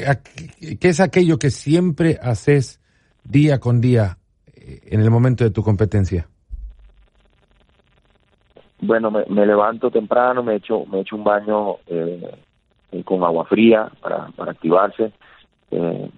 qué 0.60 0.90
es 0.90 1.00
aquello 1.00 1.38
que 1.38 1.52
siempre 1.52 2.18
haces 2.22 2.82
día 3.24 3.60
con 3.60 3.80
día 3.80 4.18
en 4.68 5.02
el 5.02 5.10
momento 5.10 5.44
de 5.44 5.52
tu 5.52 5.64
competencia? 5.64 6.28
Bueno, 8.80 9.10
me, 9.12 9.46
levanto 9.46 9.90
temprano, 9.90 10.44
me 10.44 10.56
echo, 10.56 10.86
me 10.86 11.02
echo 11.02 11.16
un 11.16 11.24
baño 11.24 11.78
eh, 11.88 12.36
con 13.04 13.24
agua 13.24 13.46
fría 13.46 13.90
para, 14.02 14.28
para 14.36 14.52
activarse. 14.52 15.12
Eh, 15.72 16.10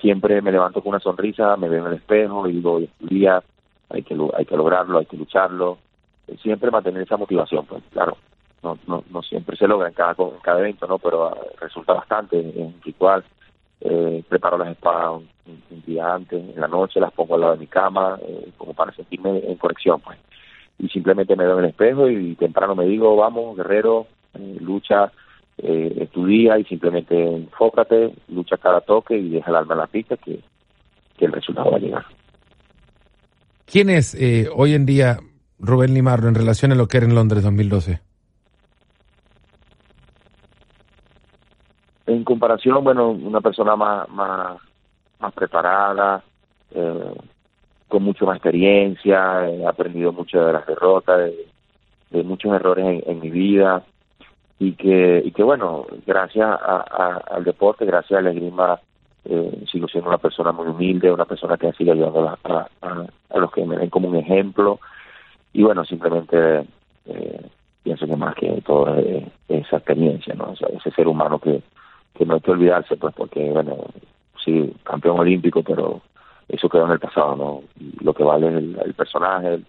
siempre 0.00 0.40
me 0.42 0.52
levanto 0.52 0.82
con 0.82 0.90
una 0.90 1.00
sonrisa, 1.00 1.56
me 1.56 1.68
veo 1.68 1.86
en 1.86 1.92
el 1.92 1.98
espejo 1.98 2.46
y 2.46 2.52
digo, 2.52 2.80
día 3.00 3.42
hay 3.88 4.02
que, 4.02 4.16
hay 4.36 4.44
que 4.44 4.56
lograrlo, 4.56 4.98
hay 4.98 5.06
que 5.06 5.16
lucharlo, 5.16 5.78
eh, 6.26 6.36
siempre 6.42 6.70
mantener 6.70 7.02
esa 7.02 7.16
motivación, 7.16 7.64
pues 7.64 7.82
claro, 7.90 8.18
no, 8.62 8.78
no, 8.86 9.04
no 9.10 9.22
siempre 9.22 9.56
se 9.56 9.66
logra 9.66 9.88
en 9.88 9.94
cada, 9.94 10.14
en 10.18 10.40
cada 10.42 10.60
evento, 10.60 10.86
¿no? 10.86 10.98
pero 10.98 11.28
ah, 11.28 11.36
resulta 11.60 11.94
bastante 11.94 12.38
en 12.38 12.74
ritual. 12.82 13.24
Eh, 13.80 14.24
preparo 14.28 14.58
las 14.58 14.70
espadas 14.70 15.22
un, 15.46 15.82
día 15.86 16.14
antes, 16.14 16.42
en 16.54 16.60
la 16.60 16.68
noche 16.68 17.00
las 17.00 17.12
pongo 17.12 17.34
al 17.34 17.40
lado 17.40 17.52
de 17.54 17.60
mi 17.60 17.66
cama, 17.66 18.18
eh, 18.22 18.50
como 18.56 18.74
para 18.74 18.92
sentirme 18.92 19.38
en 19.38 19.56
conexión, 19.56 20.00
pues. 20.00 20.18
Y 20.78 20.88
simplemente 20.88 21.34
me 21.36 21.44
veo 21.44 21.58
en 21.58 21.64
el 21.64 21.70
espejo 21.70 22.08
y 22.08 22.34
temprano 22.34 22.74
me 22.74 22.86
digo, 22.86 23.16
vamos, 23.16 23.56
guerrero, 23.56 24.06
lucha, 24.60 25.10
eh, 25.60 25.92
estudia 26.02 26.56
y 26.56 26.64
simplemente 26.64 27.20
enfócate, 27.20 28.14
lucha 28.28 28.56
cada 28.58 28.80
toque 28.80 29.16
y 29.16 29.28
deja 29.28 29.50
el 29.50 29.56
alma 29.56 29.74
en 29.74 29.80
la 29.80 29.86
pista 29.88 30.16
que, 30.16 30.40
el 31.18 31.32
resultado 31.32 31.72
va 31.72 31.78
a 31.78 31.80
llegar. 31.80 32.04
¿Quién 33.66 33.90
es 33.90 34.14
eh, 34.14 34.48
hoy 34.54 34.74
en 34.74 34.86
día 34.86 35.18
Rubén 35.58 35.92
Limarro 35.92 36.28
en 36.28 36.36
relación 36.36 36.70
a 36.70 36.76
lo 36.76 36.86
que 36.86 36.98
era 36.98 37.06
en 37.06 37.16
Londres 37.16 37.42
2012? 37.42 38.00
En 42.08 42.24
comparación, 42.24 42.82
bueno, 42.82 43.10
una 43.10 43.42
persona 43.42 43.76
más, 43.76 44.08
más, 44.08 44.56
más 45.20 45.32
preparada, 45.34 46.22
eh, 46.74 47.14
con 47.86 48.02
mucho 48.02 48.24
más 48.24 48.36
experiencia, 48.36 49.46
he 49.46 49.66
aprendido 49.66 50.10
mucho 50.10 50.42
de 50.42 50.54
las 50.54 50.66
derrotas, 50.66 51.30
de, 52.10 52.22
muchos 52.22 52.50
errores 52.54 53.02
en 53.06 53.20
mi 53.20 53.28
vida, 53.28 53.82
y 54.58 54.72
que, 54.72 55.22
y 55.22 55.32
que 55.32 55.42
bueno, 55.42 55.84
gracias 56.06 56.48
a, 56.48 57.20
al 57.30 57.44
deporte, 57.44 57.84
gracias 57.84 58.18
a 58.18 58.22
la 58.22 58.30
esgrima, 58.30 58.80
eh, 59.26 59.64
sigo 59.70 59.86
siendo 59.86 60.08
una 60.08 60.18
persona 60.18 60.50
muy 60.50 60.68
humilde, 60.68 61.12
una 61.12 61.26
persona 61.26 61.58
que 61.58 61.72
sigue 61.74 61.92
ayudando 61.92 62.38
a, 62.42 62.68
a, 62.80 63.38
los 63.38 63.52
que 63.52 63.66
me 63.66 63.76
ven 63.76 63.90
como 63.90 64.08
un 64.08 64.16
ejemplo 64.16 64.80
y 65.52 65.62
bueno, 65.62 65.84
simplemente 65.84 66.64
eh, 67.04 67.46
pienso 67.82 68.06
que 68.06 68.16
más 68.16 68.34
que 68.34 68.62
todo 68.62 68.96
es 68.96 69.24
esa 69.48 69.76
experiencia, 69.76 70.34
¿no? 70.34 70.54
ese 70.54 70.90
ser 70.92 71.06
humano 71.06 71.38
que, 71.38 71.62
que 72.14 72.24
no 72.24 72.34
hay 72.34 72.40
que 72.40 72.50
olvidarse, 72.50 72.96
pues 72.96 73.14
porque, 73.14 73.50
bueno, 73.50 73.76
sí, 74.44 74.74
campeón 74.84 75.20
olímpico, 75.20 75.62
pero 75.62 76.00
eso 76.48 76.68
quedó 76.68 76.86
en 76.86 76.92
el 76.92 77.00
pasado, 77.00 77.36
¿no? 77.36 77.62
lo 78.00 78.14
que 78.14 78.24
vale 78.24 78.48
es 78.48 78.54
el, 78.54 78.78
el 78.84 78.94
personaje, 78.94 79.60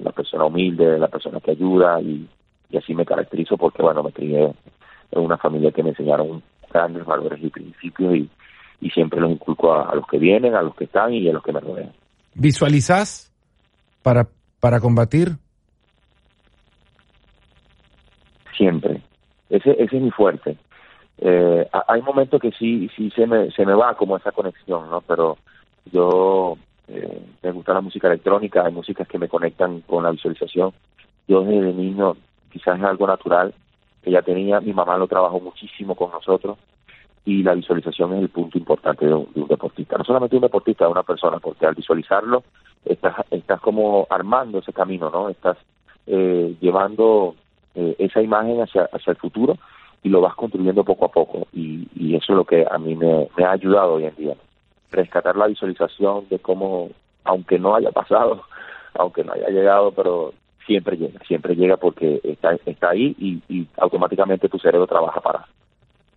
la 0.00 0.12
persona 0.12 0.44
humilde, 0.44 0.98
la 0.98 1.08
persona 1.08 1.40
que 1.40 1.52
ayuda 1.52 2.00
y 2.00 2.28
y 2.70 2.76
así 2.76 2.94
me 2.94 3.04
caracterizo 3.04 3.56
porque, 3.56 3.82
bueno, 3.82 4.02
me 4.02 4.12
crié 4.12 4.52
en 5.10 5.20
una 5.20 5.36
familia 5.36 5.72
que 5.72 5.82
me 5.82 5.90
enseñaron 5.90 6.42
grandes 6.72 7.04
valores 7.04 7.42
y 7.42 7.50
principios 7.50 8.14
y, 8.14 8.30
y 8.80 8.90
siempre 8.90 9.20
los 9.20 9.30
inculco 9.30 9.74
a, 9.74 9.94
los 9.94 10.06
que 10.06 10.18
vienen, 10.18 10.54
a 10.54 10.62
los 10.62 10.74
que 10.76 10.84
están 10.84 11.12
y 11.12 11.28
a 11.28 11.32
los 11.32 11.42
que 11.42 11.52
me 11.52 11.60
rodean. 11.60 11.92
¿Visualizás 12.34 13.32
para, 14.02 14.28
para 14.60 14.78
combatir? 14.78 15.30
Siempre. 18.56 19.02
Ese, 19.48 19.70
ese 19.72 19.96
es 19.96 20.02
mi 20.02 20.10
fuerte. 20.12 20.56
Eh, 21.22 21.68
hay 21.86 22.00
momentos 22.00 22.40
que 22.40 22.50
sí, 22.52 22.90
sí 22.96 23.10
se 23.10 23.26
me, 23.26 23.50
se 23.50 23.66
me 23.66 23.74
va 23.74 23.94
como 23.94 24.16
esa 24.16 24.32
conexión, 24.32 24.88
¿no? 24.88 25.02
Pero 25.02 25.36
yo 25.92 26.56
eh, 26.88 27.22
me 27.42 27.52
gusta 27.52 27.74
la 27.74 27.82
música 27.82 28.08
electrónica, 28.08 28.64
hay 28.64 28.72
músicas 28.72 29.06
que 29.06 29.18
me 29.18 29.28
conectan 29.28 29.82
con 29.82 30.02
la 30.02 30.12
visualización. 30.12 30.72
Yo 31.28 31.42
desde 31.42 31.74
niño, 31.74 32.16
quizás 32.50 32.78
es 32.78 32.84
algo 32.84 33.06
natural 33.06 33.52
que 34.02 34.10
ya 34.10 34.22
tenía, 34.22 34.60
mi 34.60 34.72
mamá 34.72 34.96
lo 34.96 35.06
trabajó 35.06 35.40
muchísimo 35.40 35.94
con 35.94 36.10
nosotros 36.10 36.56
y 37.26 37.42
la 37.42 37.52
visualización 37.52 38.14
es 38.14 38.22
el 38.22 38.28
punto 38.30 38.56
importante 38.56 39.04
de 39.04 39.12
un, 39.12 39.28
deportista. 39.46 39.98
No 39.98 40.04
solamente 40.04 40.36
un 40.36 40.42
deportista, 40.42 40.86
de 40.86 40.92
una 40.92 41.02
persona, 41.02 41.38
porque 41.38 41.66
al 41.66 41.74
visualizarlo 41.74 42.44
estás, 42.82 43.14
estás 43.30 43.60
como 43.60 44.06
armando 44.08 44.60
ese 44.60 44.72
camino, 44.72 45.10
¿no? 45.10 45.28
Estás 45.28 45.58
eh, 46.06 46.56
llevando 46.62 47.34
eh, 47.74 47.94
esa 47.98 48.22
imagen 48.22 48.62
hacia, 48.62 48.88
hacia 48.90 49.10
el 49.10 49.18
futuro 49.18 49.58
y 50.02 50.08
lo 50.08 50.20
vas 50.20 50.34
construyendo 50.34 50.84
poco 50.84 51.06
a 51.06 51.10
poco 51.10 51.46
y, 51.52 51.88
y 51.94 52.16
eso 52.16 52.32
es 52.32 52.36
lo 52.36 52.44
que 52.44 52.66
a 52.68 52.78
mí 52.78 52.96
me, 52.96 53.28
ha 53.44 53.52
ayudado 53.52 53.94
hoy 53.94 54.04
en 54.04 54.16
día. 54.16 54.34
Rescatar 54.90 55.36
la 55.36 55.46
visualización 55.46 56.26
de 56.28 56.38
cómo, 56.38 56.90
aunque 57.24 57.58
no 57.58 57.74
haya 57.74 57.90
pasado, 57.90 58.42
aunque 58.94 59.24
no 59.24 59.32
haya 59.32 59.48
llegado, 59.48 59.92
pero 59.92 60.32
siempre 60.66 60.96
llega, 60.96 61.20
siempre 61.26 61.54
llega 61.54 61.76
porque 61.76 62.20
está, 62.22 62.56
está 62.66 62.90
ahí 62.90 63.14
y, 63.18 63.66
automáticamente 63.76 64.48
tu 64.48 64.58
cerebro 64.58 64.86
trabaja 64.86 65.20
para, 65.20 65.46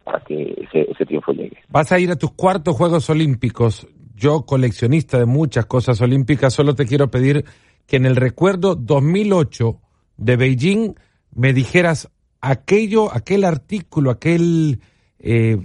para 0.04 0.20
que 0.22 0.54
ese, 0.58 0.92
ese 0.92 1.06
triunfo 1.06 1.32
llegue. 1.32 1.58
Vas 1.70 1.92
a 1.92 2.00
ir 2.00 2.12
a 2.12 2.16
tus 2.16 2.32
cuartos 2.32 2.76
Juegos 2.76 3.10
Olímpicos. 3.10 3.88
Yo, 4.16 4.46
coleccionista 4.46 5.18
de 5.18 5.26
muchas 5.26 5.66
cosas 5.66 6.00
olímpicas, 6.02 6.54
solo 6.54 6.76
te 6.76 6.86
quiero 6.86 7.10
pedir 7.10 7.46
que 7.88 7.98
en 7.98 8.06
el 8.06 8.16
recuerdo 8.16 8.76
2008 8.76 9.80
de 10.18 10.38
Beijing 10.38 10.96
me 11.36 11.54
dijeras 11.54 12.12
aquello, 12.44 13.10
aquel 13.12 13.46
artículo, 13.46 14.12
aquel 14.12 14.82
eh, 15.20 15.58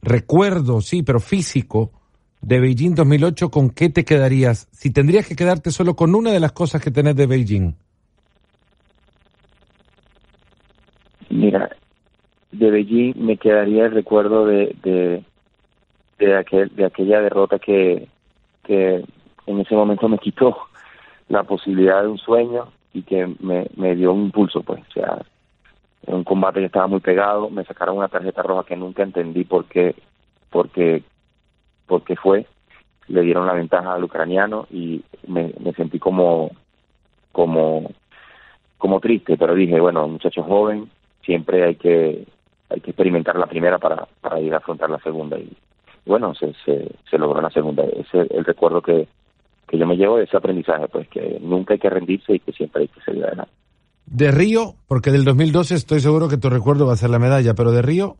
recuerdo, 0.00 0.80
sí, 0.80 1.02
pero 1.02 1.18
físico 1.18 1.90
de 2.40 2.60
Beijing 2.60 2.94
2008, 2.94 3.50
¿con 3.50 3.70
qué 3.70 3.90
te 3.90 4.04
quedarías? 4.04 4.68
Si 4.70 4.92
tendrías 4.92 5.26
que 5.26 5.34
quedarte 5.34 5.72
solo 5.72 5.96
con 5.96 6.14
una 6.14 6.30
de 6.30 6.38
las 6.38 6.52
cosas 6.52 6.80
que 6.80 6.92
tenés 6.92 7.16
de 7.16 7.26
Beijing. 7.26 7.74
Mira, 11.28 11.70
de 12.52 12.70
Beijing 12.70 13.14
me 13.16 13.36
quedaría 13.36 13.86
el 13.86 13.92
recuerdo 13.92 14.46
de, 14.46 15.24
de, 16.18 16.36
aquel, 16.36 16.70
de 16.76 16.84
aquella 16.84 17.20
derrota 17.20 17.58
que, 17.58 18.06
que 18.62 19.04
en 19.46 19.60
ese 19.60 19.74
momento 19.74 20.08
me 20.08 20.18
quitó 20.18 20.56
la 21.28 21.42
posibilidad 21.42 22.02
de 22.02 22.08
un 22.08 22.18
sueño 22.18 22.68
y 22.92 23.02
que 23.02 23.26
me, 23.40 23.66
me 23.76 23.96
dio 23.96 24.12
un 24.12 24.26
impulso, 24.26 24.62
pues, 24.62 24.80
o 24.88 24.92
sea, 24.92 25.18
en 26.06 26.14
un 26.14 26.24
combate 26.24 26.60
que 26.60 26.66
estaba 26.66 26.86
muy 26.86 27.00
pegado, 27.00 27.50
me 27.50 27.64
sacaron 27.64 27.98
una 27.98 28.08
tarjeta 28.08 28.42
roja 28.42 28.64
que 28.64 28.76
nunca 28.76 29.02
entendí 29.02 29.44
por 29.44 29.66
qué, 29.66 29.94
porque, 30.50 31.02
porque 31.86 32.16
fue, 32.16 32.46
le 33.08 33.22
dieron 33.22 33.46
la 33.46 33.54
ventaja 33.54 33.92
al 33.92 34.04
ucraniano 34.04 34.66
y 34.70 35.02
me, 35.26 35.52
me 35.58 35.72
sentí 35.72 35.98
como, 35.98 36.50
como, 37.32 37.90
como 38.78 39.00
triste, 39.00 39.36
pero 39.36 39.54
dije, 39.54 39.80
bueno, 39.80 40.06
muchacho 40.08 40.42
joven, 40.42 40.90
siempre 41.22 41.64
hay 41.64 41.74
que, 41.76 42.24
hay 42.70 42.80
que 42.80 42.90
experimentar 42.90 43.36
la 43.36 43.46
primera 43.46 43.78
para, 43.78 44.06
para 44.20 44.40
ir 44.40 44.54
a 44.54 44.58
afrontar 44.58 44.90
la 44.90 44.98
segunda 45.00 45.38
y 45.38 45.52
bueno, 46.04 46.34
se, 46.36 46.54
se, 46.64 46.88
se 47.10 47.18
logró 47.18 47.40
la 47.40 47.50
segunda, 47.50 47.82
ese 47.82 48.22
es 48.22 48.30
el 48.30 48.44
recuerdo 48.44 48.80
que, 48.80 49.08
que 49.66 49.76
yo 49.76 49.86
me 49.86 49.96
llevo 49.96 50.18
de 50.18 50.24
ese 50.24 50.36
aprendizaje, 50.36 50.86
pues 50.86 51.08
que 51.08 51.38
nunca 51.40 51.74
hay 51.74 51.80
que 51.80 51.90
rendirse 51.90 52.34
y 52.34 52.40
que 52.40 52.52
siempre 52.52 52.82
hay 52.82 52.88
que 52.88 53.00
seguir 53.00 53.24
adelante. 53.24 53.52
De 54.06 54.30
Río, 54.30 54.74
porque 54.86 55.10
del 55.10 55.24
2012 55.24 55.74
estoy 55.74 56.00
seguro 56.00 56.28
que 56.28 56.38
tu 56.38 56.48
recuerdo 56.48 56.86
va 56.86 56.92
a 56.92 56.96
ser 56.96 57.10
la 57.10 57.18
medalla, 57.18 57.54
pero 57.54 57.72
de 57.72 57.82
Río. 57.82 58.16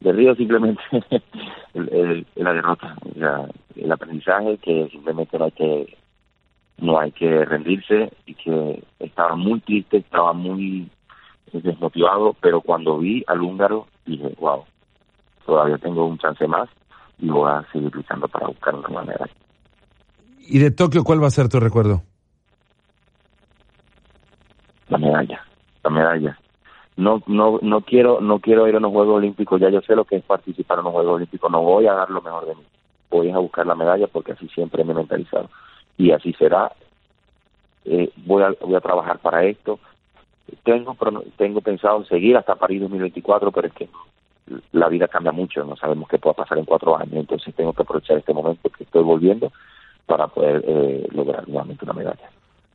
De 0.00 0.12
Río 0.12 0.34
simplemente 0.36 0.80
la 1.74 2.52
derrota, 2.52 2.96
el 3.74 3.92
aprendizaje 3.92 4.58
que 4.58 4.88
simplemente 4.90 5.38
no 5.38 5.44
hay 5.44 5.52
que 5.52 5.96
no 6.78 6.98
hay 6.98 7.12
que 7.12 7.44
rendirse 7.44 8.12
y 8.26 8.34
que 8.34 8.82
estaba 8.98 9.36
muy 9.36 9.60
triste, 9.60 9.98
estaba 9.98 10.32
muy 10.32 10.88
desmotivado, 11.52 12.34
pero 12.40 12.60
cuando 12.60 12.98
vi 12.98 13.24
al 13.26 13.40
húngaro 13.40 13.86
dije, 14.06 14.34
wow, 14.40 14.64
todavía 15.46 15.78
tengo 15.78 16.06
un 16.06 16.18
chance 16.18 16.46
más 16.46 16.68
y 17.18 17.28
voy 17.28 17.50
a 17.50 17.64
seguir 17.72 17.94
luchando 17.94 18.26
para 18.28 18.48
buscar 18.48 18.74
una 18.74 18.88
manera. 18.88 19.28
¿Y 20.46 20.58
de 20.58 20.70
Tokio 20.70 21.04
cuál 21.04 21.22
va 21.22 21.28
a 21.28 21.30
ser 21.30 21.48
tu 21.48 21.58
recuerdo? 21.58 22.02
La 24.88 24.98
medalla, 24.98 25.42
la 25.82 25.90
medalla. 25.90 26.38
No, 26.96 27.22
no, 27.26 27.58
no 27.62 27.80
quiero, 27.80 28.20
no 28.20 28.38
quiero 28.38 28.68
ir 28.68 28.76
a 28.76 28.80
los 28.80 28.92
Juegos 28.92 29.16
Olímpicos. 29.16 29.60
Ya 29.60 29.70
yo 29.70 29.80
sé 29.80 29.96
lo 29.96 30.04
que 30.04 30.16
es 30.16 30.24
participar 30.24 30.78
en 30.78 30.84
los 30.84 30.92
Juegos 30.92 31.16
Olímpicos. 31.16 31.50
No 31.50 31.62
voy 31.62 31.86
a 31.86 31.94
dar 31.94 32.10
lo 32.10 32.20
mejor 32.20 32.46
de 32.46 32.54
mí. 32.54 32.62
Voy 33.10 33.30
a 33.30 33.38
buscar 33.38 33.66
la 33.66 33.74
medalla 33.74 34.06
porque 34.06 34.32
así 34.32 34.48
siempre 34.48 34.84
me 34.84 34.92
he 34.92 34.96
mentalizado 34.96 35.48
y 35.96 36.10
así 36.10 36.32
será. 36.34 36.72
Eh, 37.84 38.10
voy 38.24 38.42
a 38.42 38.50
voy 38.60 38.74
a 38.74 38.80
trabajar 38.80 39.18
para 39.18 39.44
esto. 39.44 39.78
Tengo 40.62 40.96
tengo 41.36 41.60
pensado 41.60 42.04
seguir 42.04 42.36
hasta 42.36 42.54
París 42.54 42.82
2024, 42.82 43.50
pero 43.50 43.68
es 43.68 43.72
que 43.72 43.88
la 44.72 44.88
vida 44.88 45.08
cambia 45.08 45.32
mucho. 45.32 45.64
No 45.64 45.76
sabemos 45.76 46.08
qué 46.08 46.18
pueda 46.18 46.34
pasar 46.34 46.58
en 46.58 46.64
cuatro 46.64 46.96
años. 46.96 47.14
Entonces 47.14 47.54
tengo 47.54 47.72
que 47.72 47.82
aprovechar 47.82 48.18
este 48.18 48.34
momento 48.34 48.68
que 48.68 48.84
estoy 48.84 49.02
volviendo 49.02 49.50
para 50.06 50.28
poder 50.28 50.64
eh, 50.66 51.06
lograr 51.12 51.48
nuevamente 51.48 51.84
una 51.84 51.94
medalla. 51.94 52.30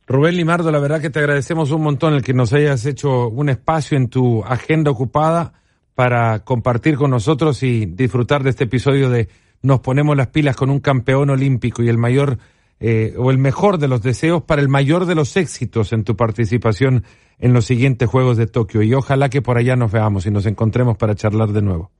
Rubén 0.06 0.36
Limardo, 0.36 0.72
la 0.72 0.80
verdad 0.80 1.00
que 1.00 1.10
te 1.10 1.20
agradecemos 1.20 1.70
un 1.70 1.82
montón 1.82 2.14
el 2.14 2.22
que 2.22 2.34
nos 2.34 2.52
hayas 2.52 2.84
hecho 2.84 3.28
un 3.28 3.48
espacio 3.48 3.96
en 3.96 4.08
tu 4.08 4.42
agenda 4.44 4.90
ocupada 4.90 5.52
para 5.94 6.40
compartir 6.40 6.96
con 6.96 7.10
nosotros 7.10 7.62
y 7.62 7.86
disfrutar 7.86 8.42
de 8.42 8.50
este 8.50 8.64
episodio 8.64 9.08
de 9.08 9.28
Nos 9.62 9.80
ponemos 9.80 10.16
las 10.16 10.28
pilas 10.28 10.56
con 10.56 10.70
un 10.70 10.80
campeón 10.80 11.30
olímpico 11.30 11.82
y 11.82 11.88
el 11.88 11.98
mayor 11.98 12.38
eh, 12.80 13.14
o 13.18 13.30
el 13.30 13.38
mejor 13.38 13.78
de 13.78 13.86
los 13.86 14.02
deseos 14.02 14.42
para 14.42 14.62
el 14.62 14.68
mayor 14.68 15.04
de 15.04 15.14
los 15.14 15.36
éxitos 15.36 15.92
en 15.92 16.02
tu 16.02 16.16
participación 16.16 17.04
en 17.38 17.52
los 17.52 17.66
siguientes 17.66 18.08
Juegos 18.08 18.36
de 18.36 18.46
Tokio 18.46 18.82
y 18.82 18.94
ojalá 18.94 19.28
que 19.28 19.42
por 19.42 19.58
allá 19.58 19.76
nos 19.76 19.92
veamos 19.92 20.26
y 20.26 20.30
nos 20.30 20.46
encontremos 20.46 20.96
para 20.96 21.14
charlar 21.14 21.50
de 21.50 21.62
nuevo. 21.62 21.90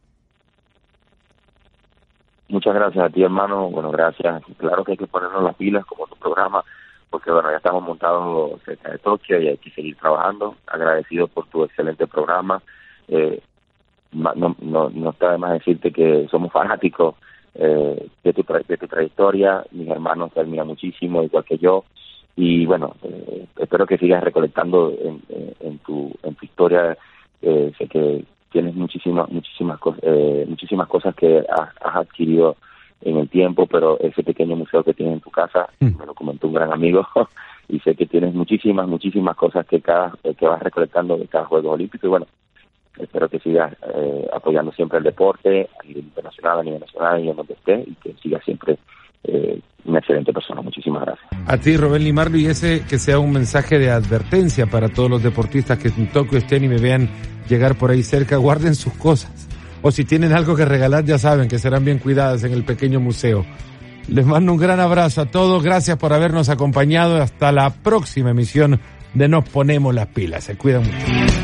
Muchas 2.51 2.75
gracias 2.75 3.05
a 3.05 3.11
ti, 3.11 3.23
hermano. 3.23 3.71
Bueno, 3.71 3.93
gracias. 3.93 4.43
Claro 4.59 4.83
que 4.83 4.93
hay 4.93 4.99
que 4.99 5.07
ponernos 5.07 5.45
las 5.45 5.55
pilas 5.55 5.87
como 5.87 6.09
tu 6.09 6.17
programa, 6.17 6.65
porque 7.09 7.31
bueno, 7.31 7.49
ya 7.49 7.59
estamos 7.59 7.83
montados 7.83 8.61
cerca 8.65 8.91
de 8.91 8.99
Tokio 8.99 9.41
y 9.41 9.47
hay 9.49 9.57
que 9.59 9.71
seguir 9.71 9.97
trabajando. 9.97 10.57
Agradecido 10.67 11.29
por 11.29 11.47
tu 11.47 11.63
excelente 11.63 12.09
programa. 12.09 12.61
Eh, 13.07 13.41
no, 14.13 14.57
no, 14.61 14.91
no 14.91 15.11
está 15.11 15.31
de 15.31 15.39
más 15.39 15.53
decirte 15.53 15.93
que 15.93 16.27
somos 16.29 16.51
fanáticos 16.51 17.15
eh, 17.55 18.09
de, 18.25 18.33
tu 18.33 18.45
de 18.67 18.77
tu 18.77 18.89
trayectoria. 18.89 19.65
Mis 19.71 19.89
hermanos 19.89 20.33
te 20.33 20.41
admiran 20.41 20.67
muchísimo, 20.67 21.23
igual 21.23 21.45
que 21.45 21.57
yo. 21.57 21.85
Y 22.35 22.67
bueno, 22.67 22.97
eh, 23.05 23.47
espero 23.59 23.87
que 23.87 23.99
sigas 23.99 24.25
recolectando 24.25 24.93
en, 25.01 25.23
en, 25.61 25.79
tu, 25.79 26.13
en 26.25 26.35
tu 26.35 26.45
historia. 26.45 26.99
Eh, 27.43 27.73
sé 27.79 27.87
que 27.87 28.25
tienes 28.51 28.75
muchísimas 28.75 29.31
muchísimas 29.31 29.79
cosas 29.79 30.01
eh, 30.03 30.45
muchísimas 30.49 30.89
cosas 30.89 31.15
que 31.15 31.39
has, 31.39 31.69
adquirido 31.81 32.57
en 33.03 33.17
el 33.17 33.29
tiempo 33.29 33.67
pero 33.67 33.99
ese 34.01 34.23
pequeño 34.23 34.57
museo 34.57 34.85
que 34.85 34.95
tienes 34.95 35.15
en 35.15 35.21
tu 35.21 35.31
casa 35.31 35.69
mm. 35.81 35.99
me 35.99 36.07
lo 36.07 36.15
comentó 36.15 36.49
un 36.49 36.55
gran 36.55 36.73
amigo 36.73 37.07
y 37.69 37.81
sé 37.81 37.95
que 37.95 38.07
tienes 38.07 38.35
muchísimas 38.35 38.87
muchísimas 38.87 39.37
cosas 39.37 39.67
que 39.67 39.81
cada 39.81 40.13
que 40.39 40.47
vas 40.47 40.63
recolectando 40.63 41.17
de 41.17 41.27
cada 41.27 41.47
juego 41.47 41.71
olímpico 41.73 42.07
y 42.07 42.11
bueno 42.11 42.27
espero 42.99 43.29
que 43.29 43.39
sigas 43.39 43.75
eh, 43.95 44.29
apoyando 44.33 44.73
siempre 44.73 44.99
el 44.99 45.05
deporte 45.05 45.69
a 45.79 45.87
nivel 45.87 46.05
internacional 46.05 46.61
a 46.61 46.63
nivel 46.63 46.81
nacional 46.81 47.25
y 47.25 47.31
en 47.31 47.37
donde 47.37 47.55
esté 47.55 47.85
y 47.87 47.95
que 47.95 48.15
sigas 48.15 48.45
siempre 48.45 48.79
eh, 49.25 49.61
una 49.85 49.99
excelente 49.99 50.33
persona. 50.33 50.63
Muchísimas 50.63 51.03
gracias. 51.03 51.27
A 51.47 51.57
ti, 51.59 51.77
Rubén 51.77 52.05
Limarlo, 52.05 52.37
y 52.39 52.47
ese 52.47 52.83
que 52.89 52.99
sea 52.99 53.19
un 53.19 53.33
mensaje 53.33 53.79
de 53.79 53.91
advertencia 53.91 54.67
para 54.67 54.89
todos 54.89 55.11
los 55.11 55.23
deportistas 55.23 55.79
que 55.79 55.89
en 55.89 56.09
Tokio 56.13 56.39
estén 56.39 56.65
y 56.65 56.69
me 56.69 56.79
vean 56.79 57.09
llegar 57.49 57.77
por 57.77 57.91
ahí 57.91 58.03
cerca, 58.03 58.37
guarden 58.37 58.75
sus 58.75 58.93
cosas. 58.95 59.49
O 59.83 59.91
si 59.91 60.05
tienen 60.05 60.33
algo 60.33 60.57
que 60.57 60.65
regalar, 60.65 61.05
ya 61.05 61.19
saben 61.19 61.49
que 61.49 61.59
serán 61.59 61.85
bien 61.85 61.99
cuidadas 61.99 62.45
en 62.45 62.53
el 62.53 62.65
pequeño 62.65 63.01
museo. 63.01 63.45
Les 64.09 64.27
mando 64.27 64.53
un 64.53 64.59
gran 64.59 64.81
abrazo 64.81 65.23
a 65.23 65.27
todos, 65.27 65.63
gracias 65.63 65.97
por 65.97 66.13
habernos 66.13 66.49
acompañado. 66.49 67.23
Hasta 67.23 67.53
la 67.53 67.71
próxima 67.71 68.31
emisión 68.31 68.81
de 69.15 69.29
Nos 69.29 69.49
Ponemos 69.49 69.95
las 69.95 70.09
Pilas. 70.09 70.45
Se 70.45 70.57
cuidan 70.57 70.83
mucho. 70.83 71.40